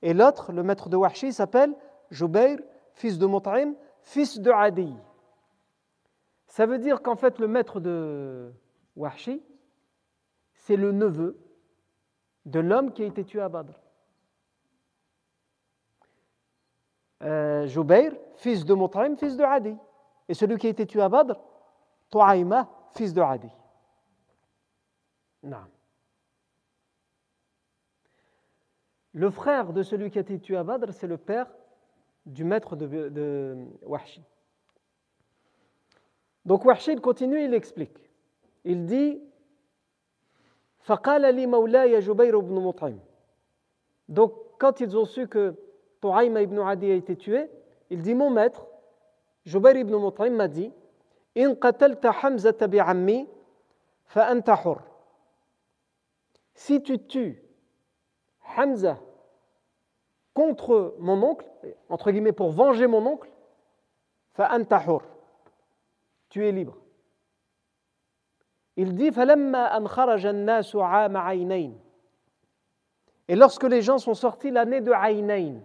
et 0.00 0.14
l'autre, 0.14 0.52
le 0.52 0.62
maître 0.62 0.88
de 0.88 0.96
Wahshi, 0.96 1.32
s'appelle 1.32 1.74
Jubair, 2.08 2.58
fils 2.94 3.18
de 3.18 3.26
Mut'im, 3.26 3.74
fils 4.00 4.38
de 4.38 4.52
Adi. 4.52 4.94
Ça 6.46 6.66
veut 6.66 6.78
dire 6.78 7.02
qu'en 7.02 7.16
fait 7.16 7.40
le 7.40 7.48
maître 7.48 7.80
de 7.80 8.52
Wahshi, 8.94 9.42
c'est 10.54 10.76
le 10.76 10.92
neveu 10.92 11.36
de 12.46 12.60
l'homme 12.60 12.92
qui 12.92 13.02
a 13.02 13.06
été 13.06 13.24
tué 13.24 13.40
à 13.40 13.48
Badr. 13.48 13.74
Euh, 17.24 17.66
fils 18.36 18.64
de 18.64 18.74
Mut'im, 18.74 19.16
fils 19.16 19.36
de 19.36 19.42
Adi. 19.42 19.76
Et 20.28 20.34
celui 20.34 20.58
qui 20.58 20.68
a 20.68 20.70
été 20.70 20.86
tué 20.86 21.02
à 21.02 21.08
Badr, 21.08 21.34
Tu'aïma, 22.08 22.68
fils 22.92 23.12
de 23.12 23.20
Adi. 23.20 23.50
Non. 25.43 25.65
Le 29.13 29.29
frère 29.29 29.71
de 29.71 29.83
celui 29.83 30.11
qui 30.11 30.17
a 30.17 30.21
été 30.21 30.39
tué 30.39 30.57
à 30.57 30.63
Badr, 30.63 30.91
c'est 30.91 31.07
le 31.07 31.17
père 31.17 31.47
du 32.25 32.43
maître 32.43 32.75
de, 32.75 33.09
de 33.09 33.55
Wahshi. 33.83 34.21
Donc 36.45 36.65
Wahshi, 36.65 36.93
il 36.93 37.01
continue, 37.01 37.43
il 37.43 37.53
explique. 37.53 37.97
Il 38.63 38.85
dit 38.85 39.21
فقال 40.85 41.35
لي 41.35 41.45
مولاي 41.47 41.99
جبير 41.99 42.39
بن 42.39 42.55
مطعم 42.55 42.99
Donc, 44.07 44.33
quand 44.59 44.81
ils 44.81 44.95
ont 44.95 45.05
su 45.05 45.27
que 45.27 45.55
Tu'aïma 45.99 46.43
ibn 46.43 46.59
Adi 46.59 46.91
a 46.91 46.93
été 46.93 47.15
tué, 47.15 47.49
il 47.89 48.03
dit 48.03 48.13
Mon 48.13 48.29
maître, 48.29 48.67
Jubair 49.45 49.75
ibn 49.77 49.95
Mut'im 49.95 50.29
m'a 50.35 50.47
dit 50.47 50.71
إن 51.37 51.55
قتلت 51.55 52.07
حمزة 52.07 52.57
بعمي 52.61 53.27
فأنت 54.05 54.49
حر 54.49 54.81
Si 56.53 56.81
tu 56.81 56.99
tues 56.99 57.41
Hamza 58.57 58.97
contre 60.33 60.95
mon 60.99 61.21
oncle, 61.23 61.47
entre 61.89 62.11
guillemets 62.11 62.31
pour 62.31 62.51
venger 62.51 62.87
mon 62.87 63.05
oncle, 63.05 63.29
فأنت 64.35 64.73
حر 64.73 65.01
Tu 66.29 66.45
es 66.45 66.51
libre. 66.51 66.75
Il 68.77 68.95
dit 68.95 69.11
فلما 69.11 69.77
أن 69.77 69.87
خرج 69.87 70.25
الناس 70.25 70.75
عام 70.75 71.17
عينين 71.17 71.79
Et 73.27 73.35
lorsque 73.35 73.63
les 73.63 73.81
gens 73.81 73.97
sont 73.97 74.13
sortis 74.13 74.51
l'année 74.51 74.81
de 74.81 74.91
Aïnain, 74.91 75.55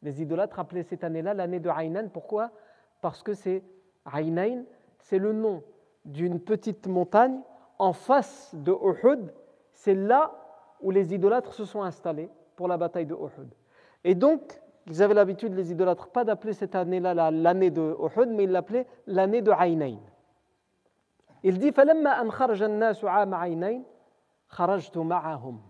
les 0.00 0.22
idolâtres 0.22 0.58
appelaient 0.58 0.82
cette 0.82 1.04
année-là 1.04 1.34
l'année 1.34 1.60
de 1.60 1.68
Aïnain. 1.68 2.08
Pourquoi 2.08 2.52
Parce 3.02 3.22
que 3.22 3.34
c'est 3.34 3.62
Aïnain, 4.06 4.64
c'est 5.00 5.18
le 5.18 5.32
nom 5.32 5.62
d'une 6.06 6.40
petite 6.40 6.86
montagne 6.86 7.38
en 7.78 7.92
face 7.92 8.54
de 8.54 8.72
Uhud. 8.72 9.32
C'est 9.72 9.94
là 9.94 10.32
où 10.80 10.90
les 10.90 11.14
idolâtres 11.14 11.54
se 11.54 11.64
sont 11.64 11.82
installés 11.82 12.30
pour 12.56 12.68
la 12.68 12.76
bataille 12.76 13.06
de 13.06 13.14
Uhud. 13.14 13.52
Et 14.04 14.14
donc, 14.14 14.60
ils 14.86 15.02
avaient 15.02 15.14
l'habitude, 15.14 15.54
les 15.54 15.72
idolâtres, 15.72 16.08
pas 16.08 16.24
d'appeler 16.24 16.52
cette 16.52 16.74
année-là 16.74 17.30
l'année 17.30 17.70
de 17.70 17.96
Uhud, 17.98 18.28
mais 18.28 18.44
ils 18.44 18.50
l'appelaient 18.50 18.86
l'année 19.06 19.42
de 19.42 19.50
Aïnain. 19.50 19.98
Il 21.42 21.58
dit 21.58 21.72
فلما 21.72 22.20
أن 22.22 22.30
خرج 22.30 22.62
الناس 22.62 23.04
عام 23.04 23.34
عينين 23.34 23.84
خرجت 24.48 24.98
معهم 24.98 25.60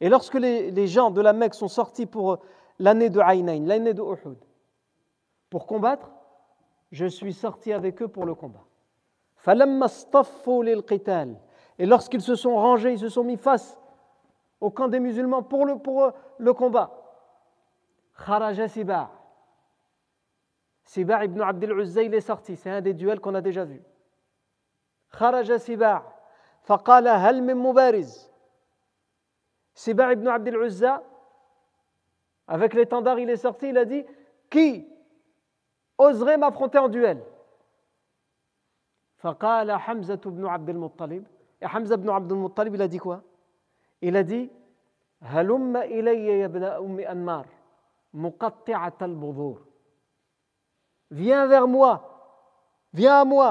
et 0.00 0.08
lorsque 0.08 0.34
les, 0.34 0.86
gens 0.86 1.10
de 1.10 1.20
la 1.20 1.32
Mecque 1.32 1.54
sont 1.54 1.68
sortis 1.68 2.06
pour 2.06 2.38
l'année 2.78 3.10
de 3.10 3.20
Aïnaïn, 3.20 3.66
l'année 3.66 3.94
de 3.94 4.02
Uhud, 4.02 4.38
pour 5.50 5.66
combattre, 5.66 6.10
je 6.90 7.06
suis 7.06 7.34
sorti 7.34 7.72
avec 7.72 8.00
eux 8.02 8.08
pour 8.08 8.24
le 8.24 8.34
combat. 8.34 8.64
Et 11.78 11.86
lorsqu'ils 11.86 12.20
se 12.20 12.34
sont 12.34 12.54
rangés, 12.54 12.92
ils 12.92 12.98
se 12.98 13.08
sont 13.08 13.24
mis 13.24 13.36
face 13.36 13.78
au 14.60 14.70
camp 14.70 14.88
des 14.88 15.00
musulmans 15.00 15.42
pour 15.42 15.66
le, 15.66 15.78
pour 15.78 16.12
le 16.38 16.52
combat. 16.52 16.90
Kharaja 18.24 18.68
Siba. 18.68 19.10
Siba 20.84 21.24
ibn 21.24 21.40
Abdel 21.40 21.72
Uzza, 21.72 22.02
il 22.02 22.14
est 22.14 22.20
sorti. 22.20 22.56
C'est 22.56 22.70
un 22.70 22.80
des 22.80 22.94
duels 22.94 23.20
qu'on 23.20 23.34
a 23.34 23.40
déjà 23.40 23.64
vu. 23.64 23.82
Kharaja 25.10 25.58
Siba. 25.58 26.04
فقال 26.62 27.08
هل 27.08 27.42
من 27.42 27.56
مبارز 27.56 28.32
Siba 29.74 30.12
ibn 30.12 30.28
Abd 30.28 30.48
al-Uzza, 30.48 31.02
avec 32.46 32.74
l'étendard, 32.74 33.18
il 33.18 33.30
est 33.30 33.36
sorti, 33.36 33.70
il 33.70 33.78
a 33.78 33.86
dit 33.86 34.04
Qui 34.50 34.86
oserait 35.96 36.36
m'affronter 36.36 36.78
en 36.78 36.88
duel 36.88 37.24
فقال 39.17 39.71
حمزة 39.71 40.21
بن 40.25 40.45
عبد 40.45 40.69
المطلب 40.69 41.27
يا 41.61 41.67
حمزة 41.67 41.95
بن 41.95 42.09
عبد 42.09 42.31
المطلب 42.31 42.75
إلى 42.75 42.87
دي 42.87 42.99
كوا 42.99 43.15
إلى 44.03 44.23
دي 44.23 44.49
هلم 45.21 45.77
إلي 45.77 46.27
يا 46.39 46.45
ابن 46.45 46.63
أم 46.63 46.99
أنمار 46.99 47.47
مقطعة 48.13 48.97
البذور. 49.01 49.65
Viens 51.11 51.47
vers 51.47 51.67
moi 51.67 51.93
viens 52.93 53.21
à 53.21 53.25
moi 53.25 53.49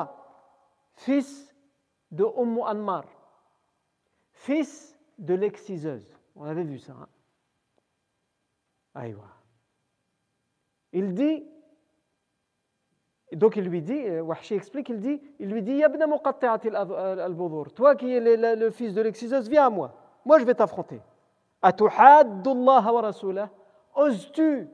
fils 0.95 1.55
de 2.11 2.25
أم 2.39 2.61
أنمار 2.61 3.07
فيس 4.33 4.97
de 5.19 5.35
l'exciseuse. 5.35 6.07
On 6.37 6.45
avait 6.45 6.65
vu 6.65 6.79
ça 6.79 6.93
ايوا 8.97 9.03
أيوة 9.03 9.29
il 10.93 11.15
dit 11.15 11.45
donc 13.37 13.57
il 13.57 13.65
lui 13.65 13.83
dit, 13.83 14.03
euh, 14.07 14.23
Wahshi 14.23 14.55
explique, 14.55 14.89
il 14.89 14.99
dit, 14.99 15.21
il 15.39 15.51
lui 15.51 15.61
dit, 15.63 15.75
Yabna 15.75 16.07
al 16.07 17.37
toi 17.75 17.95
qui 17.95 18.11
es 18.11 18.57
le, 18.57 18.71
fils 18.71 18.95
de 18.95 19.03
l'exciseuse, 19.03 19.51
viens 19.51 19.67
à 19.67 19.71
moi, 19.71 19.93
moi 20.25 20.39
je 20.39 20.47
vais 20.47 20.55
t'affronter. 20.55 21.03
Atuhaddullah 21.61 22.91
wa 22.91 23.01
rasulah, 23.03 23.51
oses-tu 23.95 24.67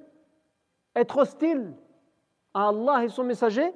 être 0.95 1.17
hostile 1.17 1.75
à 2.55 2.69
Allah 2.69 3.03
et 3.05 3.09
son 3.09 3.25
messager? 3.25 3.75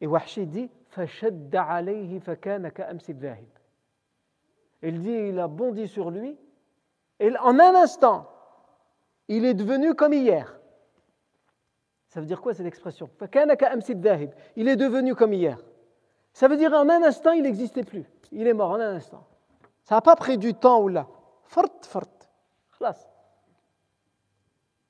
Et 0.00 0.08
Wahshi 0.08 0.44
dit, 0.44 0.68
il 4.82 5.00
dit, 5.00 5.12
il 5.12 5.38
a 5.38 5.46
bondi 5.46 5.86
sur 5.86 6.10
lui, 6.10 6.36
et 7.20 7.38
en 7.38 7.60
un 7.60 7.74
instant, 7.76 8.28
il 9.28 9.44
est 9.44 9.54
devenu 9.54 9.94
comme 9.94 10.14
hier. 10.14 10.58
Ça 12.12 12.20
veut 12.20 12.26
dire 12.26 12.42
quoi 12.42 12.52
cette 12.52 12.66
expression? 12.66 13.08
Il 14.54 14.68
est 14.68 14.76
devenu 14.76 15.14
comme 15.14 15.32
hier. 15.32 15.58
Ça 16.34 16.46
veut 16.46 16.58
dire 16.58 16.74
en 16.74 16.86
un 16.90 17.02
instant, 17.02 17.32
il 17.32 17.42
n'existait 17.42 17.84
plus. 17.84 18.04
Il 18.32 18.46
est 18.46 18.52
mort 18.52 18.72
en 18.72 18.80
un 18.80 18.96
instant. 18.96 19.26
Ça 19.82 19.94
n'a 19.94 20.02
pas 20.02 20.14
pris 20.14 20.36
du 20.36 20.52
temps 20.52 20.82
ou 20.82 20.88
là. 20.88 21.08
Fort, 21.44 21.70
fort. 21.80 22.04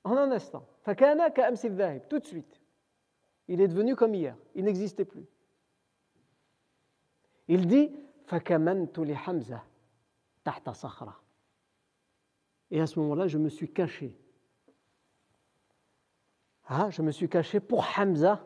En 0.03 0.17
un 0.17 0.31
instant. 0.31 0.67
Tout 2.09 2.19
de 2.19 2.25
suite. 2.25 2.59
Il 3.47 3.61
est 3.61 3.69
devenu 3.69 3.95
comme 3.95 4.15
hier. 4.15 4.35
Il 4.53 4.65
n'existait 4.65 5.05
plus. 5.05 5.25
Il 7.47 7.67
dit 7.67 7.89
Et 12.69 12.81
à 12.81 12.85
ce 12.85 12.99
moment-là, 12.99 13.27
je 13.27 13.37
me 13.37 13.47
suis 13.47 13.71
caché. 13.71 14.13
Ah, 16.67 16.89
je 16.89 17.01
me 17.01 17.11
suis 17.11 17.29
caché 17.29 17.59
pour 17.59 17.85
Hamza 17.97 18.39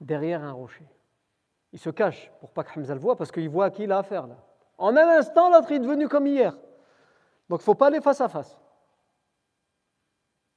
derrière 0.00 0.42
un 0.42 0.52
rocher. 0.52 0.86
Il 1.72 1.78
se 1.78 1.90
cache 1.90 2.30
pour 2.40 2.50
pas 2.52 2.64
que 2.64 2.78
Hamza 2.78 2.94
le 2.94 3.00
voit 3.00 3.16
parce 3.16 3.30
qu'il 3.30 3.48
voit 3.48 3.66
à 3.66 3.70
qui 3.70 3.84
il 3.84 3.92
a 3.92 3.98
affaire 3.98 4.26
là. 4.26 4.36
En 4.78 4.96
un 4.96 5.08
instant, 5.18 5.50
l'autre 5.50 5.72
est 5.72 5.78
devenu 5.78 6.08
comme 6.08 6.26
hier. 6.26 6.52
Donc 7.48 7.60
il 7.60 7.62
ne 7.62 7.64
faut 7.64 7.74
pas 7.74 7.88
aller 7.88 8.00
face 8.00 8.20
à 8.20 8.28
face. 8.28 8.58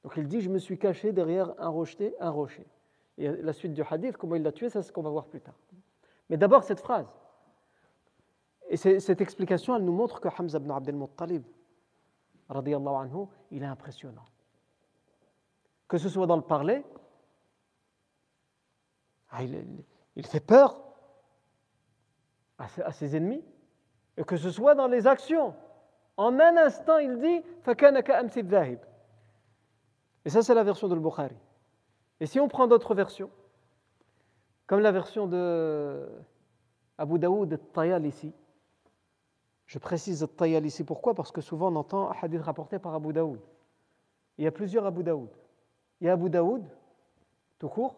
Donc 0.02 0.14
il 0.16 0.26
dit, 0.26 0.40
je 0.40 0.50
me 0.50 0.58
suis 0.58 0.78
caché 0.78 1.12
derrière 1.12 1.52
un 1.58 1.68
rocher, 1.68 2.14
un 2.20 2.30
rocher. 2.30 2.66
Et 3.18 3.28
la 3.28 3.52
suite 3.52 3.74
du 3.74 3.82
hadith, 3.88 4.16
comment 4.16 4.34
il 4.34 4.42
l'a 4.42 4.52
tué, 4.52 4.70
c'est 4.70 4.82
ce 4.82 4.92
qu'on 4.92 5.02
va 5.02 5.10
voir 5.10 5.26
plus 5.26 5.40
tard. 5.40 5.58
Mais 6.30 6.36
d'abord 6.36 6.64
cette 6.64 6.80
phrase. 6.80 7.14
Et 8.68 8.76
cette 8.76 9.20
explication, 9.20 9.76
elle 9.76 9.84
nous 9.84 9.92
montre 9.92 10.20
que 10.20 10.28
Hamza 10.28 10.58
ibn 10.58 10.70
Abdel 10.70 10.94
Muttalib, 10.94 11.42
anhu, 12.48 13.26
il 13.50 13.62
est 13.62 13.66
impressionnant. 13.66 14.24
Que 15.90 15.98
ce 15.98 16.08
soit 16.08 16.26
dans 16.28 16.36
le 16.36 16.42
parler, 16.42 16.84
ah, 19.30 19.42
il, 19.42 19.84
fait 20.24 20.38
peur 20.38 20.80
à 22.58 22.92
ses, 22.92 23.16
ennemis, 23.16 23.44
et 24.16 24.22
que 24.22 24.36
ce 24.36 24.52
soit 24.52 24.76
dans 24.76 24.86
les 24.86 25.08
actions. 25.08 25.52
En 26.16 26.38
un 26.38 26.56
instant, 26.58 26.98
il 26.98 27.18
dit 27.18 27.42
Et 30.24 30.30
ça, 30.30 30.42
c'est 30.42 30.54
la 30.54 30.62
version 30.62 30.86
de 30.86 30.94
Bukhari. 30.94 31.34
Et 32.20 32.26
si 32.26 32.38
on 32.38 32.46
prend 32.46 32.68
d'autres 32.68 32.94
versions, 32.94 33.30
comme 34.68 34.80
la 34.80 34.92
version 34.92 35.26
de 35.26 36.08
Abu 36.98 37.18
Daoud 37.18 37.52
al-Tayalisi. 37.52 38.32
Je 39.66 39.78
précise 39.80 40.24
al 40.38 40.66
ici 40.66 40.84
pourquoi? 40.84 41.14
Parce 41.14 41.32
que 41.32 41.40
souvent 41.40 41.72
on 41.72 41.76
entend 41.76 42.10
un 42.10 42.14
hadith 42.20 42.42
rapporté 42.42 42.78
par 42.78 42.94
Abu 42.94 43.12
Daoud. 43.12 43.40
Il 44.36 44.44
y 44.44 44.46
a 44.46 44.52
plusieurs 44.52 44.84
Abu 44.84 45.02
Daoud. 45.02 45.30
Il 46.00 46.06
y 46.06 46.10
a 46.10 46.14
Abu 46.14 46.30
Daoud, 46.30 46.64
tout 47.58 47.68
court, 47.68 47.96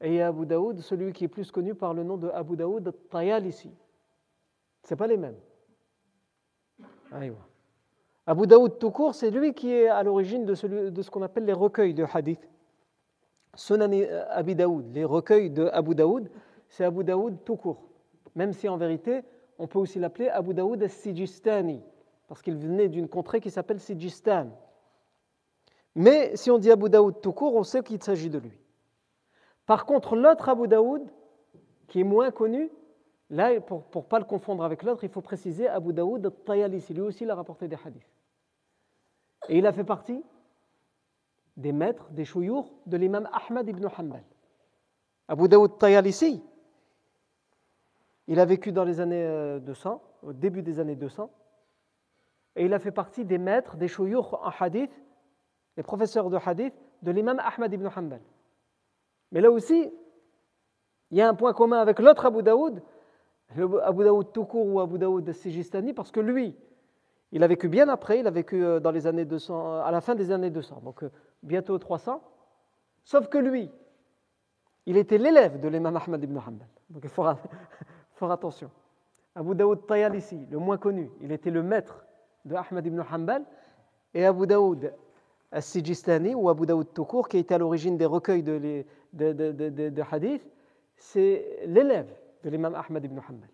et 0.00 0.08
il 0.08 0.14
y 0.14 0.20
a 0.20 0.28
Abu 0.28 0.46
Daoud, 0.46 0.80
celui 0.80 1.12
qui 1.12 1.24
est 1.24 1.28
plus 1.28 1.50
connu 1.50 1.74
par 1.74 1.92
le 1.92 2.02
nom 2.04 2.16
de 2.16 2.28
Abu 2.28 2.56
Daoud 2.56 2.86
al-Tayalisi. 2.86 3.72
Ce 4.84 4.94
pas 4.94 5.06
les 5.06 5.16
mêmes. 5.16 5.38
Abu 8.26 8.46
Daoud 8.46 8.78
tout 8.78 8.90
court, 8.90 9.14
c'est 9.14 9.30
lui 9.30 9.54
qui 9.54 9.72
est 9.72 9.88
à 9.88 10.02
l'origine 10.02 10.44
de, 10.44 10.88
de 10.90 11.02
ce 11.02 11.10
qu'on 11.10 11.22
appelle 11.22 11.44
les 11.44 11.52
recueils 11.52 11.94
de 11.94 12.06
hadith. 12.10 12.48
Sunan 13.54 13.90
Abi 14.30 14.54
Daoud, 14.54 14.92
les 14.94 15.04
recueils 15.04 15.50
de 15.50 15.66
Abu 15.72 15.94
Daoud, 15.94 16.30
c'est 16.68 16.84
Abu 16.84 17.02
Daoud 17.02 17.44
tout 17.44 17.56
court. 17.56 17.88
Même 18.34 18.52
si 18.52 18.68
en 18.68 18.76
vérité, 18.76 19.22
on 19.58 19.66
peut 19.66 19.78
aussi 19.78 19.98
l'appeler 19.98 20.28
Abu 20.28 20.54
Daoud 20.54 20.82
al-Sijistani, 20.82 21.82
parce 22.28 22.40
qu'il 22.40 22.56
venait 22.56 22.88
d'une 22.88 23.08
contrée 23.08 23.40
qui 23.40 23.50
s'appelle 23.50 23.80
Sijistan. 23.80 24.50
Mais 25.98 26.36
si 26.36 26.48
on 26.52 26.58
dit 26.58 26.70
Abu 26.70 26.88
Daoud 26.88 27.20
tout 27.20 27.32
court, 27.32 27.56
on 27.56 27.64
sait 27.64 27.82
qu'il 27.82 28.00
s'agit 28.00 28.30
de 28.30 28.38
lui. 28.38 28.56
Par 29.66 29.84
contre, 29.84 30.14
l'autre 30.14 30.48
Abu 30.48 30.68
Daoud, 30.68 31.02
qui 31.88 31.98
est 31.98 32.04
moins 32.04 32.30
connu, 32.30 32.70
là, 33.30 33.60
pour 33.60 33.82
ne 33.96 34.00
pas 34.02 34.20
le 34.20 34.24
confondre 34.24 34.62
avec 34.62 34.84
l'autre, 34.84 35.02
il 35.02 35.10
faut 35.10 35.22
préciser 35.22 35.66
Abu 35.66 35.92
Daoud 35.92 36.24
al-Tayalisi. 36.24 36.94
Lui 36.94 37.00
aussi, 37.00 37.24
il 37.24 37.30
a 37.32 37.34
rapporté 37.34 37.66
des 37.66 37.76
hadiths. 37.84 38.06
Et 39.48 39.58
il 39.58 39.66
a 39.66 39.72
fait 39.72 39.82
partie 39.82 40.22
des 41.56 41.72
maîtres, 41.72 42.08
des 42.10 42.24
chouyours 42.24 42.72
de 42.86 42.96
l'imam 42.96 43.28
Ahmad 43.32 43.68
ibn 43.68 43.84
Hanbal. 43.98 44.22
Abu 45.26 45.48
Daoud 45.48 45.78
Tayalisi, 45.78 46.40
il 48.28 48.38
a 48.38 48.44
vécu 48.44 48.70
dans 48.70 48.84
les 48.84 49.00
années 49.00 49.58
200, 49.62 49.90
euh, 49.90 50.28
au 50.28 50.32
début 50.32 50.62
des 50.62 50.78
années 50.78 50.94
200, 50.94 51.28
et 52.54 52.66
il 52.66 52.72
a 52.72 52.78
fait 52.78 52.92
partie 52.92 53.24
des 53.24 53.38
maîtres, 53.38 53.76
des 53.76 53.88
chouyours 53.88 54.40
en 54.44 54.52
hadith, 54.64 54.92
les 55.78 55.84
professeurs 55.84 56.28
de 56.28 56.36
hadith 56.44 56.74
de 57.02 57.12
l'imam 57.12 57.38
Ahmad 57.38 57.72
ibn 57.72 57.86
Hanbal. 57.86 58.20
Mais 59.30 59.40
là 59.40 59.48
aussi, 59.48 59.92
il 61.12 61.16
y 61.16 61.22
a 61.22 61.28
un 61.28 61.34
point 61.34 61.52
commun 61.52 61.78
avec 61.78 62.00
l'autre 62.00 62.26
Abu 62.26 62.42
Daoud, 62.42 62.82
Abu 63.56 64.04
Daoud 64.04 64.32
tout 64.32 64.48
ou 64.54 64.80
Abu 64.80 64.98
Daoud 64.98 65.32
Sijistani, 65.32 65.94
parce 65.94 66.10
que 66.10 66.18
lui, 66.18 66.56
il 67.30 67.44
a 67.44 67.46
vécu 67.46 67.68
bien 67.68 67.88
après, 67.88 68.18
il 68.18 68.26
a 68.26 68.32
vécu 68.32 68.64
euh, 68.64 68.80
200, 68.80 69.82
à 69.82 69.90
la 69.92 70.00
fin 70.00 70.16
des 70.16 70.32
années 70.32 70.50
200, 70.50 70.80
donc 70.82 71.04
euh, 71.04 71.12
bientôt 71.44 71.78
300. 71.78 72.22
Sauf 73.04 73.28
que 73.28 73.38
lui, 73.38 73.70
il 74.86 74.96
était 74.96 75.16
l'élève 75.16 75.60
de 75.60 75.68
l'imam 75.68 75.96
Ahmad 75.96 76.24
ibn 76.24 76.38
Hanbal. 76.38 76.68
Donc 76.90 77.04
il 77.04 77.08
faut 77.10 77.24
faire 78.14 78.30
attention. 78.32 78.68
Abu 79.36 79.54
Daoud 79.54 79.86
Tayalisi, 79.86 80.44
le 80.50 80.58
moins 80.58 80.76
connu, 80.76 81.08
il 81.20 81.30
était 81.30 81.52
le 81.52 81.62
maître 81.62 82.04
de 82.44 82.56
Ahmad 82.56 82.84
ibn 82.84 83.00
Hanbal, 83.00 83.44
et 84.12 84.24
Abu 84.26 84.48
Daoud 84.48 84.92
As-Sijistani, 85.51 86.33
ou 86.33 86.49
Abu 86.49 86.65
Daoud 86.65 86.93
Toukour, 86.93 87.27
qui 87.27 87.37
était 87.37 87.55
à 87.55 87.57
l'origine 87.57 87.97
des 87.97 88.05
recueils 88.05 88.43
de, 88.43 88.83
de, 89.13 89.31
de, 89.31 89.89
de 89.89 90.03
hadith, 90.11 90.43
c'est 90.95 91.59
l'élève 91.65 92.11
de 92.43 92.49
l'imam 92.49 92.73
Ahmad 92.75 93.03
ibn 93.05 93.19
Hanbal. 93.19 93.49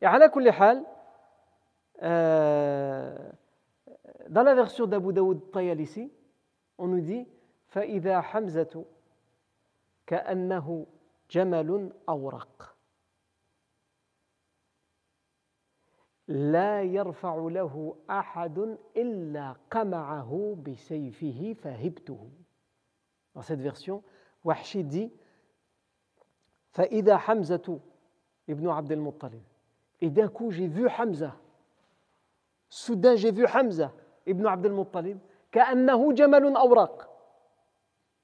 Et 0.00 0.06
à 0.06 0.18
la 0.18 0.30
hal, 0.60 0.82
euh, 2.02 3.16
dans 4.28 4.42
la 4.44 4.54
version 4.54 4.86
d'Abu 4.86 5.12
Daoud 5.12 5.50
Tayalisi, 5.50 6.12
on 6.78 6.86
nous 6.86 7.00
dit 7.00 7.26
فإذا 7.68 8.20
حمزة 8.20 8.84
كأنه 10.06 10.86
جمل 11.30 11.92
أورق 12.08 12.71
لا 16.28 16.82
يرفع 16.82 17.34
له 17.36 17.96
أحد 18.10 18.76
إلا 18.96 19.56
قمعه 19.70 20.56
بسيفه 20.66 21.54
فهبته 21.62 22.30
Dans 23.34 23.42
cette 23.42 23.60
version, 23.60 24.02
Wahshi 24.44 24.84
dit 24.84 25.10
فإذا 26.72 27.16
حمزة 27.16 27.80
ابن 28.48 28.68
عبد 28.68 28.92
المطلب 28.92 29.42
Et 30.00 30.10
d'un 30.10 30.28
coup, 30.28 30.50
j'ai 30.50 30.68
vu 30.68 30.86
Hamza. 30.88 31.34
Soudain, 32.68 33.16
j'ai 33.16 33.32
vu 33.32 33.46
Hamza 33.46 33.92
ibn 34.26 34.46
Abd 34.46 34.66
al-Muttalib. 34.66 35.18
كأنه 35.52 36.12
جمل 36.12 36.56
أورق 36.56 37.08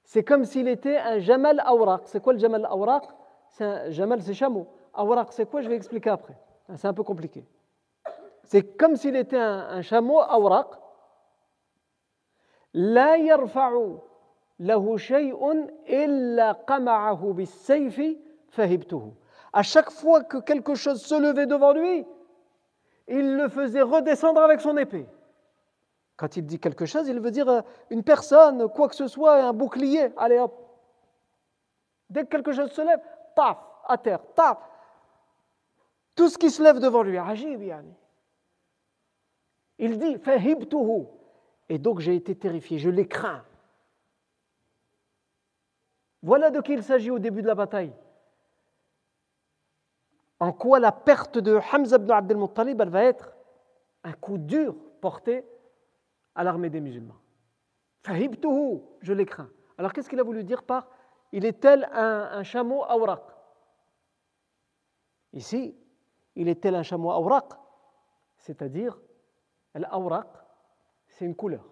C'est 0.03 0.23
comme 0.23 0.45
s'il 0.45 0.67
était 0.67 0.97
un 0.97 1.17
Jamal 1.17 1.59
Awraq. 1.65 2.03
C'est 2.05 2.21
quoi 2.21 2.33
le 2.33 2.39
Jamal 2.39 2.63
Awraq 2.65 3.03
C'est 3.49 3.65
un 3.65 3.89
Jamal, 3.89 4.21
c'est 4.21 4.35
chameau. 4.35 4.67
Awraq, 4.93 5.33
c'est 5.33 5.49
quoi 5.49 5.61
Je 5.61 5.67
vais 5.67 5.75
expliquer 5.75 6.11
après. 6.11 6.37
C'est 6.75 6.87
un 6.87 6.93
peu 6.93 7.01
compliqué. 7.03 7.43
C'est 8.50 8.76
comme 8.76 8.96
s'il 8.96 9.14
était 9.14 9.38
un, 9.38 9.80
chameau 9.80 10.18
awraq. 10.18 10.66
La 12.74 13.16
yarfa'u 13.16 13.98
lahu 14.58 14.98
shay'un 14.98 15.68
illa 15.86 16.58
fahibtuhu. 18.50 19.12
À 19.52 19.62
chaque 19.62 19.92
fois 19.92 20.24
que 20.24 20.38
quelque 20.38 20.74
chose 20.74 21.00
se 21.00 21.14
levait 21.14 21.46
devant 21.46 21.72
lui, 21.72 22.04
il 23.06 23.36
le 23.36 23.48
faisait 23.48 23.82
redescendre 23.82 24.40
avec 24.40 24.60
son 24.60 24.76
épée. 24.78 25.06
Quand 26.16 26.36
il 26.36 26.44
dit 26.44 26.58
quelque 26.58 26.86
chose, 26.86 27.06
il 27.06 27.20
veut 27.20 27.30
dire 27.30 27.48
euh, 27.48 27.60
une 27.90 28.02
personne, 28.02 28.68
quoi 28.68 28.88
que 28.88 28.96
ce 28.96 29.06
soit, 29.06 29.44
un 29.44 29.52
bouclier. 29.52 30.12
Allez 30.16 30.40
hop. 30.40 30.58
Dès 32.08 32.24
que 32.24 32.30
quelque 32.30 32.50
chose 32.50 32.72
se 32.72 32.82
lève, 32.82 33.00
taf, 33.36 33.58
à 33.86 33.96
terre, 33.96 34.20
taf. 34.34 34.58
Tout 36.16 36.28
ce 36.28 36.36
qui 36.36 36.50
se 36.50 36.60
lève 36.60 36.80
devant 36.80 37.04
lui, 37.04 37.16
agib, 37.16 37.62
yani. 37.62 37.94
Il 39.80 39.98
dit 39.98 40.18
fahibtuhu. 40.18 41.06
Et 41.70 41.78
donc 41.78 42.00
j'ai 42.00 42.14
été 42.14 42.36
terrifié, 42.36 42.78
je 42.78 42.90
l'ai 42.90 43.08
craint. 43.08 43.42
Voilà 46.22 46.50
de 46.50 46.60
qui 46.60 46.74
il 46.74 46.82
s'agit 46.82 47.10
au 47.10 47.18
début 47.18 47.40
de 47.40 47.46
la 47.46 47.54
bataille. 47.54 47.92
En 50.38 50.52
quoi 50.52 50.78
la 50.80 50.92
perte 50.92 51.38
de 51.38 51.58
Hamza 51.72 51.96
ibn 51.96 52.10
Abdel 52.10 52.36
Muttalib, 52.36 52.82
va 52.82 53.04
être 53.04 53.32
un 54.04 54.12
coup 54.12 54.36
dur 54.36 54.74
porté 55.00 55.46
à 56.34 56.44
l'armée 56.44 56.68
des 56.68 56.80
musulmans. 56.80 57.18
Fahibtuhu, 58.02 58.80
je 59.00 59.12
les 59.14 59.24
crains. 59.24 59.50
Alors 59.78 59.94
qu'est-ce 59.94 60.10
qu'il 60.10 60.20
a 60.20 60.24
voulu 60.24 60.44
dire 60.44 60.62
par 60.62 60.88
il 61.32 61.46
est 61.46 61.60
tel 61.60 61.88
un, 61.92 62.42
chameau 62.42 62.84
awraq 62.84 63.22
Ici, 65.32 65.74
il 66.34 66.48
est 66.48 66.60
tel 66.60 66.74
un 66.74 66.82
chameau 66.82 67.12
awraq, 67.12 67.52
c'est-à-dire 68.36 68.98
l'awraq, 69.78 70.26
c'est 71.08 71.24
une 71.24 71.34
couleur. 71.34 71.64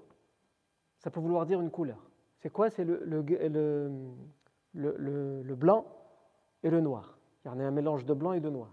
Ça 0.98 1.10
peut 1.10 1.20
vouloir 1.20 1.46
dire 1.46 1.60
une 1.60 1.70
couleur. 1.70 1.98
C'est 2.38 2.50
quoi? 2.50 2.70
C'est 2.70 2.84
le, 2.84 3.02
le, 3.04 3.22
le, 4.74 5.54
blanc 5.54 5.86
et 6.62 6.70
le 6.70 6.80
noir. 6.80 7.18
Il 7.44 7.48
y 7.48 7.50
en 7.50 7.58
a 7.58 7.64
un 7.64 7.70
mélange 7.70 8.04
de 8.04 8.14
blanc 8.14 8.32
et 8.32 8.40
de 8.40 8.50
noir. 8.50 8.70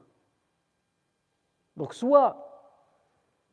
Donc 1.78 1.94
soit 1.94 2.46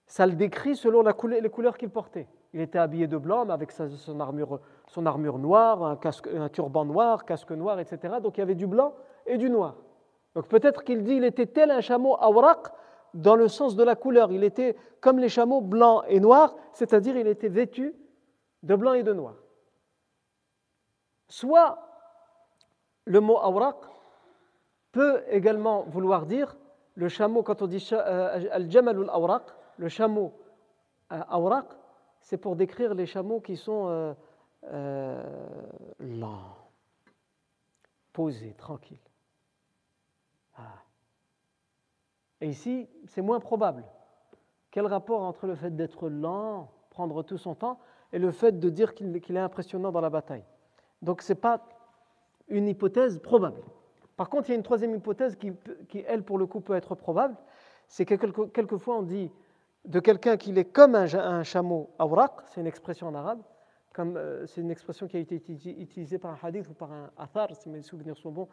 ça 0.06 0.26
le 0.26 0.34
décrit 0.34 0.76
selon 0.76 1.02
les 1.02 1.48
couleurs 1.48 1.78
qu'il 1.78 1.90
portait. 1.90 2.28
Il 2.52 2.60
était 2.60 2.78
habillé 2.78 3.06
de 3.06 3.16
blanc, 3.16 3.46
mais 3.46 3.54
avec 3.54 3.72
son, 3.72 4.20
armure, 4.20 4.60
son 4.86 5.06
armure 5.06 5.38
noire, 5.38 5.82
un, 5.84 5.96
casque, 5.96 6.28
un 6.28 6.50
turban 6.50 6.84
noir, 6.84 7.24
casque 7.24 7.52
noir, 7.52 7.80
etc. 7.80 8.16
Donc 8.22 8.36
il 8.36 8.40
y 8.40 8.42
avait 8.42 8.54
du 8.54 8.66
blanc 8.66 8.94
et 9.26 9.38
du 9.38 9.48
noir. 9.48 9.76
Donc 10.34 10.48
peut-être 10.48 10.84
qu'il 10.84 11.02
dit 11.02 11.14
il 11.14 11.24
était 11.24 11.46
tel 11.46 11.70
un 11.70 11.80
chameau 11.80 12.16
awraq 12.20 12.68
dans 13.14 13.36
le 13.36 13.48
sens 13.48 13.76
de 13.76 13.82
la 13.82 13.96
couleur. 13.96 14.32
Il 14.32 14.44
était 14.44 14.76
comme 15.00 15.18
les 15.18 15.28
chameaux 15.28 15.60
blancs 15.60 16.04
et 16.08 16.20
noirs, 16.20 16.54
c'est-à-dire 16.72 17.16
il 17.16 17.26
était 17.26 17.48
vêtu 17.48 17.94
de 18.62 18.74
blanc 18.74 18.94
et 18.94 19.02
de 19.02 19.12
noir. 19.12 19.34
Soit 21.28 21.78
le 23.04 23.20
mot 23.20 23.38
awraq 23.38 23.76
peut 24.92 25.22
également 25.28 25.82
vouloir 25.84 26.26
dire 26.26 26.56
le 26.94 27.08
chameau, 27.08 27.42
quand 27.42 27.62
on 27.62 27.66
dit 27.66 27.88
euh, 27.92 28.48
al-jamal 28.52 28.98
al-awraq, 28.98 29.44
le 29.78 29.88
chameau 29.88 30.34
euh, 31.12 31.62
c'est 32.20 32.38
pour 32.38 32.56
décrire 32.56 32.94
les 32.94 33.06
chameaux 33.06 33.40
qui 33.40 33.56
sont 33.56 33.88
euh, 33.88 34.14
euh, 34.64 35.22
lents, 35.98 36.56
posés, 38.12 38.54
tranquilles. 38.54 38.98
Ah. 40.56 40.82
Et 42.42 42.48
ici, 42.48 42.88
c'est 43.06 43.22
moins 43.22 43.38
probable. 43.38 43.84
Quel 44.72 44.86
rapport 44.86 45.22
entre 45.22 45.46
le 45.46 45.54
fait 45.54 45.74
d'être 45.74 46.08
lent, 46.08 46.72
prendre 46.90 47.22
tout 47.22 47.38
son 47.38 47.54
temps, 47.54 47.78
et 48.12 48.18
le 48.18 48.32
fait 48.32 48.58
de 48.58 48.68
dire 48.68 48.94
qu'il 48.94 49.14
est 49.14 49.38
impressionnant 49.38 49.92
dans 49.92 50.00
la 50.00 50.10
bataille? 50.10 50.44
Donc, 51.02 51.22
ce 51.22 51.32
n'est 51.32 51.38
pas 51.38 51.62
une 52.48 52.66
hypothèse 52.66 53.20
probable. 53.20 53.62
Par 54.16 54.28
contre, 54.28 54.48
il 54.48 54.52
y 54.52 54.54
a 54.54 54.56
une 54.56 54.64
troisième 54.64 54.92
hypothèse 54.94 55.36
qui, 55.36 55.52
qui 55.88 56.04
elle, 56.06 56.24
pour 56.24 56.36
le 56.36 56.46
coup, 56.46 56.60
peut 56.60 56.74
être 56.74 56.96
probable. 56.96 57.36
C'est 57.86 58.04
que 58.04 58.14
quelquefois, 58.16 58.98
on 58.98 59.02
dit 59.02 59.30
de 59.84 60.00
quelqu'un 60.00 60.36
qui 60.36 60.50
est 60.50 60.64
comme 60.64 60.96
un, 60.96 61.42
chameau 61.44 61.90
awraq, 62.00 62.32
c'est 62.46 62.60
une 62.60 62.66
expression 62.66 63.06
en 63.06 63.14
arabe, 63.14 63.40
euh, 63.98 64.46
c'est 64.46 64.60
une 64.60 64.70
expression 64.70 65.06
qui 65.06 65.16
a 65.16 65.20
été 65.20 65.36
utilisée 65.36 66.18
par 66.18 66.32
un 66.32 66.38
hadith 66.42 66.68
ou 66.68 66.74
par 66.74 66.90
un 66.90 67.10
athar, 67.16 67.54
si 67.54 67.68
mes 67.68 67.82
souvenirs 67.82 68.16
sont 68.16 68.32
bons, 68.32 68.48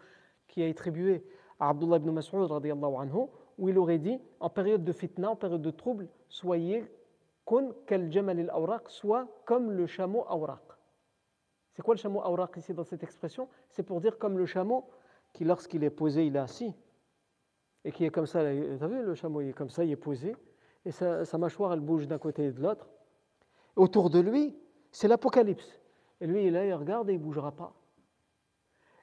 qui 0.47 0.63
a 0.63 0.67
attribué 0.67 1.23
à 1.59 1.69
Abdullah 1.69 1.97
ibn 1.97 2.11
Mas'ud 2.11 2.51
anhu, 2.51 3.27
où 3.57 3.69
il 3.69 3.77
aurait 3.77 3.99
dit 3.99 4.19
en 4.39 4.49
période 4.49 4.83
de 4.83 4.91
fitna, 4.91 5.31
en 5.31 5.35
période 5.35 5.61
de 5.61 5.71
trouble, 5.71 6.07
soyez 6.27 6.85
soit 8.87 9.27
comme 9.45 9.71
le 9.71 9.87
chameau 9.87 10.23
awraq. 10.27 10.61
C'est 11.73 11.81
quoi 11.81 11.95
le 11.95 11.99
chameau 11.99 12.21
awraq 12.21 12.57
ici 12.57 12.73
dans 12.73 12.83
cette 12.83 13.03
expression? 13.03 13.47
C'est 13.69 13.83
pour 13.83 14.01
dire 14.01 14.17
comme 14.17 14.37
le 14.37 14.45
chameau 14.45 14.85
qui, 15.33 15.45
lorsqu'il 15.45 15.83
est 15.83 15.89
posé, 15.89 16.25
il 16.25 16.35
est 16.35 16.39
assis, 16.39 16.73
et 17.83 17.91
qui 17.91 18.05
est 18.05 18.09
comme 18.09 18.25
ça, 18.25 18.43
vous 18.43 18.83
avez 18.83 19.01
le 19.01 19.15
chameau, 19.15 19.41
est 19.41 19.53
comme 19.53 19.69
ça, 19.69 19.83
il 19.83 19.91
est 19.91 19.95
posé, 19.95 20.35
et 20.85 20.91
sa, 20.91 21.37
mâchoire, 21.37 21.73
elle 21.73 21.79
bouge 21.79 22.07
d'un 22.07 22.17
côté 22.17 22.45
et 22.45 22.51
de 22.51 22.61
l'autre. 22.61 22.87
Autour 23.75 24.09
de 24.09 24.19
lui, 24.19 24.55
c'est 24.91 25.07
l'apocalypse. 25.07 25.79
Et 26.21 26.27
lui, 26.27 26.43
il 26.43 26.47
est 26.47 26.51
là, 26.51 26.65
il 26.65 26.73
regarde 26.73 27.09
et 27.09 27.13
il 27.13 27.19
ne 27.19 27.23
bougera 27.23 27.51
pas. 27.51 27.73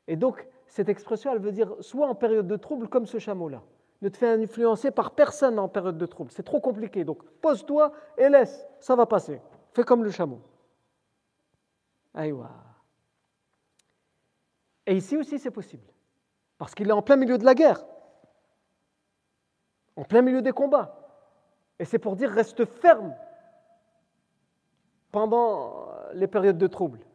Et 0.07 0.17
donc, 0.17 0.47
cette 0.67 0.89
expression, 0.89 1.33
elle 1.33 1.41
veut 1.41 1.53
dire 1.53 1.75
soit 1.81 2.09
en 2.09 2.15
période 2.15 2.47
de 2.47 2.57
trouble, 2.57 2.89
comme 2.89 3.07
ce 3.07 3.19
chameau-là. 3.19 3.63
Ne 4.03 4.09
te 4.09 4.17
fais 4.17 4.29
influencer 4.29 4.91
par 4.91 5.13
personne 5.13 5.59
en 5.59 5.69
période 5.69 5.97
de 5.97 6.07
trouble. 6.07 6.31
C'est 6.31 6.43
trop 6.43 6.61
compliqué. 6.61 7.05
Donc, 7.05 7.23
pose-toi 7.41 7.93
et 8.19 8.29
laisse. 8.29 8.67
Ça 8.79 8.95
va 8.95 9.07
passer. 9.07 9.41
Fais 9.73 9.85
comme 9.85 10.05
le 10.05 10.11
chameau. 10.11 10.41
Aïwa. 12.13 12.51
Et 14.87 14.97
ici 14.97 15.17
aussi, 15.17 15.39
c'est 15.39 15.51
possible. 15.51 15.87
Parce 16.59 16.75
qu'il 16.75 16.89
est 16.89 16.93
en 16.93 17.03
plein 17.03 17.17
milieu 17.17 17.39
de 17.39 17.45
la 17.45 17.55
guerre. 17.55 17.85
En 19.97 20.05
plein 20.05 20.23
milieu 20.23 20.43
des 20.43 20.53
combats. 20.53 20.95
Et 21.79 21.85
c'est 21.85 21.99
pour 21.99 22.17
dire 22.17 22.31
reste 22.31 22.65
ferme 22.65 23.15
pendant 25.11 25.89
les 26.13 26.27
périodes 26.27 26.59
de 26.59 26.67
trouble. 26.67 27.06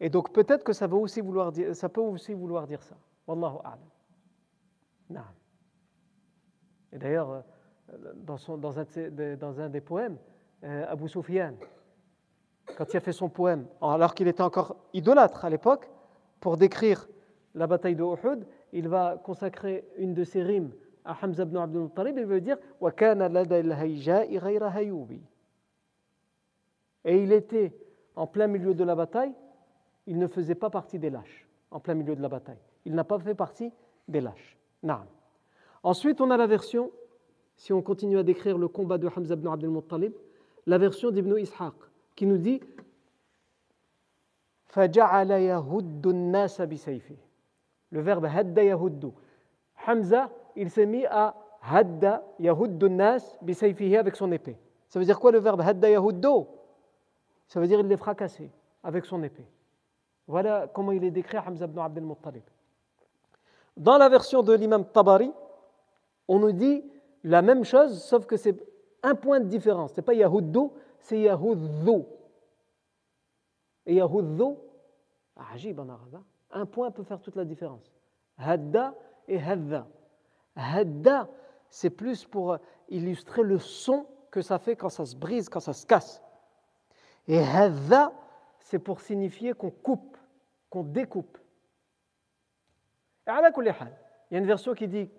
Et 0.00 0.10
donc 0.10 0.32
peut-être 0.32 0.64
que 0.64 0.72
ça, 0.72 0.86
veut 0.86 0.96
aussi 0.96 1.20
vouloir 1.20 1.52
dire, 1.52 1.74
ça 1.74 1.88
peut 1.88 2.00
aussi 2.00 2.34
vouloir 2.34 2.66
dire 2.66 2.82
ça. 2.82 2.96
Wallahu 3.26 3.56
a'lam. 3.64 5.24
Et 6.92 6.98
d'ailleurs, 6.98 7.42
euh, 7.92 8.12
dans, 8.16 9.60
un 9.60 9.68
des 9.68 9.80
poèmes, 9.80 10.18
euh, 10.64 10.86
Abu 10.88 11.08
Sufyan, 11.08 11.54
quand 12.76 12.92
il 12.92 12.96
a 12.96 13.00
fait 13.00 13.12
son 13.12 13.28
poème, 13.28 13.66
alors 13.80 14.14
qu'il 14.14 14.28
était 14.28 14.42
encore 14.42 14.76
idolâtre 14.92 15.44
à 15.44 15.50
l'époque, 15.50 15.88
pour 16.40 16.56
décrire 16.56 17.08
la 17.54 17.66
bataille 17.66 17.96
de 17.96 18.02
Uhud, 18.02 18.46
il 18.72 18.88
va 18.88 19.16
consacrer 19.16 19.86
une 19.96 20.14
de 20.14 20.24
ses 20.24 20.42
rimes 20.42 20.72
à 21.04 21.16
Hamza 21.22 21.44
ibn 21.44 21.56
Abdul 21.56 21.82
Muttalib, 21.82 22.18
il 22.18 22.26
veut 22.26 22.40
dire 22.40 22.58
Et 27.04 27.22
il 27.22 27.32
était 27.32 27.76
en 28.16 28.26
plein 28.26 28.48
milieu 28.48 28.74
de 28.74 28.84
la 28.84 28.94
bataille, 28.94 29.32
il 30.06 30.18
ne 30.18 30.26
faisait 30.26 30.54
pas 30.54 30.70
partie 30.70 30.98
des 30.98 31.10
lâches, 31.10 31.46
en 31.70 31.80
plein 31.80 31.94
milieu 31.94 32.14
de 32.16 32.22
la 32.22 32.28
bataille. 32.28 32.58
Il 32.84 32.94
n'a 32.94 33.04
pas 33.04 33.18
fait 33.18 33.34
partie 33.34 33.72
des 34.08 34.20
lâches. 34.20 34.56
Ensuite, 35.82 36.20
on 36.20 36.30
a 36.30 36.36
la 36.36 36.46
version, 36.46 36.90
si 37.56 37.72
on 37.72 37.82
continue 37.82 38.18
à 38.18 38.22
décrire 38.22 38.58
le 38.58 38.68
combat 38.68 38.98
de 38.98 39.08
Hamza 39.08 39.34
ibn 39.34 39.48
Abdul 39.48 39.70
Muttalib, 39.70 40.12
la 40.66 40.78
version 40.78 41.10
d'Ibn 41.10 41.38
Ishaq, 41.38 41.74
qui 42.14 42.26
nous 42.26 42.38
dit 42.38 42.60
Le 47.90 48.00
verbe 48.00 48.24
hadda 48.26 48.64
yahuddu. 48.64 49.08
Hamza, 49.86 50.30
il 50.54 50.70
s'est 50.70 50.86
mis 50.86 51.06
à 51.06 51.34
hadda 51.62 52.22
yahuddu 52.38 52.90
nas 52.90 53.38
bisayfihi 53.42 53.96
avec 53.96 54.16
son 54.16 54.30
épée. 54.32 54.58
Ça 54.88 54.98
veut 54.98 55.04
dire 55.04 55.18
quoi 55.18 55.32
le 55.32 55.38
verbe 55.38 55.60
hadda 55.60 55.90
yahuddu? 55.90 56.46
Ça 57.46 57.60
veut 57.60 57.66
dire 57.66 57.80
il 57.80 57.86
les 57.86 57.96
fracassé 57.96 58.50
avec 58.82 59.04
son 59.04 59.22
épée. 59.22 59.46
Voilà 60.26 60.68
comment 60.72 60.92
il 60.92 61.04
est 61.04 61.10
décrit 61.10 61.38
Hamza 61.38 61.66
ibn 61.66 61.78
Abdel 61.78 62.04
Muttalib. 62.04 62.42
Dans 63.76 63.98
la 63.98 64.08
version 64.08 64.42
de 64.42 64.52
l'imam 64.52 64.84
Tabari, 64.86 65.30
on 66.28 66.38
nous 66.38 66.52
dit 66.52 66.84
la 67.24 67.42
même 67.42 67.64
chose, 67.64 68.02
sauf 68.02 68.26
que 68.26 68.36
c'est 68.36 68.56
un 69.02 69.14
point 69.14 69.40
de 69.40 69.46
différence. 69.46 69.92
Ce 69.92 69.96
n'est 69.96 70.04
pas 70.04 70.14
Yahuddu, 70.14 70.70
c'est 70.98 71.20
Yahuddu. 71.20 72.04
Et 73.84 73.94
Yahuddu, 73.94 74.56
ajib 75.52 75.78
en 75.78 75.88
arabe, 75.88 76.16
hein. 76.16 76.24
un 76.50 76.66
point 76.66 76.90
peut 76.90 77.04
faire 77.04 77.20
toute 77.20 77.36
la 77.36 77.44
différence. 77.44 77.92
Hadda 78.38 78.94
et 79.28 79.40
Hadda. 79.40 79.86
Hadda, 80.56 81.28
c'est 81.68 81.90
plus 81.90 82.24
pour 82.24 82.58
illustrer 82.88 83.42
le 83.42 83.58
son 83.58 84.06
que 84.30 84.42
ça 84.42 84.58
fait 84.58 84.76
quand 84.76 84.88
ça 84.88 85.04
se 85.04 85.16
brise, 85.16 85.48
quand 85.48 85.60
ça 85.60 85.72
se 85.72 85.86
casse. 85.86 86.22
Et 87.28 87.38
Hadda, 87.38 88.12
c'est 88.58 88.78
pour 88.78 89.00
signifier 89.00 89.52
qu'on 89.52 89.70
coupe, 89.70 90.15
découpe. 90.82 91.38
Et 93.26 93.30
à 93.30 93.40
il 94.30 94.34
y 94.34 94.36
a 94.36 94.38
une 94.38 94.46
version 94.46 94.74
qui 94.74 94.88
dit 94.88 95.10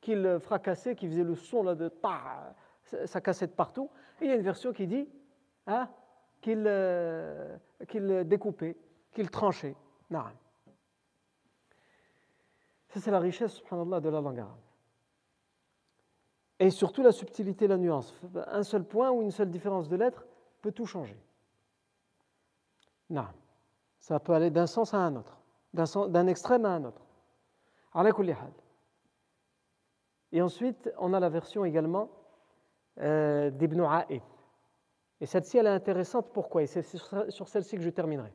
qu'il 0.00 0.38
fracassait, 0.40 0.94
qui 0.94 1.08
faisait 1.08 1.24
le 1.24 1.34
son 1.34 1.62
là 1.62 1.74
de 1.74 1.88
ta, 1.88 2.54
ça 2.82 3.20
cassait 3.20 3.46
de 3.46 3.52
partout. 3.52 3.90
Et 4.20 4.24
il 4.24 4.28
y 4.28 4.32
a 4.32 4.36
une 4.36 4.42
version 4.42 4.72
qui 4.72 4.86
dit 4.86 5.08
hein, 5.66 5.88
qu'il 6.40 6.64
euh, 6.66 7.56
découpait, 8.24 8.76
qu'il 9.12 9.30
tranchait. 9.30 9.76
Ça, 12.88 13.00
c'est 13.00 13.10
la 13.10 13.18
richesse, 13.18 13.52
subhanallah, 13.52 14.00
de 14.00 14.08
la 14.08 14.20
langue 14.20 14.40
arabe. 14.40 14.60
Et 16.60 16.70
surtout 16.70 17.02
la 17.02 17.12
subtilité, 17.12 17.68
la 17.68 17.76
nuance. 17.76 18.14
Un 18.46 18.62
seul 18.62 18.84
point 18.84 19.10
ou 19.10 19.22
une 19.22 19.30
seule 19.30 19.50
différence 19.50 19.88
de 19.88 19.96
lettres 19.96 20.26
peut 20.60 20.72
tout 20.72 20.86
changer. 20.86 21.16
Ça 23.98 24.20
peut 24.20 24.32
aller 24.32 24.50
d'un 24.50 24.66
sens 24.66 24.94
à 24.94 24.98
un 24.98 25.16
autre, 25.16 25.38
d'un 25.72 26.26
extrême 26.26 26.64
à 26.64 26.70
un 26.70 26.84
autre. 26.84 27.02
Et 30.32 30.42
ensuite, 30.42 30.92
on 30.98 31.12
a 31.14 31.20
la 31.20 31.28
version 31.28 31.64
également 31.64 32.10
euh, 33.00 33.50
d'Ibn 33.50 33.80
A'id. 33.80 34.22
Et 35.20 35.26
celle-ci, 35.26 35.58
elle 35.58 35.66
est 35.66 35.70
intéressante. 35.70 36.32
Pourquoi? 36.32 36.62
Et 36.62 36.66
c'est 36.66 36.82
sur 36.82 37.48
celle-ci 37.48 37.76
que 37.76 37.82
je 37.82 37.90
terminerai. 37.90 38.32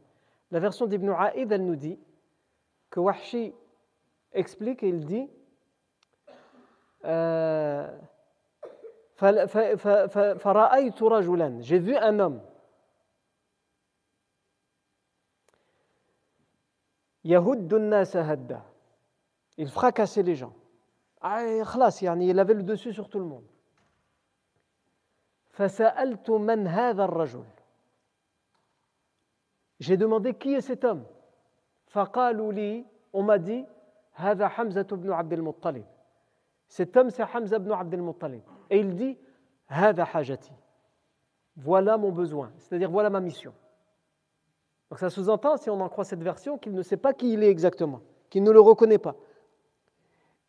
La 0.51 0.59
version 0.59 0.85
d'Ibn 0.85 1.09
A'id, 1.09 1.51
elle 1.51 1.65
nous 1.65 1.75
dit 1.75 1.99
que 2.89 2.99
Wahshi 2.99 3.53
explique 4.33 4.83
et 4.83 4.89
il 4.89 5.05
dit 5.05 5.29
euh, 7.05 7.89
J'ai 11.61 11.79
vu 11.79 11.95
un 11.95 12.19
homme 12.19 12.41
Il 17.23 17.39
fracassait 19.69 20.23
les 20.23 20.35
gens. 20.35 20.53
Ah, 21.21 21.45
il 21.45 22.39
avait 22.39 22.53
le 22.53 22.63
dessus 22.63 22.91
sur 22.91 23.09
tout 23.09 23.19
le 23.19 23.25
monde. 23.25 23.45
J'ai 29.79 29.97
demandé 29.97 30.33
qui 30.33 30.53
est 30.53 30.61
cet 30.61 30.83
homme. 30.83 31.05
on 33.13 33.23
m'a 33.23 33.37
dit 33.37 33.65
cet 36.67 36.97
homme 36.97 37.09
c'est 37.09 37.23
Hamza 37.23 37.57
ibn 37.57 37.71
Abdel 37.71 38.01
Muttalib 38.01 38.41
et 38.69 38.79
il 38.79 38.95
dit 38.95 39.17
voilà 41.55 41.97
mon 41.97 42.11
besoin. 42.11 42.51
C'est-à-dire 42.57 42.89
voilà 42.89 43.09
ma 43.09 43.19
mission 43.19 43.53
donc 44.93 44.99
ça 44.99 45.09
sous-entend 45.09 45.57
si 45.57 45.71
on 45.71 45.81
en 45.81 45.89
croit 45.89 46.05
cette 46.05 46.21
version 46.21 46.59
qu'il 46.59 46.73
ne 46.73 46.83
sait 46.83 46.97
pas 46.97 47.13
qui 47.13 47.33
il 47.33 47.41
est 47.43 47.49
exactement 47.49 48.01
qu'il 48.29 48.43
ne 48.43 48.51
le 48.51 48.59
reconnaît 48.59 48.99
pas 48.99 49.15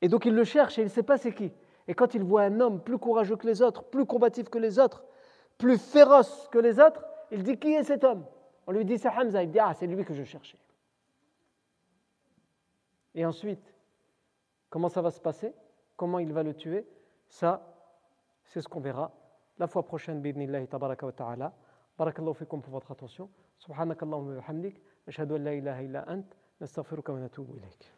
et 0.02 0.08
donc 0.08 0.26
il 0.26 0.34
le 0.34 0.44
cherche 0.44 0.78
et 0.78 0.82
il 0.82 0.84
ne 0.84 0.90
sait 0.90 1.02
pas 1.02 1.16
c'est 1.16 1.32
qui 1.32 1.50
et 1.86 1.94
quand 1.94 2.14
il 2.14 2.22
voit 2.22 2.42
un 2.42 2.60
homme 2.60 2.80
plus 2.80 2.98
courageux 2.98 3.36
que 3.36 3.46
les 3.46 3.62
autres, 3.62 3.84
plus 3.84 4.06
combatif 4.06 4.48
que 4.48 4.58
les 4.58 4.78
autres, 4.78 5.04
plus 5.58 5.78
féroce 5.78 6.48
que 6.50 6.58
les 6.58 6.80
autres, 6.80 7.04
il 7.30 7.42
dit 7.42 7.58
Qui 7.58 7.74
est 7.74 7.84
cet 7.84 8.04
homme? 8.04 8.24
On 8.66 8.72
lui 8.72 8.84
dit 8.84 8.98
C'est 8.98 9.08
Hamza. 9.08 9.42
Il 9.42 9.50
dit 9.50 9.58
Ah, 9.58 9.74
c'est 9.74 9.86
lui 9.86 10.04
que 10.04 10.14
je 10.14 10.24
cherchais. 10.24 10.58
Et 13.14 13.24
ensuite, 13.24 13.74
comment 14.70 14.88
ça 14.88 15.02
va 15.02 15.10
se 15.10 15.20
passer? 15.20 15.54
Comment 15.96 16.18
il 16.18 16.32
va 16.32 16.42
le 16.42 16.54
tuer? 16.54 16.86
Ça, 17.28 17.74
c'est 18.44 18.60
ce 18.60 18.68
qu'on 18.68 18.80
verra 18.80 19.12
la 19.58 19.66
fois 19.66 19.84
prochaine. 19.84 20.20
Bidnillahi 20.20 20.66
tabaraka 20.66 21.06
wa 21.06 21.12
ta'ala. 21.12 21.52
Barakallahu 21.98 22.34
fikum 22.34 22.60
pour 22.60 22.72
votre 22.72 22.90
attention. 22.90 23.28
Subhanakallahumma 23.58 24.34
wa 24.34 24.40
bihamdik. 24.40 24.80
Ashhadu 25.06 25.36
an 25.36 25.44
la 25.44 25.54
ilaha 25.54 25.82
illa 25.82 26.04
ant. 26.08 26.26
Nastaghfiruka 26.60 27.12
wa 27.12 27.20
natubu 27.20 27.56
ilayk. 27.56 27.93